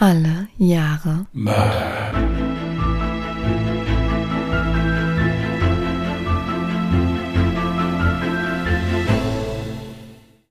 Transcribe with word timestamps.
Alle 0.00 0.46
Jahre 0.58 1.26
Mörder. 1.32 2.12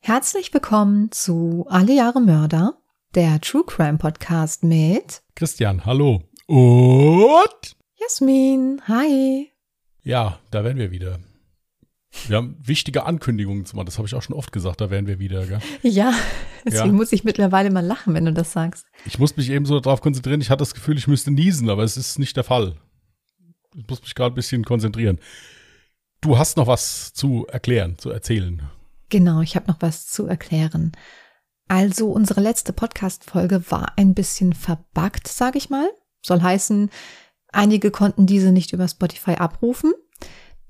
Herzlich 0.02 0.54
willkommen 0.54 1.14
zu 1.14 1.66
Alle 1.70 1.94
Jahre 1.94 2.20
Mörder, 2.20 2.74
der 3.16 3.40
True 3.40 3.64
Crime 3.66 3.98
Podcast 3.98 4.66
mit 4.66 5.22
Christian, 5.34 5.86
hallo. 5.86 6.24
Und? 6.48 7.78
Jasmin. 7.96 8.82
Hi. 8.90 9.50
Ja, 10.04 10.40
da 10.52 10.66
wären 10.66 10.76
wir 10.76 10.92
wieder. 10.92 11.20
Wir 12.28 12.38
haben 12.38 12.58
wichtige 12.62 13.06
Ankündigungen 13.06 13.66
zu 13.66 13.76
machen. 13.76 13.86
Das 13.86 13.98
habe 13.98 14.08
ich 14.08 14.16
auch 14.16 14.22
schon 14.22 14.36
oft 14.36 14.52
gesagt. 14.52 14.82
Da 14.82 14.90
wären 14.90 15.08
wir 15.08 15.20
wieder. 15.20 15.46
Gell? 15.46 15.60
Ja, 15.84 16.14
deswegen 16.66 16.88
Ja. 16.88 16.94
muss 16.94 17.12
ich 17.12 17.24
mittlerweile 17.24 17.70
mal 17.72 17.86
lachen, 17.86 18.14
wenn 18.14 18.26
du 18.26 18.34
das 18.34 18.52
sagst. 18.54 18.86
Ich 19.06 19.20
muss 19.20 19.38
mich 19.38 19.50
eben 19.50 19.66
so 19.66 19.80
darauf 19.80 20.02
konzentrieren. 20.02 20.42
Ich 20.42 20.50
hatte 20.50 20.60
das 20.60 20.74
Gefühl, 20.74 20.98
ich 20.98 21.08
müsste 21.08 21.32
niesen, 21.32 21.70
aber 21.70 21.84
es 21.84 21.98
ist 21.98 22.20
nicht 22.20 22.36
der 22.38 22.44
Fall. 22.44 22.76
Ich 23.76 23.88
muss 23.88 24.02
mich 24.02 24.16
gerade 24.16 24.34
ein 24.34 24.36
bisschen 24.36 24.64
konzentrieren. 24.66 25.20
Du 26.22 26.38
hast 26.38 26.58
noch 26.58 26.68
was 26.68 27.14
zu 27.14 27.46
erklären, 27.48 27.98
zu 27.98 28.10
erzählen. 28.10 28.64
Genau, 29.10 29.42
ich 29.42 29.56
habe 29.56 29.68
noch 29.68 29.78
was 29.82 30.08
zu 30.08 30.26
erklären. 30.26 30.92
Also 31.70 32.10
unsere 32.12 32.42
letzte 32.42 32.74
Podcast-Folge 32.74 33.70
war 33.70 33.94
ein 33.98 34.14
bisschen 34.14 34.54
verbuggt, 34.54 35.28
sage 35.28 35.58
ich 35.58 35.70
mal. 35.70 35.88
Soll 36.26 36.42
heißen, 36.42 36.90
einige 37.52 37.92
konnten 37.92 38.26
diese 38.26 38.52
nicht 38.52 38.74
über 38.74 38.88
Spotify 38.88 39.32
abrufen. 39.36 39.94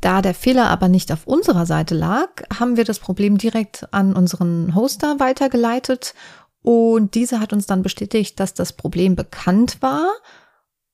Da 0.01 0.21
der 0.21 0.33
Fehler 0.33 0.69
aber 0.69 0.89
nicht 0.89 1.11
auf 1.11 1.25
unserer 1.25 1.65
Seite 1.65 1.95
lag, 1.95 2.29
haben 2.53 2.77
wir 2.77 2.83
das 2.85 2.99
Problem 2.99 3.37
direkt 3.37 3.91
an 3.93 4.15
unseren 4.15 4.75
Hoster 4.75 5.19
weitergeleitet 5.19 6.13
und 6.61 7.15
dieser 7.15 7.39
hat 7.39 7.53
uns 7.53 7.65
dann 7.65 7.81
bestätigt, 7.81 8.39
dass 8.39 8.53
das 8.53 8.73
Problem 8.73 9.15
bekannt 9.15 9.81
war 9.81 10.07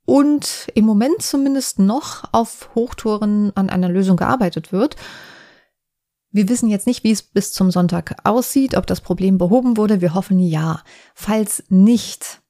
und 0.06 0.68
im 0.76 0.86
Moment 0.86 1.22
zumindest 1.22 1.80
noch 1.80 2.24
auf 2.32 2.70
Hochtouren 2.76 3.52
an 3.56 3.70
einer 3.70 3.90
Lösung 3.90 4.18
gearbeitet 4.18 4.72
wird. 4.72 4.96
Wir 6.32 6.50
wissen 6.50 6.70
jetzt 6.70 6.88
nicht, 6.88 7.04
wie 7.04 7.12
es 7.12 7.22
bis 7.22 7.54
zum 7.54 7.72
Sonntag 7.72 8.16
aussieht, 8.24 8.76
ob 8.76 8.88
das 8.88 9.02
Problem 9.02 9.38
behoben 9.38 9.78
wurde. 9.78 10.02
Wir 10.02 10.14
hoffen 10.14 10.40
ja. 10.40 10.82
Falls 11.14 11.64
nicht, 11.70 12.42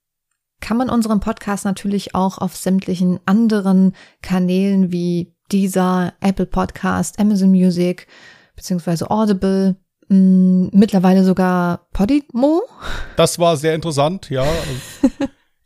kann 0.62 0.78
man 0.78 0.90
unseren 0.90 1.20
Podcast 1.20 1.66
natürlich 1.66 2.16
auch 2.16 2.38
auf 2.38 2.56
sämtlichen 2.56 3.20
anderen 3.26 3.94
Kanälen 4.22 4.92
wie 4.92 5.34
dieser 5.54 6.14
Apple 6.20 6.48
Podcast, 6.48 7.20
Amazon 7.20 7.52
Music 7.52 8.08
beziehungsweise 8.56 9.09
Audible, 9.09 9.76
mh, 10.10 10.70
mittlerweile 10.73 11.23
sogar 11.23 11.88
Podimo. 11.94 12.64
Das 13.16 13.40
war 13.40 13.56
sehr 13.56 13.76
interessant, 13.76 14.30
ja. 14.30 14.45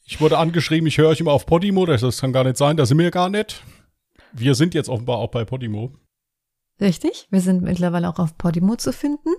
Ich 0.10 0.22
wurde 0.22 0.38
angeschrieben, 0.38 0.88
ich 0.88 0.98
höre 0.98 1.10
euch 1.10 1.20
immer 1.20 1.34
auf 1.34 1.46
Podimo. 1.46 1.86
Das, 1.86 2.00
das 2.00 2.22
kann 2.22 2.32
gar 2.32 2.46
nicht 2.46 2.56
sein, 2.56 2.78
da 2.78 2.86
sind 2.86 2.98
wir 2.98 3.12
gar 3.12 3.28
nicht. 3.28 3.62
Wir 4.32 4.56
sind 4.56 4.74
jetzt 4.74 4.88
offenbar 4.88 5.18
auch 5.18 5.32
bei 5.32 5.44
Podimo. 5.44 5.92
Richtig, 6.80 7.28
wir 7.30 7.42
sind 7.42 7.62
mittlerweile 7.62 8.08
auch 8.08 8.18
auf 8.18 8.38
Podimo 8.38 8.78
zu 8.78 8.94
finden. 8.94 9.30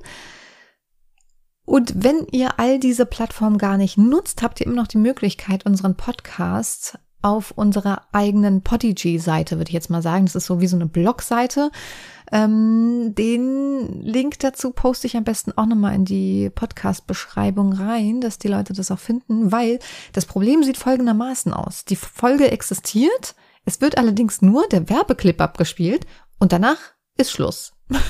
Und 1.65 2.05
wenn 2.05 2.27
ihr 2.33 2.59
all 2.59 2.79
diese 2.79 3.07
Plattformen 3.07 3.57
gar 3.57 3.79
nicht 3.79 3.97
nutzt, 3.97 4.43
habt 4.43 4.61
ihr 4.61 4.67
immer 4.67 4.77
noch 4.77 4.89
die 4.89 4.99
Möglichkeit, 4.99 5.65
unseren 5.65 5.97
Podcast 5.97 6.99
auf 7.23 7.51
unserer 7.51 8.03
eigenen 8.13 8.63
Podigy-Seite, 8.63 9.57
würde 9.57 9.69
ich 9.69 9.75
jetzt 9.75 9.91
mal 9.91 10.03
sagen. 10.03 10.27
Das 10.27 10.37
ist 10.37 10.47
so 10.47 10.61
wie 10.61 10.67
so 10.67 10.77
eine 10.77 10.87
Blogseite. 10.87 11.71
Ähm, 12.31 13.15
den 13.15 14.03
Link 14.03 14.39
dazu 14.39 14.71
poste 14.71 15.07
ich 15.07 15.17
am 15.17 15.25
besten 15.25 15.53
auch 15.53 15.67
nochmal 15.67 15.95
in 15.95 16.05
die 16.05 16.51
Podcast-Beschreibung 16.51 17.73
rein, 17.73 18.21
dass 18.21 18.39
die 18.39 18.49
Leute 18.49 18.73
das 18.73 18.91
auch 18.91 18.99
finden, 18.99 19.51
weil 19.51 19.79
das 20.13 20.27
Problem 20.27 20.63
sieht 20.63 20.77
folgendermaßen 20.77 21.53
aus. 21.53 21.85
Die 21.85 21.97
Folge 21.97 22.51
existiert, 22.51 23.35
es 23.65 23.81
wird 23.81 23.99
allerdings 23.99 24.43
nur 24.43 24.67
der 24.69 24.89
Werbeclip 24.89 25.41
abgespielt 25.41 26.07
und 26.39 26.53
danach 26.53 26.79
ist 27.17 27.31
Schluss. 27.31 27.73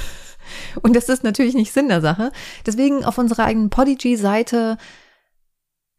Und 0.83 0.97
das 0.97 1.09
ist 1.09 1.25
natürlich 1.25 1.55
nicht 1.55 1.73
Sinn 1.73 1.89
der 1.89 2.01
Sache. 2.01 2.33
Deswegen 2.65 3.05
auf 3.05 3.19
unserer 3.19 3.45
eigenen 3.45 3.69
Podigy-Seite 3.69 4.79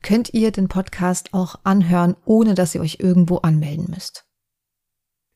könnt 0.01 0.33
ihr 0.33 0.51
den 0.51 0.67
Podcast 0.67 1.33
auch 1.33 1.55
anhören, 1.63 2.15
ohne 2.25 2.53
dass 2.55 2.75
ihr 2.75 2.81
euch 2.81 2.97
irgendwo 2.99 3.37
anmelden 3.37 3.87
müsst. 3.89 4.25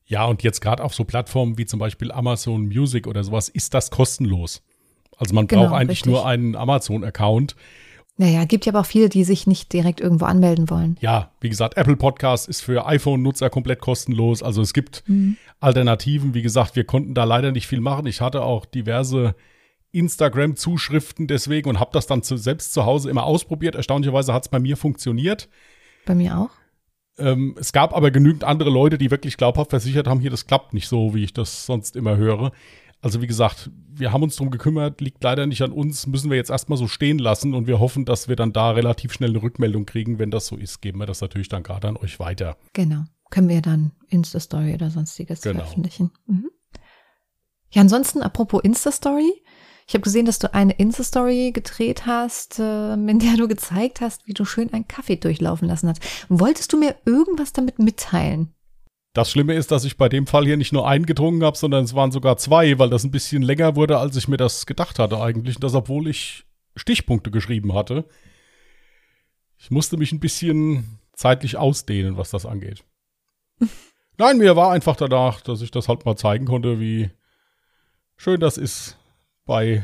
Ja, 0.06 0.26
und 0.26 0.42
jetzt 0.42 0.60
gerade 0.60 0.84
auf 0.84 0.94
so 0.94 1.04
Plattformen 1.04 1.56
wie 1.58 1.66
zum 1.66 1.78
Beispiel 1.78 2.12
Amazon 2.12 2.66
Music 2.66 3.06
oder 3.06 3.24
sowas 3.24 3.48
ist 3.48 3.72
das 3.74 3.90
kostenlos. 3.90 4.62
Also 5.16 5.34
man 5.34 5.46
Genau, 5.46 5.62
braucht 5.68 5.74
eigentlich 5.74 5.98
richtig. 6.00 6.12
nur 6.12 6.26
einen 6.26 6.56
Amazon-Account. 6.56 7.56
Naja, 8.16 8.44
gibt 8.44 8.64
ja 8.66 8.72
aber 8.72 8.80
auch 8.80 8.86
viele, 8.86 9.08
die 9.08 9.24
sich 9.24 9.46
nicht 9.46 9.72
direkt 9.72 10.00
irgendwo 10.00 10.26
anmelden 10.26 10.70
wollen. 10.70 10.96
Ja, 11.00 11.32
wie 11.40 11.48
gesagt, 11.48 11.76
Apple 11.76 11.96
Podcast 11.96 12.48
ist 12.48 12.60
für 12.60 12.86
iPhone-Nutzer 12.86 13.50
komplett 13.50 13.80
kostenlos. 13.80 14.42
Also 14.42 14.62
es 14.62 14.72
gibt 14.72 15.02
Alternativen. 15.58 16.34
Wie 16.34 16.42
gesagt, 16.42 16.76
wir 16.76 16.84
konnten 16.84 17.14
da 17.14 17.24
leider 17.24 17.50
nicht 17.50 17.66
viel 17.66 17.80
machen. 17.80 18.06
Ich 18.06 18.20
hatte 18.20 18.42
auch 18.42 18.66
diverse 18.66 19.34
Instagram-Zuschriften 19.94 21.26
deswegen 21.26 21.68
und 21.68 21.80
habe 21.80 21.90
das 21.92 22.06
dann 22.06 22.22
zu, 22.22 22.36
selbst 22.36 22.72
zu 22.72 22.84
Hause 22.84 23.10
immer 23.10 23.24
ausprobiert. 23.24 23.74
Erstaunlicherweise 23.74 24.32
hat 24.34 24.44
es 24.44 24.48
bei 24.48 24.58
mir 24.58 24.76
funktioniert. 24.76 25.48
Bei 26.06 26.14
mir 26.14 26.38
auch. 26.38 26.50
Ähm, 27.16 27.54
es 27.58 27.72
gab 27.72 27.94
aber 27.94 28.10
genügend 28.10 28.44
andere 28.44 28.70
Leute, 28.70 28.98
die 28.98 29.10
wirklich 29.10 29.36
glaubhaft 29.36 29.70
versichert 29.70 30.08
haben, 30.08 30.20
hier, 30.20 30.30
das 30.30 30.46
klappt 30.46 30.74
nicht 30.74 30.88
so, 30.88 31.14
wie 31.14 31.24
ich 31.24 31.32
das 31.32 31.66
sonst 31.66 31.96
immer 31.96 32.16
höre. 32.16 32.52
Also 33.00 33.20
wie 33.20 33.26
gesagt, 33.26 33.70
wir 33.92 34.12
haben 34.12 34.22
uns 34.22 34.34
drum 34.36 34.50
gekümmert, 34.50 35.00
liegt 35.00 35.22
leider 35.22 35.46
nicht 35.46 35.62
an 35.62 35.72
uns, 35.72 36.06
müssen 36.06 36.30
wir 36.30 36.38
jetzt 36.38 36.50
erstmal 36.50 36.78
so 36.78 36.88
stehen 36.88 37.18
lassen 37.18 37.52
und 37.52 37.66
wir 37.66 37.78
hoffen, 37.78 38.06
dass 38.06 38.28
wir 38.28 38.34
dann 38.36 38.52
da 38.52 38.70
relativ 38.70 39.12
schnell 39.12 39.30
eine 39.30 39.42
Rückmeldung 39.42 39.84
kriegen. 39.84 40.18
Wenn 40.18 40.30
das 40.30 40.46
so 40.46 40.56
ist, 40.56 40.80
geben 40.80 40.98
wir 41.00 41.06
das 41.06 41.20
natürlich 41.20 41.48
dann 41.48 41.62
gerade 41.62 41.86
an 41.88 41.96
euch 41.98 42.18
weiter. 42.18 42.56
Genau. 42.72 43.04
Können 43.30 43.48
wir 43.50 43.60
dann 43.60 43.92
Insta-Story 44.08 44.74
oder 44.74 44.90
sonstiges 44.90 45.42
Genau. 45.42 45.60
veröffentlichen. 45.60 46.12
Mhm. 46.26 46.50
Ja, 47.70 47.82
ansonsten, 47.82 48.22
apropos 48.22 48.62
Insta-Story. 48.62 49.32
Ich 49.86 49.94
habe 49.94 50.02
gesehen, 50.02 50.24
dass 50.24 50.38
du 50.38 50.52
eine 50.54 50.72
Insta-Story 50.72 51.52
gedreht 51.52 52.06
hast, 52.06 52.58
äh, 52.58 52.94
in 52.94 53.18
der 53.18 53.36
du 53.36 53.48
gezeigt 53.48 54.00
hast, 54.00 54.26
wie 54.26 54.32
du 54.32 54.44
schön 54.44 54.72
einen 54.72 54.88
Kaffee 54.88 55.16
durchlaufen 55.16 55.68
lassen 55.68 55.88
hast. 55.88 56.00
Wolltest 56.28 56.72
du 56.72 56.78
mir 56.78 56.96
irgendwas 57.04 57.52
damit 57.52 57.78
mitteilen? 57.78 58.54
Das 59.12 59.30
Schlimme 59.30 59.54
ist, 59.54 59.70
dass 59.70 59.84
ich 59.84 59.96
bei 59.96 60.08
dem 60.08 60.26
Fall 60.26 60.44
hier 60.44 60.56
nicht 60.56 60.72
nur 60.72 60.88
einen 60.88 61.06
getrunken 61.06 61.44
habe, 61.44 61.56
sondern 61.56 61.84
es 61.84 61.94
waren 61.94 62.10
sogar 62.10 62.36
zwei, 62.36 62.78
weil 62.78 62.90
das 62.90 63.04
ein 63.04 63.12
bisschen 63.12 63.42
länger 63.42 63.76
wurde, 63.76 63.98
als 63.98 64.16
ich 64.16 64.26
mir 64.26 64.38
das 64.38 64.66
gedacht 64.66 64.98
hatte 64.98 65.20
eigentlich. 65.20 65.56
Und 65.56 65.64
das, 65.64 65.74
obwohl 65.74 66.08
ich 66.08 66.44
Stichpunkte 66.76 67.30
geschrieben 67.30 67.74
hatte. 67.74 68.04
Ich 69.58 69.70
musste 69.70 69.96
mich 69.96 70.12
ein 70.12 70.20
bisschen 70.20 70.98
zeitlich 71.12 71.56
ausdehnen, 71.56 72.16
was 72.16 72.30
das 72.30 72.46
angeht. 72.46 72.84
Nein, 74.18 74.38
mir 74.38 74.56
war 74.56 74.72
einfach 74.72 74.96
danach, 74.96 75.40
dass 75.40 75.62
ich 75.62 75.70
das 75.70 75.88
halt 75.88 76.04
mal 76.04 76.16
zeigen 76.16 76.46
konnte, 76.46 76.80
wie 76.80 77.10
schön 78.16 78.40
das 78.40 78.58
ist, 78.58 78.96
bei 79.44 79.82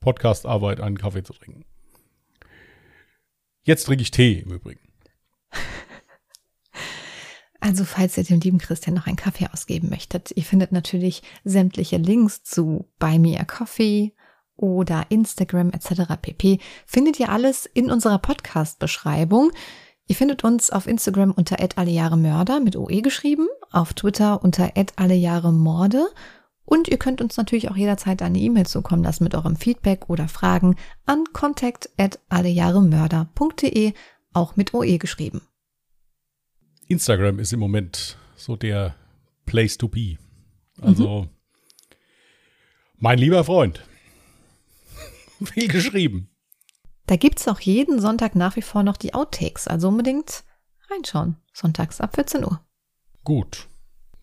Podcastarbeit 0.00 0.80
einen 0.80 0.98
Kaffee 0.98 1.22
zu 1.22 1.32
trinken. 1.32 1.64
Jetzt 3.62 3.84
trinke 3.84 4.02
ich 4.02 4.10
Tee 4.10 4.40
im 4.40 4.52
Übrigen. 4.52 4.80
Also, 7.64 7.84
falls 7.84 8.18
ihr 8.18 8.24
dem 8.24 8.40
lieben 8.40 8.58
Christian 8.58 8.96
noch 8.96 9.06
einen 9.06 9.14
Kaffee 9.14 9.46
ausgeben 9.52 9.88
möchtet, 9.88 10.32
ihr 10.34 10.42
findet 10.42 10.72
natürlich 10.72 11.22
sämtliche 11.44 11.96
Links 11.96 12.42
zu 12.42 12.90
Buy 12.98 13.20
Me 13.20 13.38
a 13.38 13.44
Coffee 13.44 14.16
oder 14.56 15.06
Instagram 15.10 15.70
etc. 15.70 16.20
pp. 16.20 16.58
Findet 16.86 17.20
ihr 17.20 17.28
alles 17.28 17.66
in 17.66 17.88
unserer 17.88 18.18
Podcast-Beschreibung. 18.18 19.52
Ihr 20.08 20.16
findet 20.16 20.42
uns 20.42 20.70
auf 20.70 20.88
Instagram 20.88 21.30
unter 21.30 21.58
allejahremörder 21.78 22.58
mit 22.58 22.74
OE 22.74 23.00
geschrieben, 23.00 23.46
auf 23.70 23.94
Twitter 23.94 24.42
unter 24.42 24.72
allejahremorde 24.96 26.08
und 26.64 26.88
ihr 26.88 26.98
könnt 26.98 27.20
uns 27.20 27.36
natürlich 27.36 27.70
auch 27.70 27.76
jederzeit 27.76 28.22
eine 28.22 28.38
E-Mail 28.38 28.66
zukommen 28.66 29.02
lassen 29.02 29.24
mit 29.24 29.34
eurem 29.34 29.56
Feedback 29.56 30.08
oder 30.08 30.28
Fragen 30.28 30.76
an 31.06 31.24
contact 31.32 31.90
allejahremörder.de, 32.28 33.92
auch 34.32 34.56
mit 34.56 34.74
OE 34.74 34.98
geschrieben. 34.98 35.42
Instagram 36.88 37.38
ist 37.38 37.52
im 37.52 37.60
Moment 37.60 38.16
so 38.36 38.56
der 38.56 38.94
Place 39.46 39.78
to 39.78 39.88
be. 39.88 40.18
Also, 40.80 41.28
mein 42.96 43.18
lieber 43.18 43.44
Freund. 43.44 43.84
Viel 45.44 45.68
geschrieben. 45.68 46.28
Da 47.06 47.16
gibt's 47.16 47.48
auch 47.48 47.60
jeden 47.60 48.00
Sonntag 48.00 48.36
nach 48.36 48.56
wie 48.56 48.62
vor 48.62 48.82
noch 48.82 48.96
die 48.96 49.14
Outtakes, 49.14 49.66
also 49.66 49.88
unbedingt 49.88 50.44
reinschauen. 50.90 51.36
Sonntags 51.52 52.00
ab 52.00 52.14
14 52.14 52.44
Uhr. 52.44 52.60
Gut. 53.24 53.68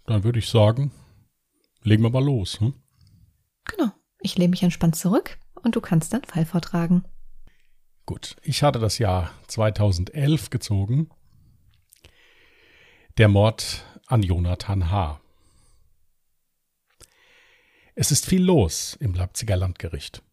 Dann 0.05 0.23
würde 0.23 0.39
ich 0.39 0.49
sagen, 0.49 0.91
legen 1.83 2.03
wir 2.03 2.09
mal 2.09 2.23
los. 2.23 2.59
Hm? 2.59 2.73
Genau. 3.65 3.91
Ich 4.21 4.37
lehne 4.37 4.49
mich 4.49 4.63
entspannt 4.63 4.95
zurück 4.95 5.37
und 5.55 5.75
du 5.75 5.81
kannst 5.81 6.13
deinen 6.13 6.25
Fall 6.25 6.45
vortragen. 6.45 7.05
Gut. 8.05 8.35
Ich 8.41 8.63
hatte 8.63 8.79
das 8.79 8.97
Jahr 8.97 9.31
2011 9.47 10.49
gezogen. 10.49 11.09
Der 13.17 13.27
Mord 13.27 13.85
an 14.07 14.23
Jonathan 14.23 14.89
H. 14.89 15.21
Es 17.95 18.11
ist 18.11 18.25
viel 18.25 18.43
los 18.43 18.95
im 18.99 19.13
Leipziger 19.13 19.57
Landgericht. 19.57 20.23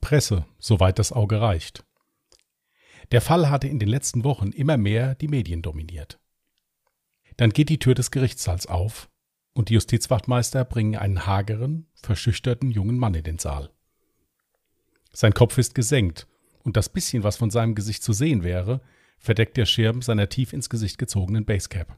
Presse, 0.00 0.46
soweit 0.58 0.98
das 0.98 1.12
Auge 1.12 1.40
reicht. 1.40 1.84
Der 3.12 3.20
Fall 3.20 3.50
hatte 3.50 3.68
in 3.68 3.78
den 3.78 3.88
letzten 3.88 4.24
Wochen 4.24 4.50
immer 4.50 4.76
mehr 4.76 5.14
die 5.16 5.28
Medien 5.28 5.62
dominiert. 5.62 6.20
Dann 7.36 7.50
geht 7.50 7.68
die 7.68 7.78
Tür 7.78 7.94
des 7.94 8.10
Gerichtssaals 8.10 8.66
auf 8.66 9.08
und 9.56 9.70
die 9.70 9.74
Justizwachtmeister 9.74 10.64
bringen 10.66 10.96
einen 10.96 11.26
hageren, 11.26 11.86
verschüchterten 11.94 12.70
jungen 12.70 12.98
Mann 12.98 13.14
in 13.14 13.24
den 13.24 13.38
Saal. 13.38 13.70
Sein 15.12 15.32
Kopf 15.32 15.56
ist 15.56 15.74
gesenkt 15.74 16.26
und 16.62 16.76
das 16.76 16.90
bisschen, 16.90 17.22
was 17.22 17.38
von 17.38 17.50
seinem 17.50 17.74
Gesicht 17.74 18.02
zu 18.02 18.12
sehen 18.12 18.42
wäre, 18.42 18.82
verdeckt 19.18 19.56
der 19.56 19.64
Schirm 19.64 20.02
seiner 20.02 20.28
tief 20.28 20.52
ins 20.52 20.68
Gesicht 20.68 20.98
gezogenen 20.98 21.46
Basecap. 21.46 21.96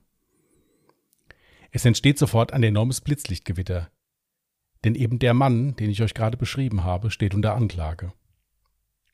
Es 1.72 1.84
entsteht 1.84 2.16
sofort 2.16 2.52
ein 2.52 2.62
enormes 2.62 3.00
Blitzlichtgewitter, 3.00 3.90
denn 4.84 4.94
eben 4.94 5.19
der 5.19 5.34
Mann, 5.34 5.75
den 5.75 5.90
ich 5.90 6.00
euch 6.00 6.14
gerade 6.14 6.37
beschrieben 6.37 6.84
habe, 6.84 7.10
steht 7.10 7.34
unter 7.34 7.56
Anklage. 7.56 8.12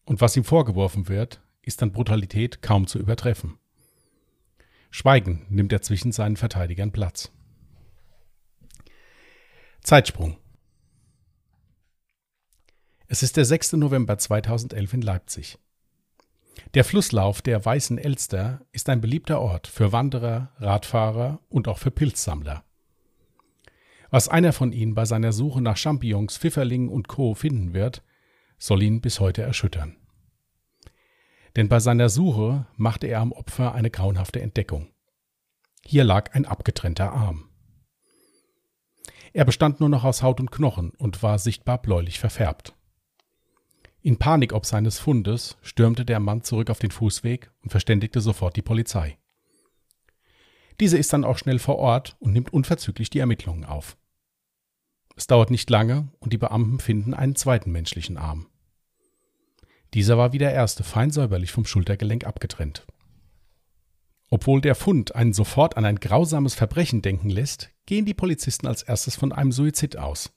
Und 0.04 0.20
was 0.20 0.36
ihm 0.36 0.44
vorgeworfen 0.44 1.08
wird, 1.08 1.40
ist 1.62 1.82
an 1.82 1.92
Brutalität 1.92 2.60
kaum 2.60 2.86
zu 2.86 2.98
übertreffen. 2.98 3.58
Schweigen 4.90 5.46
nimmt 5.48 5.72
er 5.72 5.80
zwischen 5.80 6.12
seinen 6.12 6.36
Verteidigern 6.36 6.92
Platz. 6.92 7.32
Zeitsprung. 9.84 10.38
Es 13.06 13.22
ist 13.22 13.36
der 13.36 13.44
6. 13.44 13.74
November 13.74 14.16
2011 14.16 14.94
in 14.94 15.02
Leipzig. 15.02 15.58
Der 16.72 16.84
Flusslauf 16.84 17.42
der 17.42 17.62
Weißen 17.62 17.98
Elster 17.98 18.62
ist 18.72 18.88
ein 18.88 19.02
beliebter 19.02 19.42
Ort 19.42 19.66
für 19.66 19.92
Wanderer, 19.92 20.52
Radfahrer 20.56 21.38
und 21.50 21.68
auch 21.68 21.76
für 21.76 21.90
Pilzsammler. 21.90 22.64
Was 24.08 24.30
einer 24.30 24.54
von 24.54 24.72
ihnen 24.72 24.94
bei 24.94 25.04
seiner 25.04 25.34
Suche 25.34 25.60
nach 25.60 25.76
Champignons, 25.76 26.38
Pfifferlingen 26.38 26.88
und 26.88 27.08
Co. 27.08 27.34
finden 27.34 27.74
wird, 27.74 28.02
soll 28.56 28.82
ihn 28.82 29.02
bis 29.02 29.20
heute 29.20 29.42
erschüttern. 29.42 29.98
Denn 31.56 31.68
bei 31.68 31.78
seiner 31.78 32.08
Suche 32.08 32.66
machte 32.76 33.06
er 33.06 33.20
am 33.20 33.32
Opfer 33.32 33.74
eine 33.74 33.90
grauenhafte 33.90 34.40
Entdeckung. 34.40 34.88
Hier 35.84 36.04
lag 36.04 36.32
ein 36.32 36.46
abgetrennter 36.46 37.12
Arm. 37.12 37.50
Er 39.34 39.44
bestand 39.44 39.80
nur 39.80 39.88
noch 39.88 40.04
aus 40.04 40.22
Haut 40.22 40.38
und 40.38 40.52
Knochen 40.52 40.90
und 40.96 41.22
war 41.24 41.40
sichtbar 41.40 41.82
bläulich 41.82 42.20
verfärbt. 42.20 42.72
In 44.00 44.16
Panik 44.16 44.52
ob 44.52 44.64
seines 44.64 45.00
Fundes 45.00 45.58
stürmte 45.60 46.04
der 46.04 46.20
Mann 46.20 46.44
zurück 46.44 46.70
auf 46.70 46.78
den 46.78 46.92
Fußweg 46.92 47.50
und 47.62 47.70
verständigte 47.70 48.20
sofort 48.20 48.54
die 48.54 48.62
Polizei. 48.62 49.18
Diese 50.78 50.96
ist 50.96 51.12
dann 51.12 51.24
auch 51.24 51.36
schnell 51.36 51.58
vor 51.58 51.78
Ort 51.78 52.16
und 52.20 52.32
nimmt 52.32 52.52
unverzüglich 52.52 53.10
die 53.10 53.18
Ermittlungen 53.18 53.64
auf. 53.64 53.96
Es 55.16 55.26
dauert 55.26 55.50
nicht 55.50 55.68
lange 55.68 56.12
und 56.20 56.32
die 56.32 56.38
Beamten 56.38 56.78
finden 56.78 57.12
einen 57.12 57.34
zweiten 57.34 57.72
menschlichen 57.72 58.16
Arm. 58.16 58.46
Dieser 59.94 60.16
war 60.16 60.32
wie 60.32 60.38
der 60.38 60.52
erste 60.52 60.84
fein 60.84 61.10
säuberlich 61.10 61.50
vom 61.50 61.66
Schultergelenk 61.66 62.24
abgetrennt. 62.24 62.86
Obwohl 64.30 64.60
der 64.60 64.76
Fund 64.76 65.14
einen 65.16 65.32
sofort 65.32 65.76
an 65.76 65.84
ein 65.84 65.98
grausames 65.98 66.54
Verbrechen 66.54 67.02
denken 67.02 67.30
lässt, 67.30 67.73
gehen 67.86 68.04
die 68.04 68.14
Polizisten 68.14 68.66
als 68.66 68.82
erstes 68.82 69.16
von 69.16 69.32
einem 69.32 69.52
Suizid 69.52 69.96
aus. 69.96 70.32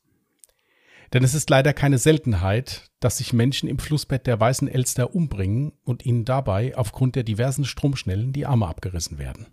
Denn 1.13 1.23
es 1.23 1.33
ist 1.33 1.49
leider 1.49 1.73
keine 1.73 1.97
Seltenheit, 1.97 2.89
dass 2.99 3.19
sich 3.19 3.31
Menschen 3.31 3.69
im 3.69 3.79
Flussbett 3.79 4.27
der 4.27 4.39
Weißen 4.39 4.67
Elster 4.67 5.15
umbringen 5.15 5.71
und 5.83 6.05
ihnen 6.05 6.25
dabei 6.25 6.75
aufgrund 6.75 7.15
der 7.15 7.23
diversen 7.23 7.65
Stromschnellen 7.65 8.33
die 8.33 8.45
Arme 8.45 8.67
abgerissen 8.67 9.17
werden. 9.17 9.47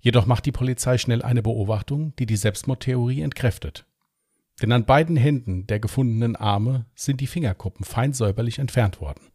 Jedoch 0.00 0.26
macht 0.26 0.46
die 0.46 0.52
Polizei 0.52 0.98
schnell 0.98 1.22
eine 1.22 1.42
Beobachtung, 1.42 2.14
die 2.16 2.26
die 2.26 2.36
Selbstmordtheorie 2.36 3.22
entkräftet. 3.22 3.86
Denn 4.60 4.72
an 4.72 4.84
beiden 4.84 5.16
Händen 5.16 5.66
der 5.66 5.80
gefundenen 5.80 6.36
Arme 6.36 6.86
sind 6.94 7.20
die 7.20 7.26
Fingerkuppen 7.26 7.84
fein 7.84 8.12
säuberlich 8.12 8.58
entfernt 8.58 9.00
worden. 9.00 9.30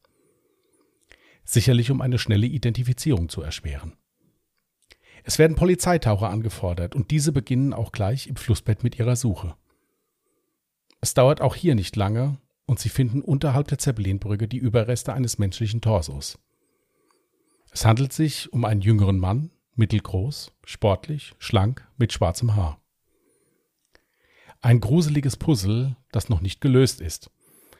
Sicherlich 1.43 1.91
um 1.91 2.01
eine 2.01 2.19
schnelle 2.19 2.45
Identifizierung 2.45 3.29
zu 3.29 3.41
erschweren. 3.41 3.93
Es 5.23 5.39
werden 5.39 5.55
Polizeitaucher 5.55 6.29
angefordert 6.29 6.95
und 6.95 7.11
diese 7.11 7.31
beginnen 7.31 7.73
auch 7.73 7.91
gleich 7.91 8.27
im 8.27 8.35
Flussbett 8.35 8.83
mit 8.83 8.99
ihrer 8.99 9.15
Suche. 9.15 9.55
Es 11.01 11.13
dauert 11.13 11.41
auch 11.41 11.55
hier 11.55 11.75
nicht 11.75 11.95
lange 11.95 12.37
und 12.65 12.79
sie 12.79 12.89
finden 12.89 13.21
unterhalb 13.21 13.67
der 13.67 13.77
Zeppelinbrücke 13.77 14.47
die 14.47 14.57
Überreste 14.57 15.13
eines 15.13 15.37
menschlichen 15.37 15.81
Torsos. 15.81 16.39
Es 17.71 17.85
handelt 17.85 18.13
sich 18.13 18.51
um 18.53 18.65
einen 18.65 18.81
jüngeren 18.81 19.17
Mann, 19.17 19.51
mittelgroß, 19.75 20.51
sportlich, 20.65 21.33
schlank, 21.39 21.87
mit 21.97 22.13
schwarzem 22.13 22.55
Haar. 22.55 22.79
Ein 24.61 24.79
gruseliges 24.79 25.37
Puzzle, 25.37 25.97
das 26.11 26.29
noch 26.29 26.39
nicht 26.39 26.61
gelöst 26.61 27.01
ist, 27.01 27.31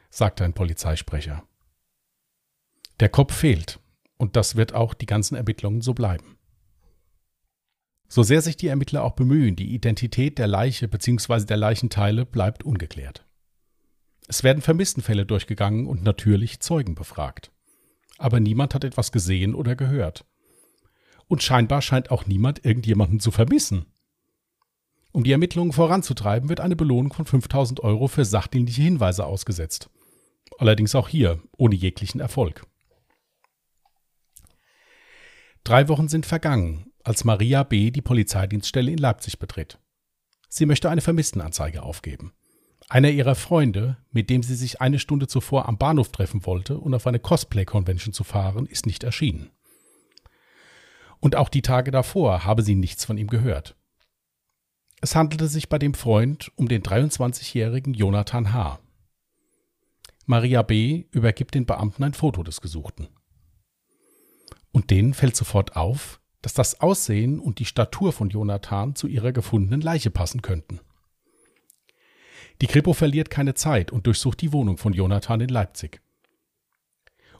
sagte 0.09 0.43
ein 0.43 0.53
Polizeisprecher. 0.53 1.43
Der 2.99 3.09
Kopf 3.09 3.33
fehlt, 3.33 3.79
und 4.17 4.35
das 4.35 4.55
wird 4.55 4.73
auch 4.73 4.93
die 4.93 5.05
ganzen 5.05 5.35
Ermittlungen 5.35 5.81
so 5.81 5.93
bleiben. 5.93 6.37
So 8.13 8.21
sehr 8.21 8.43
sich 8.43 8.55
die 8.55 8.67
Ermittler 8.67 9.03
auch 9.03 9.13
bemühen, 9.13 9.55
die 9.55 9.73
Identität 9.73 10.37
der 10.37 10.45
Leiche 10.45 10.87
bzw. 10.87 11.45
der 11.45 11.57
Leichenteile 11.57 12.27
bleibt 12.27 12.61
ungeklärt. 12.61 13.25
Es 14.27 14.43
werden 14.43 14.61
Vermisstenfälle 14.61 15.25
durchgegangen 15.25 15.87
und 15.87 16.03
natürlich 16.03 16.59
Zeugen 16.59 16.93
befragt. 16.93 17.51
Aber 18.19 18.39
niemand 18.39 18.75
hat 18.75 18.83
etwas 18.83 19.11
gesehen 19.11 19.55
oder 19.55 19.75
gehört 19.75 20.27
und 21.27 21.41
scheinbar 21.41 21.81
scheint 21.81 22.11
auch 22.11 22.27
niemand 22.27 22.63
irgendjemanden 22.63 23.19
zu 23.19 23.31
vermissen. 23.31 23.87
Um 25.11 25.23
die 25.23 25.31
Ermittlungen 25.31 25.73
voranzutreiben, 25.73 26.49
wird 26.49 26.59
eine 26.59 26.75
Belohnung 26.75 27.13
von 27.13 27.25
5000 27.25 27.79
Euro 27.79 28.07
für 28.07 28.25
sachdienliche 28.25 28.83
Hinweise 28.83 29.25
ausgesetzt. 29.25 29.89
Allerdings 30.59 30.93
auch 30.93 31.07
hier 31.07 31.41
ohne 31.57 31.73
jeglichen 31.73 32.21
Erfolg. 32.21 32.67
Drei 35.63 35.87
Wochen 35.87 36.09
sind 36.09 36.27
vergangen, 36.27 36.92
als 37.03 37.23
Maria 37.23 37.63
B. 37.63 37.91
die 37.91 38.01
Polizeidienststelle 38.01 38.91
in 38.91 38.97
Leipzig 38.97 39.39
betritt. 39.39 39.79
Sie 40.49 40.65
möchte 40.65 40.89
eine 40.89 41.01
Vermisstenanzeige 41.01 41.83
aufgeben. 41.83 42.33
Einer 42.89 43.09
ihrer 43.09 43.35
Freunde, 43.35 43.97
mit 44.11 44.29
dem 44.29 44.43
sie 44.43 44.55
sich 44.55 44.81
eine 44.81 44.99
Stunde 44.99 45.27
zuvor 45.27 45.67
am 45.67 45.77
Bahnhof 45.77 46.11
treffen 46.11 46.45
wollte 46.45 46.77
und 46.77 46.93
auf 46.93 47.07
eine 47.07 47.19
Cosplay-Convention 47.19 48.13
zu 48.13 48.23
fahren, 48.23 48.65
ist 48.65 48.85
nicht 48.85 49.03
erschienen 49.03 49.51
und 51.23 51.37
auch 51.37 51.47
die 51.47 51.61
Tage 51.61 51.89
davor 51.89 52.43
habe 52.43 52.63
sie 52.63 52.75
nichts 52.75 53.05
von 53.05 53.17
ihm 53.17 53.27
gehört. 53.27 53.77
Es 54.99 55.15
handelte 55.15 55.47
sich 55.47 55.69
bei 55.69 55.79
dem 55.79 55.93
Freund 55.93 56.51
um 56.57 56.67
den 56.67 56.83
23-jährigen 56.83 57.93
Jonathan 57.93 58.51
H. 58.51 58.81
Maria 60.25 60.63
B. 60.63 61.05
übergibt 61.11 61.55
den 61.55 61.65
Beamten 61.65 62.03
ein 62.03 62.13
Foto 62.13 62.43
des 62.43 62.59
Gesuchten. 62.59 63.07
Und 64.73 64.89
denen 64.89 65.13
fällt 65.13 65.37
sofort 65.37 65.77
auf, 65.77 66.19
dass 66.43 66.53
das 66.53 66.81
Aussehen 66.81 67.39
und 67.39 67.57
die 67.57 67.65
Statur 67.65 68.11
von 68.11 68.29
Jonathan 68.29 68.95
zu 68.95 69.07
ihrer 69.07 69.31
gefundenen 69.31 69.81
Leiche 69.81 70.11
passen 70.11 70.43
könnten. 70.43 70.81
Die 72.61 72.67
Kripo 72.67 72.93
verliert 72.93 73.31
keine 73.31 73.55
Zeit 73.55 73.91
und 73.91 74.05
durchsucht 74.05 74.41
die 74.41 74.53
Wohnung 74.53 74.77
von 74.77 74.93
Jonathan 74.93 75.41
in 75.41 75.49
Leipzig. 75.49 76.01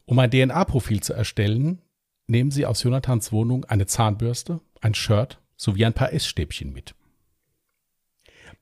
Um 0.06 0.18
ein 0.20 0.32
DNA-Profil 0.32 1.02
zu 1.04 1.14
erstellen, 1.14 1.82
nehmen 2.28 2.50
sie 2.50 2.66
aus 2.66 2.82
Jonathans 2.82 3.32
Wohnung 3.32 3.66
eine 3.66 3.86
Zahnbürste, 3.86 4.62
ein 4.82 4.96
Shirt 4.96 5.40
sowie 5.56 5.86
ein 5.86 5.94
paar 5.94 6.14
Essstäbchen 6.14 6.74
mit. 6.74 6.96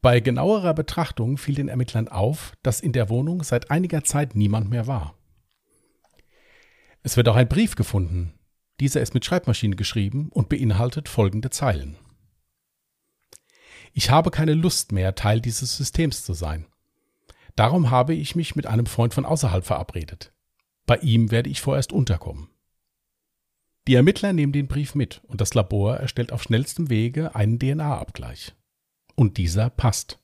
Bei 0.02 0.20
genauerer 0.20 0.74
Betrachtung 0.74 1.38
fiel 1.38 1.54
den 1.54 1.68
Ermittlern 1.68 2.08
auf, 2.08 2.54
dass 2.64 2.82
in 2.82 2.94
der 2.94 3.10
Wohnung 3.10 3.44
seit 3.44 3.70
einiger 3.70 4.04
Zeit 4.04 4.36
niemand 4.36 4.72
mehr 4.72 4.88
war. 4.88 5.14
Es 7.04 7.16
wird 7.16 7.30
auch 7.30 7.36
ein 7.36 7.48
Brief 7.48 7.76
gefunden. 7.76 8.34
Dieser 8.82 9.00
ist 9.00 9.14
mit 9.14 9.24
Schreibmaschine 9.24 9.76
geschrieben 9.76 10.30
und 10.30 10.50
beinhaltet 10.50 11.08
folgende 11.08 11.52
Zeilen. 11.52 11.98
Ich 13.94 14.10
habe 14.10 14.32
keine 14.32 14.56
Lust 14.56 14.92
mehr, 14.92 15.14
Teil 15.14 15.40
dieses 15.40 15.78
Systems 15.78 16.26
zu 16.26 16.34
sein. 16.34 16.66
Darum 17.56 17.92
habe 17.92 18.16
ich 18.16 18.36
mich 18.36 18.56
mit 18.56 18.66
einem 18.66 18.88
Freund 18.88 19.14
von 19.14 19.24
außerhalb 19.24 19.64
verabredet. 19.64 20.34
Bei 20.88 20.98
ihm 20.98 21.30
werde 21.30 21.52
ich 21.52 21.62
vorerst 21.62 21.94
unterkommen. 21.94 22.50
Die 23.88 23.94
Ermittler 23.94 24.34
nehmen 24.34 24.52
den 24.52 24.68
Brief 24.68 24.96
mit 24.96 25.22
und 25.26 25.42
das 25.42 25.54
Labor 25.54 25.98
erstellt 25.98 26.32
auf 26.32 26.42
schnellstem 26.42 26.90
Wege 26.90 27.36
einen 27.36 27.60
DNA-Abgleich. 27.60 28.56
Und 29.14 29.38
dieser 29.38 29.70
passt. 29.70 30.20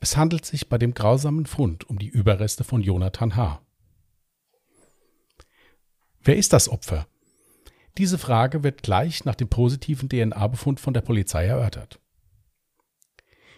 Es 0.00 0.16
handelt 0.16 0.44
sich 0.44 0.68
bei 0.68 0.76
dem 0.78 0.92
grausamen 0.92 1.46
Fund 1.46 1.88
um 1.88 2.00
die 2.00 2.08
Überreste 2.08 2.64
von 2.64 2.82
Jonathan 2.82 3.36
H. 3.36 3.62
Wer 6.20 6.36
ist 6.36 6.52
das 6.52 6.68
Opfer? 6.68 7.06
Diese 7.96 8.18
Frage 8.18 8.64
wird 8.64 8.82
gleich 8.82 9.24
nach 9.24 9.36
dem 9.36 9.48
positiven 9.48 10.08
DNA-Befund 10.08 10.80
von 10.80 10.94
der 10.94 11.00
Polizei 11.00 11.46
erörtert. 11.46 12.00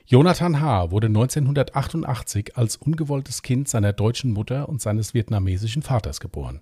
Jonathan 0.04 0.60
H. 0.60 0.90
wurde 0.90 1.08
1988 1.08 2.56
als 2.56 2.76
ungewolltes 2.76 3.42
Kind 3.42 3.68
seiner 3.68 3.92
deutschen 3.92 4.30
Mutter 4.30 4.68
und 4.68 4.80
seines 4.80 5.14
vietnamesischen 5.14 5.82
Vaters 5.82 6.20
geboren. 6.20 6.60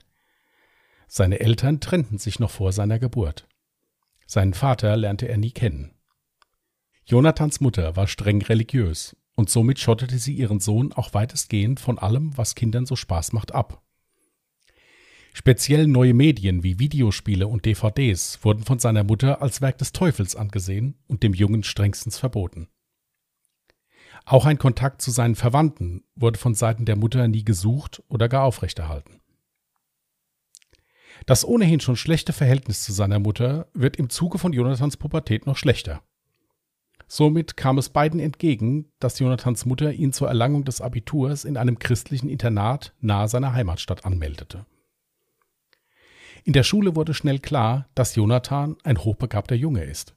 Seine 1.08 1.40
Eltern 1.40 1.80
trennten 1.80 2.18
sich 2.18 2.38
noch 2.38 2.50
vor 2.50 2.72
seiner 2.72 2.98
Geburt. 2.98 3.46
Seinen 4.26 4.54
Vater 4.54 4.96
lernte 4.96 5.28
er 5.28 5.36
nie 5.36 5.50
kennen. 5.50 5.94
Jonathans 7.04 7.60
Mutter 7.60 7.96
war 7.96 8.06
streng 8.06 8.40
religiös 8.40 9.14
und 9.34 9.50
somit 9.50 9.78
schottete 9.78 10.18
sie 10.18 10.32
ihren 10.32 10.60
Sohn 10.60 10.92
auch 10.92 11.12
weitestgehend 11.12 11.80
von 11.80 11.98
allem, 11.98 12.36
was 12.38 12.54
Kindern 12.54 12.86
so 12.86 12.96
Spaß 12.96 13.34
macht, 13.34 13.52
ab. 13.52 13.83
Speziell 15.36 15.88
neue 15.88 16.14
Medien 16.14 16.62
wie 16.62 16.78
Videospiele 16.78 17.48
und 17.48 17.66
DVDs 17.66 18.38
wurden 18.44 18.62
von 18.62 18.78
seiner 18.78 19.02
Mutter 19.02 19.42
als 19.42 19.60
Werk 19.60 19.78
des 19.78 19.90
Teufels 19.92 20.36
angesehen 20.36 20.94
und 21.08 21.24
dem 21.24 21.34
Jungen 21.34 21.64
strengstens 21.64 22.18
verboten. 22.18 22.68
Auch 24.24 24.46
ein 24.46 24.58
Kontakt 24.58 25.02
zu 25.02 25.10
seinen 25.10 25.34
Verwandten 25.34 26.04
wurde 26.14 26.38
von 26.38 26.54
Seiten 26.54 26.84
der 26.84 26.94
Mutter 26.94 27.26
nie 27.26 27.44
gesucht 27.44 28.00
oder 28.08 28.28
gar 28.28 28.44
aufrechterhalten. 28.44 29.20
Das 31.26 31.44
ohnehin 31.44 31.80
schon 31.80 31.96
schlechte 31.96 32.32
Verhältnis 32.32 32.84
zu 32.84 32.92
seiner 32.92 33.18
Mutter 33.18 33.66
wird 33.74 33.96
im 33.96 34.10
Zuge 34.10 34.38
von 34.38 34.52
Jonathans 34.52 34.96
Pubertät 34.96 35.46
noch 35.46 35.56
schlechter. 35.56 36.04
Somit 37.08 37.56
kam 37.56 37.76
es 37.78 37.88
beiden 37.88 38.20
entgegen, 38.20 38.92
dass 39.00 39.18
Jonathans 39.18 39.66
Mutter 39.66 39.92
ihn 39.92 40.12
zur 40.12 40.28
Erlangung 40.28 40.64
des 40.64 40.80
Abiturs 40.80 41.44
in 41.44 41.56
einem 41.56 41.80
christlichen 41.80 42.28
Internat 42.28 42.94
nahe 43.00 43.26
seiner 43.26 43.52
Heimatstadt 43.52 44.04
anmeldete. 44.04 44.64
In 46.44 46.52
der 46.52 46.62
Schule 46.62 46.94
wurde 46.94 47.14
schnell 47.14 47.38
klar, 47.38 47.88
dass 47.94 48.16
Jonathan 48.16 48.76
ein 48.84 48.98
hochbegabter 48.98 49.54
Junge 49.54 49.82
ist. 49.84 50.14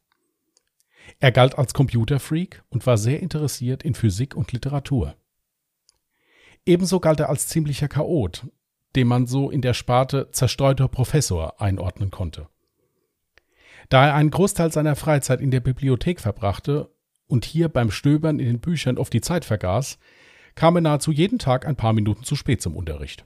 Er 1.20 1.32
galt 1.32 1.58
als 1.58 1.74
Computerfreak 1.74 2.64
und 2.70 2.86
war 2.86 2.98
sehr 2.98 3.22
interessiert 3.22 3.84
in 3.84 3.96
Physik 3.96 4.36
und 4.36 4.52
Literatur. 4.52 5.16
Ebenso 6.66 7.00
galt 7.00 7.22
er 7.22 7.30
als 7.30 7.48
ziemlicher 7.48 7.88
Chaot, 7.88 8.46
den 8.98 9.08
man 9.08 9.26
so 9.26 9.50
in 9.50 9.62
der 9.62 9.74
Sparte 9.74 10.30
zerstreuter 10.32 10.90
Professor 10.90 11.62
einordnen 11.62 12.12
konnte. 12.12 12.50
Da 13.88 14.08
er 14.08 14.16
einen 14.16 14.32
Großteil 14.32 14.70
seiner 14.74 14.98
Freizeit 14.98 15.40
in 15.40 15.50
der 15.50 15.62
Bibliothek 15.62 16.20
verbrachte 16.20 16.92
und 17.28 17.46
hier 17.46 17.70
beim 17.70 17.90
Stöbern 17.90 18.40
in 18.40 18.48
den 18.48 18.60
Büchern 18.60 18.98
oft 18.98 19.14
die 19.14 19.22
Zeit 19.22 19.46
vergaß, 19.46 19.98
kam 20.56 20.76
er 20.76 20.82
nahezu 20.82 21.14
jeden 21.14 21.40
Tag 21.40 21.66
ein 21.66 21.78
paar 21.78 21.94
Minuten 21.94 22.26
zu 22.26 22.36
spät 22.36 22.62
zum 22.62 22.76
Unterricht. 22.76 23.26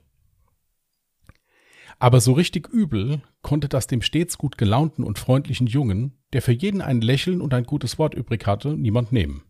Aber 2.02 2.20
so 2.20 2.34
richtig 2.34 2.68
übel 2.68 3.22
konnte 3.44 3.70
das 3.70 3.86
dem 3.86 4.02
stets 4.02 4.40
gut 4.40 4.58
gelaunten 4.58 5.04
und 5.04 5.20
freundlichen 5.20 5.68
Jungen, 5.68 6.18
der 6.34 6.42
für 6.42 6.52
jeden 6.52 6.82
ein 6.82 7.00
Lächeln 7.00 7.42
und 7.42 7.54
ein 7.54 7.64
gutes 7.64 8.00
Wort 8.00 8.16
übrig 8.16 8.48
hatte, 8.48 8.76
niemand 8.76 9.12
nehmen. 9.12 9.44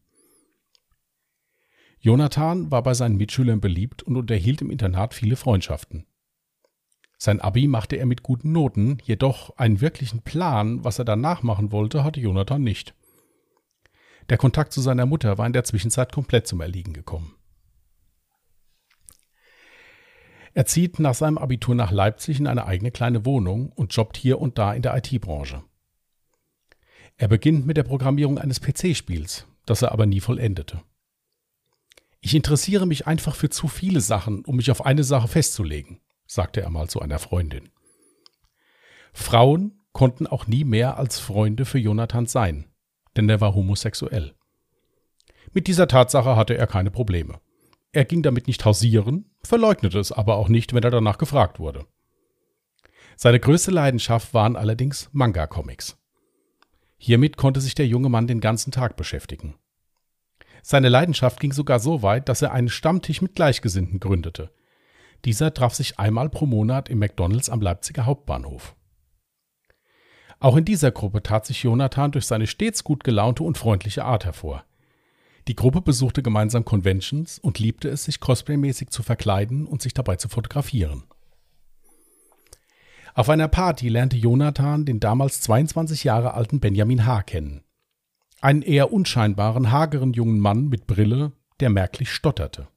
Jonathan 1.98 2.70
war 2.70 2.84
bei 2.84 2.94
seinen 2.94 3.16
Mitschülern 3.16 3.62
beliebt 3.62 4.04
und 4.04 4.18
unterhielt 4.18 4.62
im 4.62 4.70
Internat 4.70 5.14
viele 5.14 5.38
Freundschaften. 5.38 6.08
Sein 7.18 7.40
Abi 7.40 7.70
machte 7.70 7.96
er 7.96 8.06
mit 8.06 8.22
guten 8.22 8.52
Noten, 8.52 8.98
jedoch 9.02 9.56
einen 9.58 9.80
wirklichen 9.80 10.22
Plan, 10.22 10.84
was 10.84 11.00
er 11.00 11.06
danach 11.06 11.44
machen 11.44 11.72
wollte, 11.72 12.04
hatte 12.04 12.20
Jonathan 12.20 12.62
nicht. 12.62 12.96
Der 14.28 14.38
Kontakt 14.38 14.74
zu 14.74 14.82
seiner 14.82 15.06
Mutter 15.06 15.38
war 15.38 15.48
in 15.48 15.54
der 15.54 15.64
Zwischenzeit 15.64 16.12
komplett 16.12 16.48
zum 16.48 16.60
Erliegen 16.60 16.92
gekommen. 16.92 17.34
Er 20.54 20.66
zieht 20.66 21.00
nach 21.00 21.14
seinem 21.14 21.38
Abitur 21.38 21.76
nach 21.76 21.92
Leipzig 21.92 22.40
in 22.40 22.48
eine 22.48 22.66
eigene 22.66 22.92
kleine 22.92 23.26
Wohnung 23.26 23.72
und 23.72 23.96
jobbt 23.96 24.18
hier 24.18 24.40
und 24.40 24.58
da 24.58 24.74
in 24.74 24.82
der 24.82 24.96
IT-Branche. 24.98 25.64
Er 27.18 27.28
beginnt 27.28 27.66
mit 27.66 27.78
der 27.78 27.84
Programmierung 27.84 28.38
eines 28.38 28.60
PC-Spiels, 28.60 29.46
das 29.66 29.82
er 29.82 29.92
aber 29.92 30.06
nie 30.06 30.20
vollendete. 30.20 30.82
Ich 32.20 32.36
interessiere 32.36 32.86
mich 32.86 33.08
einfach 33.08 33.36
für 33.36 33.50
zu 33.50 33.68
viele 33.68 34.02
Sachen, 34.02 34.44
um 34.46 34.58
mich 34.58 34.72
auf 34.72 34.86
eine 34.86 35.04
Sache 35.04 35.28
festzulegen, 35.28 36.00
sagte 36.28 36.62
er 36.62 36.70
mal 36.70 36.88
zu 36.88 37.02
einer 37.02 37.20
Freundin. 37.20 37.70
Frauen 39.14 39.82
konnten 39.92 40.28
auch 40.28 40.48
nie 40.48 40.64
mehr 40.64 40.98
als 40.98 41.20
Freunde 41.20 41.66
für 41.66 41.80
Jonathan 41.80 42.26
sein, 42.26 42.66
denn 43.16 43.30
er 43.30 43.42
war 43.42 43.56
homosexuell. 43.56 44.36
Mit 45.54 45.68
dieser 45.68 45.88
Tatsache 45.88 46.36
hatte 46.36 46.58
er 46.58 46.68
keine 46.68 46.92
Probleme. 46.92 47.40
Er 47.94 48.06
ging 48.06 48.24
damit 48.24 48.48
nicht 48.48 48.64
hausieren, 48.64 49.30
verleugnete 49.44 50.00
es 50.00 50.12
aber 50.12 50.36
auch 50.36 50.48
nicht, 50.48 50.74
wenn 50.74 50.84
er 50.84 50.92
danach 50.92 51.18
gefragt 51.18 51.60
wurde. 51.60 51.86
Seine 53.18 53.40
größte 53.40 53.72
Leidenschaft 53.72 54.34
waren 54.34 54.56
allerdings 54.56 55.10
Manga-Comics. 55.12 55.98
Hiermit 56.98 57.36
konnte 57.36 57.60
sich 57.60 57.76
der 57.76 57.88
junge 57.88 58.10
Mann 58.10 58.28
den 58.28 58.40
ganzen 58.40 58.72
Tag 58.72 58.96
beschäftigen. 58.96 59.56
Seine 60.64 60.90
Leidenschaft 60.90 61.40
ging 61.40 61.52
sogar 61.52 61.80
so 61.80 62.02
weit, 62.02 62.30
dass 62.30 62.42
er 62.42 62.52
einen 62.52 62.70
Stammtisch 62.70 63.22
mit 63.22 63.36
Gleichgesinnten 63.36 64.00
gründete. 64.00 64.52
Dieser 65.26 65.54
traf 65.54 65.74
sich 65.74 66.00
einmal 66.00 66.30
pro 66.30 66.46
Monat 66.46 66.90
im 66.90 67.00
McDonalds 67.00 67.50
am 67.50 67.62
Leipziger 67.62 68.06
Hauptbahnhof. 68.06 68.76
Auch 70.40 70.56
in 70.56 70.66
dieser 70.66 70.92
Gruppe 70.92 71.22
tat 71.22 71.46
sich 71.46 71.62
Jonathan 71.64 72.12
durch 72.12 72.26
seine 72.26 72.48
stets 72.48 72.84
gut 72.84 73.04
gelaunte 73.04 73.44
und 73.44 73.58
freundliche 73.58 74.06
Art 74.06 74.26
hervor. 74.26 74.64
Die 75.48 75.56
Gruppe 75.56 75.82
besuchte 75.82 76.22
gemeinsam 76.22 76.66
Conventions 76.66 77.40
und 77.40 77.60
liebte 77.60 77.90
es, 77.90 78.04
sich 78.04 78.20
cosplaymäßig 78.20 78.90
zu 78.90 79.04
verkleiden 79.04 79.66
und 79.66 79.82
sich 79.82 79.94
dabei 79.94 80.16
zu 80.18 80.30
fotografieren. 80.30 81.04
Auf 83.14 83.30
einer 83.30 83.48
Party 83.48 83.90
lernte 83.90 84.18
Jonathan 84.18 84.86
den 84.86 85.00
damals 85.00 85.42
22 85.42 86.04
Jahre 86.04 86.34
alten 86.34 86.60
Benjamin 86.60 87.06
H. 87.06 87.24
kennen. 87.24 87.64
Einen 88.40 88.62
eher 88.62 88.94
unscheinbaren, 88.94 89.72
hageren 89.72 90.14
jungen 90.14 90.40
Mann 90.40 90.68
mit 90.70 90.88
Brille, 90.88 91.34
der 91.60 91.70
merklich 91.70 92.12
stotterte. 92.12 92.68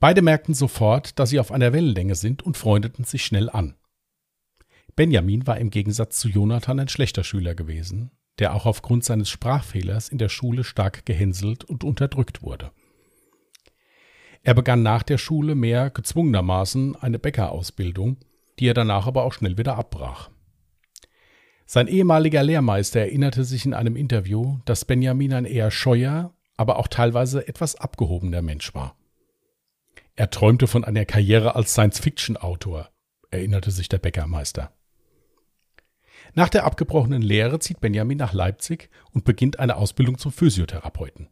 Beide 0.00 0.22
merkten 0.22 0.54
sofort, 0.54 1.18
dass 1.18 1.30
sie 1.30 1.38
auf 1.38 1.52
einer 1.52 1.72
Wellenlänge 1.72 2.14
sind 2.14 2.42
und 2.42 2.56
freundeten 2.56 3.04
sich 3.04 3.24
schnell 3.24 3.48
an. 3.48 3.76
Benjamin 4.96 5.46
war 5.46 5.58
im 5.58 5.70
Gegensatz 5.70 6.18
zu 6.18 6.28
Jonathan 6.28 6.80
ein 6.80 6.88
schlechter 6.88 7.24
Schüler 7.24 7.54
gewesen, 7.54 8.10
der 8.38 8.54
auch 8.54 8.66
aufgrund 8.66 9.04
seines 9.04 9.30
Sprachfehlers 9.30 10.08
in 10.08 10.18
der 10.18 10.28
Schule 10.28 10.64
stark 10.64 11.06
gehänselt 11.06 11.64
und 11.64 11.84
unterdrückt 11.84 12.42
wurde. 12.42 12.70
Er 14.42 14.54
begann 14.54 14.82
nach 14.82 15.02
der 15.02 15.18
Schule 15.18 15.54
mehr 15.54 15.90
gezwungenermaßen 15.90 16.96
eine 16.96 17.18
Bäckerausbildung, 17.18 18.18
die 18.58 18.68
er 18.68 18.74
danach 18.74 19.06
aber 19.06 19.24
auch 19.24 19.32
schnell 19.32 19.56
wieder 19.56 19.76
abbrach. 19.76 20.30
Sein 21.66 21.88
ehemaliger 21.88 22.42
Lehrmeister 22.42 23.00
erinnerte 23.00 23.44
sich 23.44 23.64
in 23.64 23.72
einem 23.72 23.96
Interview, 23.96 24.58
dass 24.66 24.84
Benjamin 24.84 25.32
ein 25.32 25.46
eher 25.46 25.70
scheuer, 25.70 26.34
aber 26.56 26.78
auch 26.78 26.88
teilweise 26.88 27.48
etwas 27.48 27.76
abgehobener 27.76 28.42
Mensch 28.42 28.74
war. 28.74 28.96
Er 30.14 30.30
träumte 30.30 30.66
von 30.66 30.84
einer 30.84 31.06
Karriere 31.06 31.56
als 31.56 31.72
Science-Fiction-Autor, 31.72 32.90
erinnerte 33.30 33.70
sich 33.70 33.88
der 33.88 33.98
Bäckermeister. 33.98 34.72
Nach 36.34 36.48
der 36.48 36.64
abgebrochenen 36.64 37.22
Lehre 37.22 37.60
zieht 37.60 37.80
Benjamin 37.80 38.18
nach 38.18 38.32
Leipzig 38.32 38.90
und 39.12 39.24
beginnt 39.24 39.60
eine 39.60 39.76
Ausbildung 39.76 40.18
zum 40.18 40.32
Physiotherapeuten. 40.32 41.28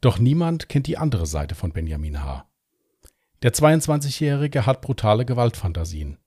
Doch 0.00 0.20
niemand 0.20 0.68
kennt 0.68 0.86
die 0.86 0.96
andere 0.96 1.26
Seite 1.26 1.56
von 1.56 1.72
Benjamin 1.72 2.22
H. 2.22 2.46
Der 3.42 3.52
22-Jährige 3.52 4.64
hat 4.64 4.80
brutale 4.80 5.24
Gewaltfantasien. 5.24 6.18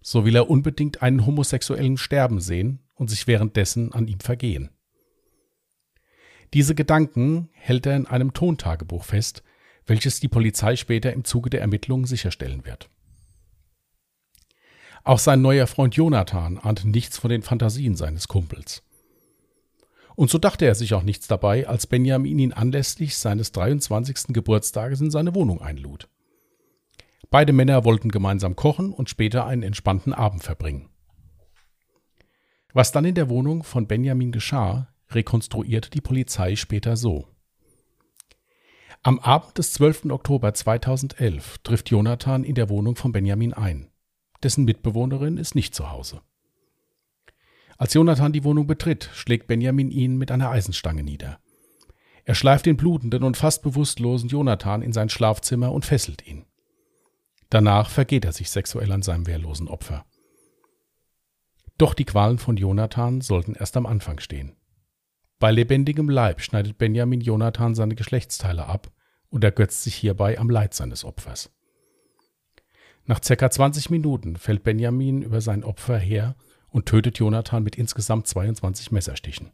So 0.00 0.24
will 0.24 0.36
er 0.36 0.48
unbedingt 0.48 1.02
einen 1.02 1.26
Homosexuellen 1.26 1.98
sterben 1.98 2.40
sehen 2.40 2.80
und 2.94 3.10
sich 3.10 3.26
währenddessen 3.26 3.92
an 3.92 4.08
ihm 4.08 4.20
vergehen. 4.20 4.70
Diese 6.54 6.74
Gedanken 6.74 7.50
hält 7.52 7.84
er 7.84 7.96
in 7.96 8.06
einem 8.06 8.32
Tontagebuch 8.32 9.04
fest, 9.04 9.42
welches 9.86 10.20
die 10.20 10.28
Polizei 10.28 10.76
später 10.76 11.12
im 11.12 11.24
Zuge 11.24 11.50
der 11.50 11.60
Ermittlungen 11.60 12.06
sicherstellen 12.06 12.64
wird. 12.64 12.88
Auch 15.04 15.18
sein 15.18 15.42
neuer 15.42 15.66
Freund 15.66 15.94
Jonathan 15.94 16.58
ahnte 16.58 16.88
nichts 16.88 17.18
von 17.18 17.30
den 17.30 17.42
Fantasien 17.42 17.96
seines 17.96 18.28
Kumpels. 18.28 18.82
Und 20.16 20.30
so 20.30 20.38
dachte 20.38 20.66
er 20.66 20.74
sich 20.74 20.94
auch 20.94 21.04
nichts 21.04 21.28
dabei, 21.28 21.68
als 21.68 21.86
Benjamin 21.86 22.38
ihn 22.38 22.52
anlässlich 22.52 23.16
seines 23.16 23.52
23. 23.52 24.34
Geburtstages 24.34 25.00
in 25.00 25.10
seine 25.10 25.34
Wohnung 25.34 25.62
einlud. 25.62 26.08
Beide 27.30 27.52
Männer 27.52 27.84
wollten 27.84 28.10
gemeinsam 28.10 28.56
kochen 28.56 28.92
und 28.92 29.08
später 29.08 29.46
einen 29.46 29.62
entspannten 29.62 30.12
Abend 30.12 30.42
verbringen. 30.42 30.88
Was 32.72 32.90
dann 32.90 33.04
in 33.04 33.14
der 33.14 33.28
Wohnung 33.28 33.62
von 33.62 33.86
Benjamin 33.86 34.32
geschah, 34.32 34.88
rekonstruierte 35.10 35.90
die 35.90 36.00
Polizei 36.00 36.56
später 36.56 36.96
so. 36.96 37.28
Am 39.02 39.20
Abend 39.20 39.56
des 39.58 39.72
12. 39.74 40.06
Oktober 40.06 40.52
2011 40.52 41.58
trifft 41.58 41.90
Jonathan 41.90 42.42
in 42.42 42.56
der 42.56 42.68
Wohnung 42.68 42.96
von 42.96 43.12
Benjamin 43.12 43.52
ein 43.52 43.88
dessen 44.42 44.64
Mitbewohnerin 44.64 45.36
ist 45.36 45.54
nicht 45.54 45.74
zu 45.74 45.90
Hause. 45.90 46.20
Als 47.76 47.94
Jonathan 47.94 48.32
die 48.32 48.44
Wohnung 48.44 48.66
betritt, 48.66 49.10
schlägt 49.14 49.46
Benjamin 49.46 49.90
ihn 49.90 50.16
mit 50.16 50.30
einer 50.30 50.50
Eisenstange 50.50 51.02
nieder. 51.02 51.38
Er 52.24 52.34
schleift 52.34 52.66
den 52.66 52.76
blutenden 52.76 53.22
und 53.22 53.36
fast 53.36 53.62
bewusstlosen 53.62 54.28
Jonathan 54.28 54.82
in 54.82 54.92
sein 54.92 55.08
Schlafzimmer 55.08 55.72
und 55.72 55.86
fesselt 55.86 56.26
ihn. 56.26 56.44
Danach 57.50 57.88
vergeht 57.88 58.24
er 58.24 58.32
sich 58.32 58.50
sexuell 58.50 58.92
an 58.92 59.02
seinem 59.02 59.26
wehrlosen 59.26 59.68
Opfer. 59.68 60.04
Doch 61.78 61.94
die 61.94 62.04
Qualen 62.04 62.38
von 62.38 62.56
Jonathan 62.56 63.20
sollten 63.20 63.54
erst 63.54 63.76
am 63.76 63.86
Anfang 63.86 64.18
stehen. 64.18 64.56
Bei 65.38 65.52
lebendigem 65.52 66.10
Leib 66.10 66.40
schneidet 66.40 66.78
Benjamin 66.78 67.20
Jonathan 67.20 67.76
seine 67.76 67.94
Geschlechtsteile 67.94 68.66
ab 68.66 68.90
und 69.30 69.44
ergötzt 69.44 69.84
sich 69.84 69.94
hierbei 69.94 70.38
am 70.38 70.50
Leid 70.50 70.74
seines 70.74 71.04
Opfers. 71.04 71.50
Nach 73.08 73.24
circa 73.24 73.50
20 73.50 73.88
Minuten 73.88 74.36
fällt 74.36 74.64
Benjamin 74.64 75.22
über 75.22 75.40
sein 75.40 75.64
Opfer 75.64 75.98
her 75.98 76.36
und 76.68 76.84
tötet 76.84 77.18
Jonathan 77.18 77.62
mit 77.62 77.74
insgesamt 77.76 78.26
22 78.26 78.92
Messerstichen. 78.92 79.50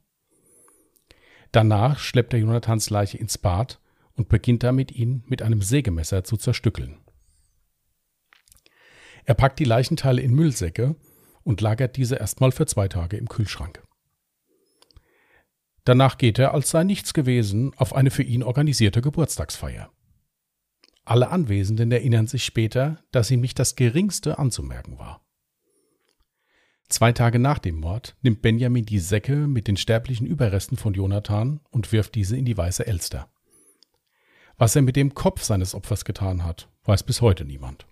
Danach 1.53 2.01
schleppt 2.01 2.33
er 2.35 2.41
Jonathans 2.41 2.91
Leiche 2.91 3.17
ins 3.17 3.39
Bad 3.39 3.79
und 4.17 4.29
beginnt 4.29 4.65
damit, 4.65 4.91
ihn 4.91 5.23
mit 5.29 5.41
einem 5.41 5.63
Sägemesser 5.63 6.25
zu 6.25 6.37
zerstückeln. 6.37 6.99
Er 9.25 9.35
packt 9.35 9.61
die 9.61 9.65
Leichenteile 9.65 10.21
in 10.21 10.35
Müllsäcke 10.35 10.97
und 11.45 11.61
lagert 11.61 11.97
diese 11.97 12.17
erstmal 12.17 12.51
für 12.51 12.67
zwei 12.67 12.89
Tage 12.89 13.17
im 13.17 13.29
Kühlschrank. 13.29 13.85
Danach 15.85 16.19
geht 16.19 16.41
er, 16.41 16.55
als 16.55 16.71
sei 16.71 16.83
nichts 16.83 17.15
gewesen, 17.15 17.73
auf 17.77 17.95
eine 17.95 18.11
für 18.11 18.25
ihn 18.25 18.43
organisierte 18.43 19.01
Geburtstagsfeier. 19.01 19.94
Alle 21.05 21.29
Anwesenden 21.29 21.93
erinnern 21.93 22.27
sich 22.27 22.45
später, 22.45 23.03
dass 23.11 23.31
ihm 23.31 23.41
nicht 23.41 23.59
das 23.59 23.77
geringste 23.77 24.39
anzumerken 24.39 24.99
war. 24.99 25.21
Zwei 26.89 27.13
Tage 27.13 27.39
nach 27.39 27.59
dem 27.59 27.77
Mord 27.77 28.17
nimmt 28.23 28.43
Benjamin 28.43 28.85
die 28.85 28.99
Säcke 28.99 29.47
mit 29.47 29.69
den 29.69 29.77
sterblichen 29.77 30.27
Überresten 30.27 30.77
von 30.77 30.95
Jonathan 30.95 31.61
und 31.71 31.93
wirft 31.93 32.15
diese 32.15 32.37
in 32.37 32.45
die 32.45 32.57
weiße 32.57 32.87
Elster. 32.87 33.29
Was 34.57 34.77
er 34.77 34.83
mit 34.83 34.97
dem 34.97 35.15
Kopf 35.15 35.43
seines 35.43 35.75
Opfers 35.75 36.05
getan 36.05 36.45
hat, 36.45 36.69
weiß 36.85 37.03
bis 37.03 37.21
heute 37.21 37.45
niemand. 37.45 37.87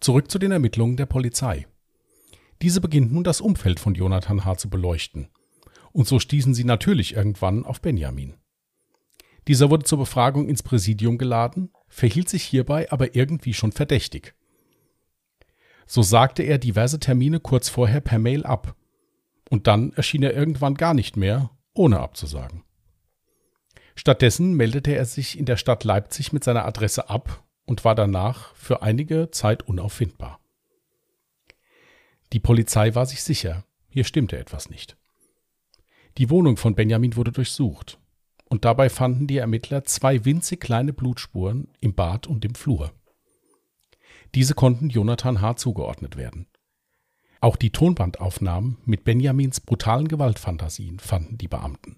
Zurück 0.00 0.30
zu 0.30 0.38
den 0.38 0.52
Ermittlungen 0.52 0.96
der 0.96 1.06
Polizei. 1.06 1.66
Diese 2.62 2.80
beginnt 2.80 3.12
nun 3.12 3.24
das 3.24 3.40
Umfeld 3.40 3.80
von 3.80 3.94
Jonathan 3.94 4.44
H. 4.44 4.56
zu 4.56 4.70
beleuchten. 4.70 5.30
Und 5.92 6.06
so 6.06 6.18
stießen 6.18 6.54
sie 6.54 6.64
natürlich 6.64 7.14
irgendwann 7.14 7.64
auf 7.64 7.80
Benjamin. 7.80 8.34
Dieser 9.50 9.68
wurde 9.68 9.82
zur 9.82 9.98
Befragung 9.98 10.48
ins 10.48 10.62
Präsidium 10.62 11.18
geladen, 11.18 11.72
verhielt 11.88 12.28
sich 12.28 12.44
hierbei 12.44 12.88
aber 12.92 13.16
irgendwie 13.16 13.52
schon 13.52 13.72
verdächtig. 13.72 14.36
So 15.88 16.02
sagte 16.02 16.44
er 16.44 16.58
diverse 16.58 17.00
Termine 17.00 17.40
kurz 17.40 17.68
vorher 17.68 18.00
per 18.00 18.20
Mail 18.20 18.46
ab. 18.46 18.76
Und 19.48 19.66
dann 19.66 19.92
erschien 19.94 20.22
er 20.22 20.36
irgendwann 20.36 20.76
gar 20.76 20.94
nicht 20.94 21.16
mehr, 21.16 21.50
ohne 21.74 21.98
abzusagen. 21.98 22.62
Stattdessen 23.96 24.54
meldete 24.54 24.94
er 24.94 25.04
sich 25.04 25.36
in 25.36 25.46
der 25.46 25.56
Stadt 25.56 25.82
Leipzig 25.82 26.32
mit 26.32 26.44
seiner 26.44 26.64
Adresse 26.64 27.10
ab 27.10 27.42
und 27.66 27.84
war 27.84 27.96
danach 27.96 28.54
für 28.54 28.82
einige 28.82 29.32
Zeit 29.32 29.64
unauffindbar. 29.64 30.38
Die 32.32 32.38
Polizei 32.38 32.94
war 32.94 33.04
sich 33.04 33.24
sicher, 33.24 33.64
hier 33.88 34.04
stimmte 34.04 34.38
etwas 34.38 34.70
nicht. 34.70 34.96
Die 36.18 36.30
Wohnung 36.30 36.56
von 36.56 36.76
Benjamin 36.76 37.16
wurde 37.16 37.32
durchsucht, 37.32 37.98
und 38.50 38.64
dabei 38.66 38.90
fanden 38.90 39.26
die 39.26 39.38
Ermittler 39.38 39.84
zwei 39.84 40.24
winzig 40.26 40.60
kleine 40.60 40.92
Blutspuren 40.92 41.68
im 41.80 41.94
Bad 41.94 42.26
und 42.26 42.44
im 42.44 42.54
Flur. 42.54 42.92
Diese 44.34 44.54
konnten 44.54 44.90
Jonathan 44.90 45.40
H. 45.40 45.56
zugeordnet 45.56 46.16
werden. 46.16 46.46
Auch 47.40 47.56
die 47.56 47.70
Tonbandaufnahmen 47.70 48.76
mit 48.84 49.04
Benjamins 49.04 49.60
brutalen 49.60 50.08
Gewaltfantasien 50.08 50.98
fanden 50.98 51.38
die 51.38 51.48
Beamten. 51.48 51.96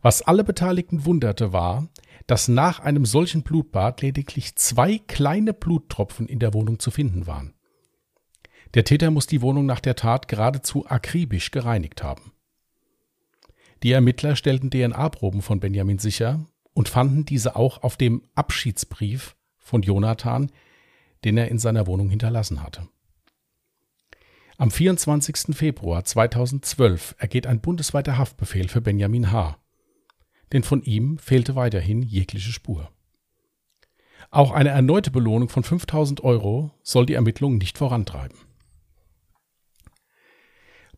Was 0.00 0.22
alle 0.22 0.44
Beteiligten 0.44 1.04
wunderte, 1.04 1.52
war, 1.52 1.88
dass 2.26 2.48
nach 2.48 2.80
einem 2.80 3.04
solchen 3.04 3.42
Blutbad 3.42 4.00
lediglich 4.00 4.56
zwei 4.56 4.98
kleine 4.98 5.52
Bluttropfen 5.52 6.26
in 6.26 6.38
der 6.38 6.54
Wohnung 6.54 6.78
zu 6.78 6.90
finden 6.90 7.26
waren. 7.26 7.54
Der 8.72 8.84
Täter 8.84 9.10
muss 9.10 9.26
die 9.26 9.42
Wohnung 9.42 9.66
nach 9.66 9.80
der 9.80 9.96
Tat 9.96 10.28
geradezu 10.28 10.86
akribisch 10.86 11.50
gereinigt 11.50 12.02
haben. 12.02 12.32
Die 13.82 13.92
Ermittler 13.92 14.36
stellten 14.36 14.70
DNA-Proben 14.70 15.42
von 15.42 15.60
Benjamin 15.60 15.98
sicher 15.98 16.44
und 16.74 16.88
fanden 16.88 17.24
diese 17.24 17.56
auch 17.56 17.82
auf 17.82 17.96
dem 17.96 18.22
Abschiedsbrief 18.34 19.36
von 19.58 19.82
Jonathan, 19.82 20.50
den 21.24 21.36
er 21.36 21.48
in 21.48 21.58
seiner 21.58 21.86
Wohnung 21.86 22.10
hinterlassen 22.10 22.62
hatte. 22.62 22.88
Am 24.58 24.70
24. 24.70 25.56
Februar 25.56 26.04
2012 26.04 27.14
ergeht 27.18 27.46
ein 27.46 27.60
bundesweiter 27.60 28.18
Haftbefehl 28.18 28.68
für 28.68 28.82
Benjamin 28.82 29.32
H., 29.32 29.56
denn 30.52 30.62
von 30.62 30.82
ihm 30.82 31.16
fehlte 31.18 31.56
weiterhin 31.56 32.02
jegliche 32.02 32.52
Spur. 32.52 32.90
Auch 34.30 34.50
eine 34.50 34.68
erneute 34.68 35.10
Belohnung 35.10 35.48
von 35.48 35.64
5000 35.64 36.22
Euro 36.22 36.72
soll 36.82 37.06
die 37.06 37.14
Ermittlungen 37.14 37.58
nicht 37.58 37.78
vorantreiben. 37.78 38.36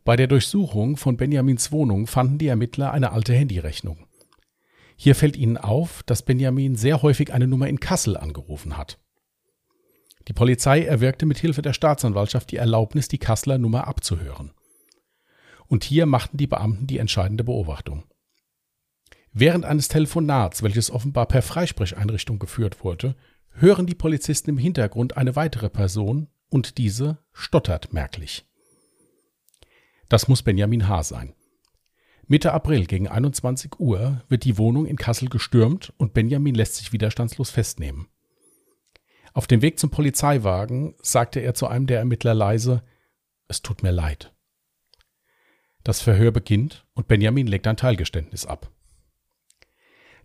Bei 0.05 0.17
der 0.17 0.27
Durchsuchung 0.27 0.97
von 0.97 1.15
Benjamins 1.15 1.71
Wohnung 1.71 2.07
fanden 2.07 2.37
die 2.37 2.47
Ermittler 2.47 2.91
eine 2.91 3.13
alte 3.13 3.33
Handyrechnung. 3.33 4.05
Hier 4.97 5.15
fällt 5.15 5.37
ihnen 5.37 5.57
auf, 5.57 6.03
dass 6.03 6.23
Benjamin 6.23 6.75
sehr 6.75 7.01
häufig 7.01 7.33
eine 7.33 7.47
Nummer 7.47 7.67
in 7.67 7.79
Kassel 7.79 8.17
angerufen 8.17 8.77
hat. 8.77 8.99
Die 10.27 10.33
Polizei 10.33 10.83
erwirkte 10.83 11.25
mit 11.25 11.37
Hilfe 11.37 11.61
der 11.61 11.73
Staatsanwaltschaft 11.73 12.51
die 12.51 12.57
Erlaubnis, 12.57 13.07
die 13.07 13.17
Kasseler 13.17 13.57
Nummer 13.57 13.87
abzuhören. 13.87 14.51
Und 15.67 15.83
hier 15.83 16.05
machten 16.05 16.37
die 16.37 16.47
Beamten 16.47 16.87
die 16.87 16.97
entscheidende 16.97 17.43
Beobachtung. 17.43 18.03
Während 19.31 19.65
eines 19.65 19.87
Telefonats, 19.87 20.63
welches 20.63 20.91
offenbar 20.91 21.27
per 21.27 21.41
Freisprecheinrichtung 21.41 22.39
geführt 22.39 22.83
wurde, 22.83 23.15
hören 23.51 23.87
die 23.87 23.95
Polizisten 23.95 24.51
im 24.51 24.57
Hintergrund 24.57 25.17
eine 25.17 25.35
weitere 25.35 25.69
Person 25.69 26.27
und 26.49 26.77
diese 26.77 27.19
stottert 27.31 27.93
merklich. 27.93 28.45
Das 30.13 30.27
muss 30.27 30.43
Benjamin 30.43 30.87
H. 30.87 31.01
sein. 31.01 31.33
Mitte 32.27 32.53
April 32.53 32.85
gegen 32.85 33.07
21 33.07 33.79
Uhr 33.79 34.21
wird 34.29 34.43
die 34.43 34.59
Wohnung 34.59 34.85
in 34.85 34.95
Kassel 34.95 35.27
gestürmt 35.27 35.91
und 35.97 36.13
Benjamin 36.13 36.53
lässt 36.53 36.75
sich 36.75 36.93
widerstandslos 36.93 37.49
festnehmen. 37.49 38.07
Auf 39.33 39.47
dem 39.47 39.63
Weg 39.63 39.79
zum 39.79 39.89
Polizeiwagen 39.89 40.93
sagte 41.01 41.39
er 41.39 41.55
zu 41.55 41.65
einem 41.65 41.87
der 41.87 41.97
Ermittler 41.97 42.35
leise, 42.35 42.83
es 43.47 43.63
tut 43.63 43.81
mir 43.81 43.89
leid. 43.89 44.35
Das 45.83 46.01
Verhör 46.01 46.29
beginnt 46.29 46.85
und 46.93 47.07
Benjamin 47.07 47.47
legt 47.47 47.65
ein 47.65 47.75
Teilgeständnis 47.75 48.45
ab. 48.45 48.69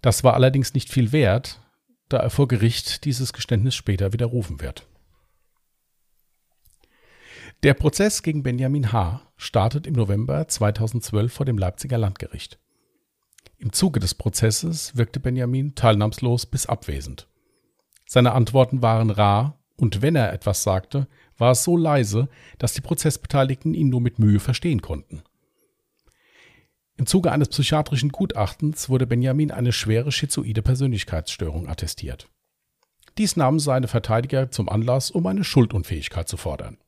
Das 0.03 0.23
war 0.23 0.35
allerdings 0.35 0.75
nicht 0.75 0.93
viel 0.93 1.13
wert, 1.13 1.63
da 2.11 2.19
er 2.19 2.29
vor 2.29 2.47
Gericht 2.47 3.07
dieses 3.07 3.33
Geständnis 3.33 3.75
später 3.75 4.13
widerrufen 4.13 4.61
wird. 4.61 4.87
Der 7.65 7.75
Prozess 7.75 8.23
gegen 8.23 8.45
Benjamin 8.45 8.93
H. 8.93 9.21
startet 9.37 9.89
im 9.89 9.95
November 9.95 10.47
2012 10.47 11.33
vor 11.33 11.45
dem 11.45 11.59
Leipziger 11.59 11.99
Landgericht. 11.99 12.61
Im 13.57 13.73
Zuge 13.73 13.99
des 13.99 14.15
Prozesses 14.15 14.97
wirkte 14.97 15.19
Benjamin 15.19 15.75
teilnahmslos 15.75 16.47
bis 16.47 16.67
abwesend. 16.67 17.27
Seine 18.07 18.31
Antworten 18.31 18.81
waren 18.81 19.11
rar, 19.11 19.59
und 19.77 20.03
wenn 20.03 20.15
er 20.15 20.33
etwas 20.33 20.63
sagte, 20.63 21.09
war 21.37 21.51
es 21.51 21.65
so 21.65 21.77
leise, 21.77 22.29
dass 22.59 22.75
die 22.75 22.81
Prozessbeteiligten 22.81 23.75
ihn 23.75 23.89
nur 23.89 24.01
mit 24.01 24.21
Mühe 24.21 24.39
verstehen 24.39 24.81
konnten. 24.81 25.23
Im 26.97 27.07
Zuge 27.07 27.33
eines 27.33 27.49
psychiatrischen 27.49 28.11
Gutachtens 28.11 28.89
wurde 28.89 29.09
Benjamin 29.09 29.51
eine 29.51 29.73
schwere 29.73 30.13
schizoide 30.13 30.63
Persönlichkeitsstörung 30.63 31.69
attestiert. 31.69 32.29
Dies 33.19 33.35
nahmen 33.35 33.59
seine 33.59 33.89
Verteidiger 33.89 34.53
zum 34.53 34.69
Anlass, 34.69 35.11
um 35.11 35.27
eine 35.27 35.43
Schuldunfähigkeit 35.43 36.29
zu 36.29 36.37
fordern. 36.37 36.79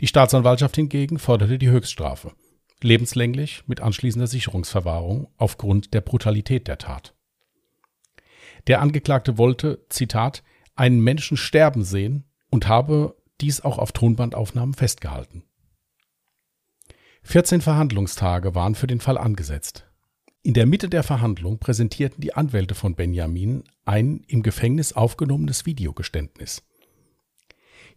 Die 0.00 0.06
Staatsanwaltschaft 0.06 0.76
hingegen 0.76 1.18
forderte 1.18 1.58
die 1.58 1.70
Höchststrafe, 1.70 2.32
lebenslänglich 2.82 3.62
mit 3.66 3.80
anschließender 3.80 4.26
Sicherungsverwahrung 4.26 5.28
aufgrund 5.36 5.94
der 5.94 6.02
Brutalität 6.02 6.68
der 6.68 6.78
Tat. 6.78 7.14
Der 8.66 8.80
Angeklagte 8.80 9.38
wollte, 9.38 9.86
Zitat, 9.88 10.42
einen 10.74 11.00
Menschen 11.00 11.36
sterben 11.36 11.84
sehen 11.84 12.24
und 12.50 12.68
habe 12.68 13.16
dies 13.40 13.60
auch 13.60 13.78
auf 13.78 13.92
Tonbandaufnahmen 13.92 14.74
festgehalten. 14.74 15.44
14 17.22 17.60
Verhandlungstage 17.60 18.54
waren 18.54 18.74
für 18.74 18.86
den 18.86 19.00
Fall 19.00 19.18
angesetzt. 19.18 19.88
In 20.42 20.54
der 20.54 20.66
Mitte 20.66 20.88
der 20.88 21.02
Verhandlung 21.02 21.58
präsentierten 21.58 22.20
die 22.20 22.34
Anwälte 22.34 22.74
von 22.74 22.94
Benjamin 22.94 23.64
ein 23.84 24.22
im 24.28 24.42
Gefängnis 24.42 24.92
aufgenommenes 24.92 25.66
Videogeständnis. 25.66 26.62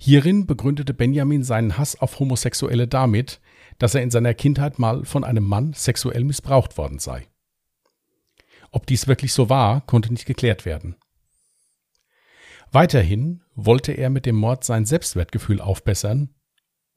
Hierin 0.02 0.48
begründete 0.48 0.94
Benjamin 0.94 1.44
seinen 1.44 1.78
Hass 1.78 2.00
auf 2.00 2.20
Homosexuelle 2.20 2.88
damit, 2.88 3.42
dass 3.80 3.96
er 3.96 4.02
in 4.02 4.12
seiner 4.12 4.34
Kindheit 4.34 4.80
mal 4.80 5.04
von 5.04 5.26
einem 5.26 5.44
Mann 5.44 5.74
sexuell 5.74 6.24
missbraucht 6.24 6.78
worden 6.78 7.00
sei. 7.00 7.28
Ob 8.72 8.88
dies 8.88 9.08
wirklich 9.08 9.34
so 9.34 9.50
war, 9.50 9.82
konnte 9.82 10.12
nicht 10.14 10.26
geklärt 10.26 10.66
werden. 10.66 10.96
Weiterhin 12.72 13.44
wollte 13.56 13.92
er 13.92 14.10
mit 14.10 14.26
dem 14.26 14.38
Mord 14.38 14.64
sein 14.64 14.86
Selbstwertgefühl 14.86 15.60
aufbessern 15.60 16.34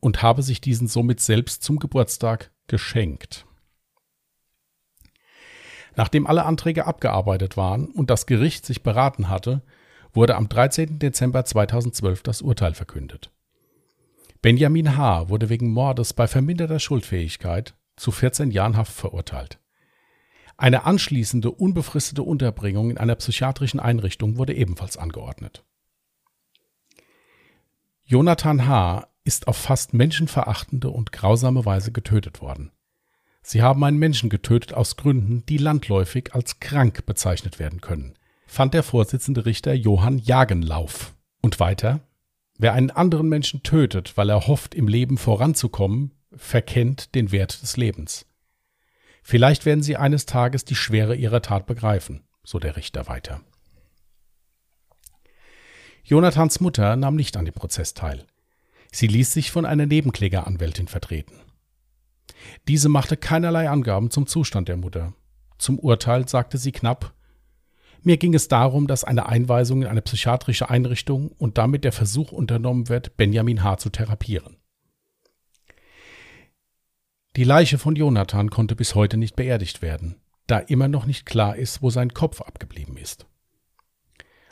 und 0.00 0.22
habe 0.22 0.42
sich 0.42 0.60
diesen 0.60 0.86
somit 0.86 1.18
selbst 1.18 1.64
zum 1.64 1.80
Geburtstag 1.80 2.52
geschenkt. 2.68 3.46
Nachdem 5.96 6.26
alle 6.26 6.44
Anträge 6.44 6.86
abgearbeitet 6.86 7.56
waren 7.56 7.86
und 7.86 8.10
das 8.10 8.26
Gericht 8.26 8.64
sich 8.64 8.82
beraten 8.82 9.28
hatte, 9.28 9.62
wurde 10.12 10.36
am 10.36 10.48
13. 10.48 10.98
Dezember 10.98 11.44
2012 11.44 12.22
das 12.22 12.42
Urteil 12.42 12.74
verkündet. 12.74 13.30
Benjamin 14.40 14.96
H. 14.96 15.28
wurde 15.28 15.48
wegen 15.48 15.70
Mordes 15.70 16.12
bei 16.12 16.26
verminderter 16.26 16.80
Schuldfähigkeit 16.80 17.74
zu 17.96 18.10
14 18.10 18.50
Jahren 18.50 18.76
Haft 18.76 18.92
verurteilt. 18.92 19.58
Eine 20.56 20.84
anschließende 20.84 21.50
unbefristete 21.50 22.22
Unterbringung 22.22 22.90
in 22.90 22.98
einer 22.98 23.14
psychiatrischen 23.14 23.80
Einrichtung 23.80 24.36
wurde 24.38 24.54
ebenfalls 24.54 24.96
angeordnet. 24.96 25.64
Jonathan 28.04 28.66
H 28.66 29.08
ist 29.24 29.48
auf 29.48 29.56
fast 29.56 29.94
menschenverachtende 29.94 30.90
und 30.90 31.12
grausame 31.12 31.64
Weise 31.64 31.92
getötet 31.92 32.40
worden. 32.40 32.72
Sie 33.42 33.62
haben 33.62 33.82
einen 33.84 33.98
Menschen 33.98 34.30
getötet 34.30 34.74
aus 34.74 34.96
Gründen, 34.96 35.44
die 35.46 35.56
landläufig 35.56 36.34
als 36.34 36.60
krank 36.60 37.06
bezeichnet 37.06 37.58
werden 37.58 37.80
können. 37.80 38.14
Fand 38.52 38.74
der 38.74 38.82
Vorsitzende 38.82 39.46
Richter 39.46 39.72
Johann 39.72 40.18
Jagenlauf. 40.18 41.14
Und 41.40 41.58
weiter, 41.58 42.00
wer 42.58 42.74
einen 42.74 42.90
anderen 42.90 43.26
Menschen 43.30 43.62
tötet, 43.62 44.18
weil 44.18 44.28
er 44.28 44.46
hofft, 44.46 44.74
im 44.74 44.88
Leben 44.88 45.16
voranzukommen, 45.16 46.12
verkennt 46.36 47.14
den 47.14 47.32
Wert 47.32 47.62
des 47.62 47.78
Lebens. 47.78 48.26
Vielleicht 49.22 49.64
werden 49.64 49.82
Sie 49.82 49.96
eines 49.96 50.26
Tages 50.26 50.66
die 50.66 50.74
Schwere 50.74 51.16
Ihrer 51.16 51.40
Tat 51.40 51.64
begreifen, 51.64 52.24
so 52.44 52.58
der 52.58 52.76
Richter 52.76 53.08
weiter. 53.08 53.40
Jonathans 56.04 56.60
Mutter 56.60 56.96
nahm 56.96 57.16
nicht 57.16 57.38
an 57.38 57.46
dem 57.46 57.54
Prozess 57.54 57.94
teil. 57.94 58.26
Sie 58.92 59.06
ließ 59.06 59.32
sich 59.32 59.50
von 59.50 59.64
einer 59.64 59.86
Nebenklägeranwältin 59.86 60.88
vertreten. 60.88 61.40
Diese 62.68 62.90
machte 62.90 63.16
keinerlei 63.16 63.70
Angaben 63.70 64.10
zum 64.10 64.26
Zustand 64.26 64.68
der 64.68 64.76
Mutter. 64.76 65.14
Zum 65.56 65.78
Urteil 65.78 66.28
sagte 66.28 66.58
sie 66.58 66.72
knapp 66.72 67.14
Mir 68.04 68.16
ging 68.16 68.34
es 68.34 68.48
darum, 68.48 68.88
dass 68.88 69.04
eine 69.04 69.26
Einweisung 69.26 69.82
in 69.82 69.88
eine 69.88 70.02
psychiatrische 70.02 70.68
Einrichtung 70.68 71.28
und 71.38 71.56
damit 71.56 71.84
der 71.84 71.92
Versuch 71.92 72.32
unternommen 72.32 72.88
wird, 72.88 73.16
Benjamin 73.16 73.62
H. 73.62 73.78
zu 73.78 73.90
therapieren. 73.90 74.56
Die 77.36 77.44
Leiche 77.44 77.78
von 77.78 77.94
Jonathan 77.94 78.50
konnte 78.50 78.76
bis 78.76 78.94
heute 78.94 79.16
nicht 79.16 79.36
beerdigt 79.36 79.82
werden, 79.82 80.16
da 80.46 80.58
immer 80.58 80.88
noch 80.88 81.06
nicht 81.06 81.26
klar 81.26 81.56
ist, 81.56 81.80
wo 81.80 81.90
sein 81.90 82.12
Kopf 82.12 82.40
abgeblieben 82.42 82.96
ist. 82.96 83.26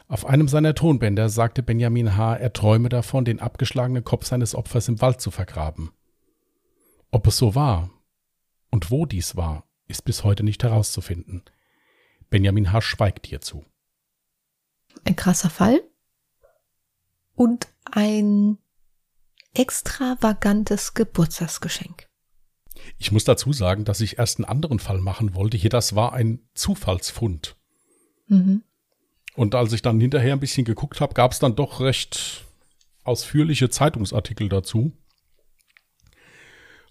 Auf 0.06 0.24
einem 0.24 0.48
seiner 0.48 0.74
Tonbänder 0.74 1.28
sagte 1.28 1.62
Benjamin 1.62 2.16
H., 2.16 2.36
er 2.36 2.52
träume 2.52 2.88
davon, 2.88 3.24
den 3.24 3.40
abgeschlagenen 3.40 4.02
Kopf 4.02 4.26
seines 4.26 4.54
Opfers 4.54 4.88
im 4.88 5.00
Wald 5.00 5.20
zu 5.20 5.30
vergraben. 5.30 5.90
Ob 7.10 7.26
es 7.26 7.36
so 7.36 7.54
war 7.54 7.90
und 8.70 8.90
wo 8.90 9.06
dies 9.06 9.36
war, 9.36 9.64
ist 9.86 10.04
bis 10.04 10.24
heute 10.24 10.42
nicht 10.42 10.62
herauszufinden. 10.62 11.42
Benjamin 12.30 12.72
H. 12.72 12.80
schweigt 12.80 13.26
hierzu. 13.26 13.64
Ein 15.04 15.16
krasser 15.16 15.50
Fall 15.50 15.82
und 17.34 17.68
ein 17.84 18.58
extravagantes 19.54 20.94
Geburtstagsgeschenk. 20.94 22.06
Ich 22.98 23.12
muss 23.12 23.24
dazu 23.24 23.52
sagen, 23.52 23.84
dass 23.84 24.00
ich 24.00 24.18
erst 24.18 24.38
einen 24.38 24.44
anderen 24.44 24.78
Fall 24.78 25.00
machen 25.00 25.34
wollte. 25.34 25.56
Hier, 25.56 25.70
das 25.70 25.94
war 25.96 26.12
ein 26.12 26.48
Zufallsfund. 26.54 27.56
Mhm. 28.26 28.62
Und 29.34 29.54
als 29.54 29.72
ich 29.72 29.82
dann 29.82 30.00
hinterher 30.00 30.34
ein 30.34 30.40
bisschen 30.40 30.64
geguckt 30.64 31.00
habe, 31.00 31.14
gab 31.14 31.32
es 31.32 31.38
dann 31.38 31.56
doch 31.56 31.80
recht 31.80 32.44
ausführliche 33.04 33.70
Zeitungsartikel 33.70 34.48
dazu, 34.48 34.92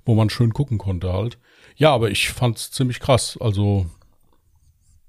wo 0.05 0.15
man 0.15 0.29
schön 0.29 0.53
gucken 0.53 0.77
konnte 0.77 1.13
halt. 1.13 1.37
Ja, 1.75 1.93
aber 1.93 2.09
ich 2.09 2.29
fand 2.29 2.57
es 2.57 2.71
ziemlich 2.71 2.99
krass. 2.99 3.37
Also 3.39 3.89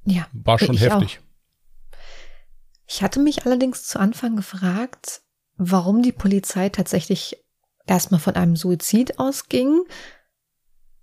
ja, 0.04 0.26
war 0.32 0.58
schon 0.58 0.76
heftig. 0.76 1.20
Auch. 1.20 1.96
Ich 2.86 3.02
hatte 3.02 3.20
mich 3.20 3.46
allerdings 3.46 3.84
zu 3.84 4.00
Anfang 4.00 4.36
gefragt, 4.36 5.22
warum 5.56 6.02
die 6.02 6.12
Polizei 6.12 6.68
tatsächlich 6.70 7.36
erstmal 7.86 8.20
von 8.20 8.34
einem 8.34 8.56
Suizid 8.56 9.18
ausging 9.18 9.82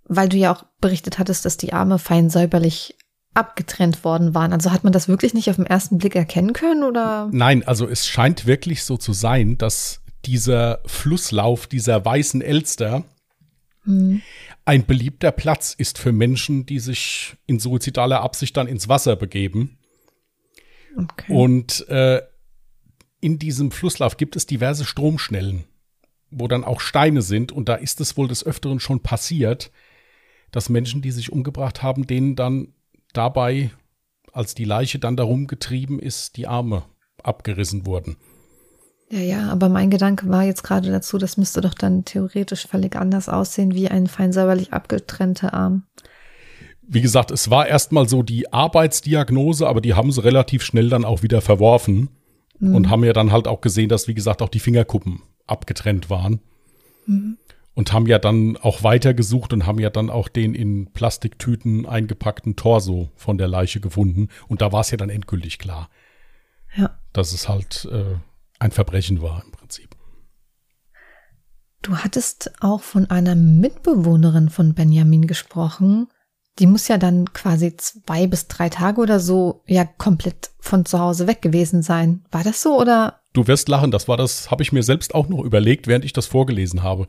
weil 0.08 0.28
du 0.28 0.36
ja 0.36 0.52
auch 0.52 0.64
berichtet 0.80 1.18
hattest, 1.18 1.44
dass 1.44 1.56
die 1.56 1.72
Arme 1.72 1.98
fein 1.98 2.30
säuberlich 2.30 2.96
abgetrennt 3.34 4.04
worden 4.04 4.34
waren. 4.34 4.52
Also 4.52 4.72
hat 4.72 4.82
man 4.82 4.92
das 4.92 5.06
wirklich 5.06 5.34
nicht 5.34 5.50
auf 5.50 5.56
den 5.56 5.66
ersten 5.66 5.98
Blick 5.98 6.16
erkennen 6.16 6.54
können 6.54 6.82
oder? 6.82 7.28
Nein, 7.30 7.62
also 7.62 7.86
es 7.86 8.06
scheint 8.06 8.46
wirklich 8.46 8.82
so 8.82 8.96
zu 8.96 9.12
sein, 9.12 9.58
dass 9.58 10.00
dieser 10.24 10.80
Flusslauf 10.86 11.66
dieser 11.66 12.04
weißen 12.04 12.40
Elster 12.42 13.04
hm. 13.88 14.20
ein 14.66 14.84
beliebter 14.84 15.32
Platz 15.32 15.72
ist 15.72 15.98
für 15.98 16.12
Menschen, 16.12 16.66
die 16.66 16.78
sich 16.78 17.36
in 17.46 17.58
suizidaler 17.58 18.20
Absicht 18.20 18.56
dann 18.56 18.68
ins 18.68 18.88
Wasser 18.88 19.16
begeben. 19.16 19.78
Okay. 20.94 21.32
Und 21.32 21.88
äh, 21.88 22.22
in 23.20 23.38
diesem 23.38 23.70
Flusslauf 23.70 24.18
gibt 24.18 24.36
es 24.36 24.46
diverse 24.46 24.84
Stromschnellen, 24.84 25.64
wo 26.30 26.48
dann 26.48 26.64
auch 26.64 26.80
Steine 26.80 27.22
sind. 27.22 27.50
Und 27.50 27.68
da 27.68 27.76
ist 27.76 28.00
es 28.00 28.16
wohl 28.16 28.28
des 28.28 28.44
Öfteren 28.44 28.78
schon 28.78 29.00
passiert, 29.00 29.70
dass 30.50 30.68
Menschen, 30.68 31.00
die 31.00 31.10
sich 31.10 31.32
umgebracht 31.32 31.82
haben, 31.82 32.06
denen 32.06 32.36
dann 32.36 32.74
dabei, 33.14 33.70
als 34.32 34.54
die 34.54 34.64
Leiche 34.64 34.98
dann 34.98 35.16
darum 35.16 35.46
getrieben 35.46 35.98
ist, 35.98 36.36
die 36.36 36.46
Arme 36.46 36.84
abgerissen 37.22 37.86
wurden. 37.86 38.16
Ja, 39.10 39.20
ja, 39.20 39.48
aber 39.50 39.68
mein 39.68 39.90
Gedanke 39.90 40.28
war 40.28 40.44
jetzt 40.44 40.62
gerade 40.62 40.90
dazu, 40.90 41.16
das 41.16 41.38
müsste 41.38 41.60
doch 41.62 41.74
dann 41.74 42.04
theoretisch 42.04 42.66
völlig 42.66 42.94
anders 42.94 43.28
aussehen 43.28 43.74
wie 43.74 43.88
ein 43.88 44.06
fein 44.06 44.32
säuberlich 44.32 44.72
abgetrennter 44.72 45.54
Arm. 45.54 45.84
Wie 46.82 47.00
gesagt, 47.00 47.30
es 47.30 47.50
war 47.50 47.66
erstmal 47.66 48.08
so 48.08 48.22
die 48.22 48.52
Arbeitsdiagnose, 48.52 49.66
aber 49.66 49.80
die 49.80 49.94
haben 49.94 50.12
sie 50.12 50.22
relativ 50.22 50.62
schnell 50.62 50.90
dann 50.90 51.04
auch 51.04 51.22
wieder 51.22 51.40
verworfen 51.40 52.10
mhm. 52.58 52.74
und 52.74 52.90
haben 52.90 53.04
ja 53.04 53.12
dann 53.12 53.32
halt 53.32 53.48
auch 53.48 53.60
gesehen, 53.60 53.88
dass, 53.88 54.08
wie 54.08 54.14
gesagt, 54.14 54.42
auch 54.42 54.48
die 54.48 54.60
Fingerkuppen 54.60 55.22
abgetrennt 55.46 56.10
waren. 56.10 56.40
Mhm 57.06 57.38
und 57.78 57.92
haben 57.92 58.08
ja 58.08 58.18
dann 58.18 58.56
auch 58.56 58.82
weitergesucht 58.82 59.52
und 59.52 59.64
haben 59.64 59.78
ja 59.78 59.88
dann 59.88 60.10
auch 60.10 60.26
den 60.26 60.56
in 60.56 60.90
Plastiktüten 60.90 61.86
eingepackten 61.86 62.56
Torso 62.56 63.08
von 63.14 63.38
der 63.38 63.46
Leiche 63.46 63.78
gefunden. 63.78 64.30
Und 64.48 64.62
da 64.62 64.72
war 64.72 64.80
es 64.80 64.90
ja 64.90 64.96
dann 64.96 65.10
endgültig 65.10 65.60
klar, 65.60 65.88
ja. 66.74 66.98
dass 67.12 67.32
es 67.32 67.48
halt 67.48 67.88
äh, 67.92 68.16
ein 68.58 68.70
Verbrechen 68.70 69.22
war 69.22 69.42
im 69.44 69.52
Prinzip. 69.52 69.96
Du 71.82 71.96
hattest 71.96 72.52
auch 72.60 72.82
von 72.82 73.08
einer 73.10 73.34
Mitbewohnerin 73.34 74.50
von 74.50 74.74
Benjamin 74.74 75.26
gesprochen. 75.26 76.08
Die 76.58 76.66
muss 76.66 76.88
ja 76.88 76.98
dann 76.98 77.32
quasi 77.32 77.76
zwei 77.76 78.26
bis 78.26 78.48
drei 78.48 78.68
Tage 78.68 79.00
oder 79.00 79.20
so 79.20 79.62
ja 79.66 79.84
komplett 79.84 80.50
von 80.58 80.84
zu 80.84 80.98
Hause 80.98 81.28
weg 81.28 81.40
gewesen 81.40 81.82
sein. 81.82 82.24
War 82.32 82.42
das 82.42 82.62
so 82.62 82.78
oder? 82.80 83.20
Du 83.32 83.46
wirst 83.46 83.68
lachen, 83.68 83.92
das 83.92 84.08
war 84.08 84.16
das, 84.16 84.50
habe 84.50 84.62
ich 84.62 84.72
mir 84.72 84.82
selbst 84.82 85.14
auch 85.14 85.28
noch 85.28 85.44
überlegt, 85.44 85.86
während 85.86 86.04
ich 86.04 86.12
das 86.12 86.26
vorgelesen 86.26 86.82
habe. 86.82 87.06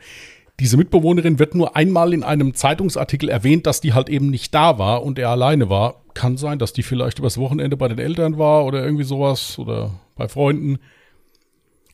Diese 0.59 0.77
Mitbewohnerin 0.77 1.39
wird 1.39 1.55
nur 1.55 1.75
einmal 1.75 2.13
in 2.13 2.23
einem 2.23 2.53
Zeitungsartikel 2.53 3.29
erwähnt, 3.29 3.65
dass 3.65 3.81
die 3.81 3.93
halt 3.93 4.09
eben 4.09 4.29
nicht 4.29 4.53
da 4.53 4.77
war 4.77 5.03
und 5.03 5.17
er 5.17 5.29
alleine 5.29 5.69
war. 5.69 6.03
Kann 6.13 6.38
sein, 6.38 6.59
dass 6.59 6.73
die 6.73 6.83
vielleicht 6.83 7.17
übers 7.17 7.38
Wochenende 7.38 7.77
bei 7.77 7.88
den 7.88 7.97
Eltern 7.97 8.38
war 8.38 8.65
oder 8.65 8.83
irgendwie 8.83 9.05
sowas 9.05 9.57
oder 9.57 9.91
bei 10.15 10.27
Freunden. 10.27 10.79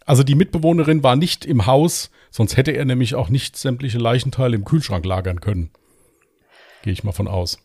Also 0.05 0.23
die 0.23 0.35
Mitbewohnerin 0.35 1.03
war 1.03 1.15
nicht 1.15 1.45
im 1.45 1.65
Haus, 1.65 2.11
sonst 2.29 2.57
hätte 2.57 2.71
er 2.71 2.85
nämlich 2.85 3.15
auch 3.15 3.29
nicht 3.29 3.57
sämtliche 3.57 3.97
Leichenteile 3.97 4.55
im 4.55 4.65
Kühlschrank 4.65 5.03
lagern 5.05 5.41
können. 5.41 5.71
Gehe 6.83 6.93
ich 6.93 7.03
mal 7.03 7.11
von 7.11 7.27
aus. 7.27 7.57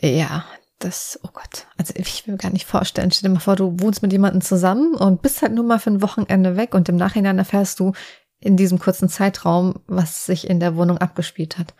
Ja, 0.00 0.44
das, 0.78 1.18
oh 1.22 1.30
Gott, 1.32 1.66
also 1.76 1.92
ich 1.96 2.26
will 2.26 2.34
mir 2.34 2.38
gar 2.38 2.52
nicht 2.52 2.66
vorstellen. 2.66 3.10
Stell 3.10 3.28
dir 3.28 3.34
mal 3.34 3.40
vor, 3.40 3.56
du 3.56 3.76
wohnst 3.78 4.02
mit 4.02 4.12
jemandem 4.12 4.40
zusammen 4.40 4.94
und 4.94 5.22
bist 5.22 5.42
halt 5.42 5.52
nur 5.52 5.64
mal 5.64 5.78
für 5.78 5.90
ein 5.90 6.02
Wochenende 6.02 6.56
weg 6.56 6.74
und 6.74 6.88
im 6.88 6.96
Nachhinein 6.96 7.38
erfährst 7.38 7.80
du, 7.80 7.92
in 8.42 8.56
diesem 8.56 8.78
kurzen 8.78 9.08
Zeitraum, 9.08 9.76
was 9.86 10.26
sich 10.26 10.50
in 10.50 10.58
der 10.58 10.76
Wohnung 10.76 10.98
abgespielt 10.98 11.58
hat. 11.58 11.74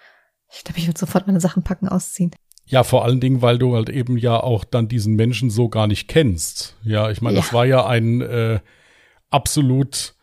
Ich 0.53 0.63
glaube, 0.63 0.79
ich 0.79 0.87
würde 0.87 0.99
sofort 0.99 1.27
meine 1.27 1.41
Sachen 1.41 1.65
packen, 1.65 1.89
ausziehen. 1.89 2.31
Ja, 2.65 2.85
vor 2.85 3.05
allen 3.05 3.21
Dingen, 3.21 3.43
weil 3.43 3.59
du 3.59 3.75
halt 3.75 3.89
eben 3.89 4.17
ja 4.17 4.41
auch 4.41 4.65
dann 4.65 4.87
diesen 4.87 5.15
Menschen 5.15 5.51
so 5.51 5.69
gar 5.69 5.89
nicht 5.89 6.07
kennst. 6.07 6.77
Ja, 6.85 7.11
ich 7.11 7.21
meine, 7.21 7.37
ja. 7.37 7.43
das 7.43 7.53
war 7.53 7.67
ja 7.67 7.87
ein 7.87 8.21
äh, 8.21 8.61
absolut 9.33 10.15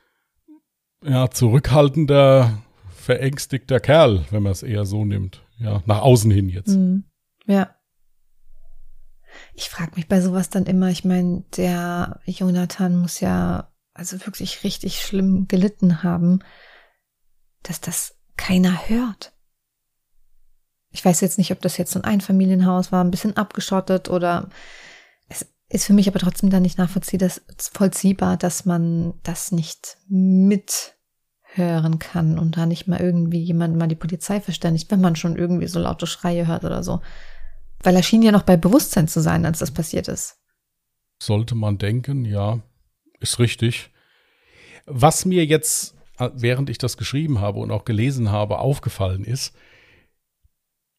ja, 1.03 1.29
zurückhaltender, 1.29 2.61
verängstigter 2.89 3.79
Kerl, 3.79 4.25
wenn 4.31 4.43
man 4.43 4.51
es 4.51 4.63
eher 4.63 4.85
so 4.85 5.05
nimmt. 5.05 5.43
Ja, 5.57 5.81
nach 5.85 6.01
außen 6.01 6.31
hin 6.31 6.49
jetzt. 6.49 6.69
Mhm. 6.69 7.05
Ja. 7.45 7.75
Ich 9.53 9.69
frage 9.69 9.91
mich 9.95 10.07
bei 10.07 10.21
sowas 10.21 10.49
dann 10.49 10.65
immer, 10.65 10.89
ich 10.89 11.05
meine, 11.05 11.43
der 11.57 12.19
Jonathan 12.25 12.95
muss 12.95 13.19
ja 13.19 13.71
also 13.93 14.25
wirklich 14.25 14.63
richtig 14.63 15.01
schlimm 15.01 15.47
gelitten 15.47 16.03
haben, 16.03 16.39
dass 17.63 17.81
das 17.81 18.15
keiner 18.37 18.87
hört. 18.87 19.33
Ich 20.91 21.03
weiß 21.03 21.21
jetzt 21.21 21.37
nicht, 21.37 21.51
ob 21.51 21.61
das 21.61 21.77
jetzt 21.77 21.91
so 21.91 21.99
ein 21.99 22.05
Einfamilienhaus 22.05 22.91
war, 22.91 23.03
ein 23.03 23.11
bisschen 23.11 23.37
abgeschottet 23.37 24.09
oder 24.09 24.49
ist 25.69 25.85
für 25.85 25.93
mich 25.93 26.07
aber 26.07 26.19
trotzdem 26.19 26.49
dann 26.49 26.63
nicht 26.63 26.79
nachvollziehbar, 26.79 28.37
dass 28.37 28.65
man 28.65 29.13
das 29.21 29.51
nicht 29.51 29.97
mithören 30.07 31.99
kann 31.99 32.39
und 32.39 32.57
da 32.57 32.65
nicht 32.65 32.87
mal 32.87 32.99
irgendwie 32.99 33.41
jemand 33.41 33.77
mal 33.77 33.87
die 33.87 33.95
Polizei 33.95 34.41
verständigt, 34.41 34.89
wenn 34.89 34.99
man 34.99 35.15
schon 35.15 35.37
irgendwie 35.37 35.67
so 35.67 35.79
laute 35.79 36.07
Schreie 36.07 36.47
hört 36.47 36.65
oder 36.65 36.83
so. 36.83 37.01
Weil 37.83 37.95
er 37.95 38.03
schien 38.03 38.23
ja 38.23 38.31
noch 38.31 38.43
bei 38.43 38.57
Bewusstsein 38.57 39.07
zu 39.07 39.21
sein, 39.21 39.45
als 39.45 39.59
das 39.59 39.71
passiert 39.71 40.07
ist. 40.07 40.39
Sollte 41.21 41.55
man 41.55 41.77
denken, 41.77 42.25
ja. 42.25 42.61
Ist 43.19 43.39
richtig. 43.39 43.91
Was 44.85 45.25
mir 45.25 45.45
jetzt, 45.45 45.95
äh, 46.17 46.29
während 46.33 46.69
ich 46.69 46.77
das 46.77 46.97
geschrieben 46.97 47.39
habe 47.39 47.59
und 47.59 47.69
auch 47.69 47.85
gelesen 47.85 48.31
habe, 48.31 48.59
aufgefallen 48.59 49.23
ist, 49.23 49.53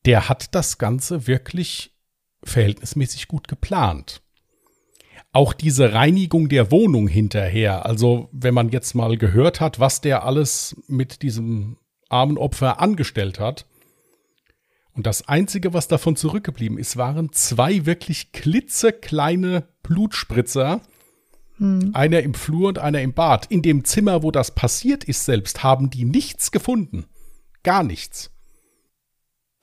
der 0.05 0.29
hat 0.29 0.55
das 0.55 0.79
Ganze 0.79 1.27
wirklich 1.27 1.97
verhältnismäßig 2.45 3.29
gut 3.29 3.49
geplant. 3.49 4.23
Auch 5.33 5.53
diese 5.53 5.93
Reinigung 5.93 6.49
der 6.49 6.71
Wohnung 6.73 7.07
hinterher, 7.07 7.87
also 7.87 8.29
wenn 8.33 8.55
man 8.55 8.71
jetzt 8.71 8.95
mal 8.95 9.17
gehört 9.17 9.61
hat, 9.61 9.79
was 9.79 10.01
der 10.01 10.25
alles 10.25 10.77
mit 10.89 11.23
diesem 11.23 11.77
armen 12.09 12.37
Opfer 12.37 12.81
angestellt 12.81 13.39
hat, 13.39 13.67
Und 14.93 15.07
das 15.07 15.29
Einzige, 15.29 15.73
was 15.73 15.89
davon 15.89 16.17
zurückgeblieben 16.17 16.77
ist, 16.77 16.97
waren 16.97 17.33
zwei 17.33 17.87
wirklich 17.87 18.33
klitzekleine 18.33 19.69
Blutspritzer. 19.83 20.83
Hm. 21.57 21.93
Einer 21.95 22.21
im 22.21 22.35
Flur 22.35 22.69
und 22.69 22.79
einer 22.79 23.01
im 23.01 23.15
Bad. 23.15 23.47
In 23.47 23.63
dem 23.63 23.85
Zimmer, 23.85 24.23
wo 24.23 24.31
das 24.31 24.55
passiert 24.55 25.05
ist 25.05 25.25
selbst, 25.25 25.63
haben 25.63 25.91
die 25.91 26.05
nichts 26.05 26.51
gefunden. 26.51 27.07
Gar 27.63 27.85
nichts. 27.85 28.31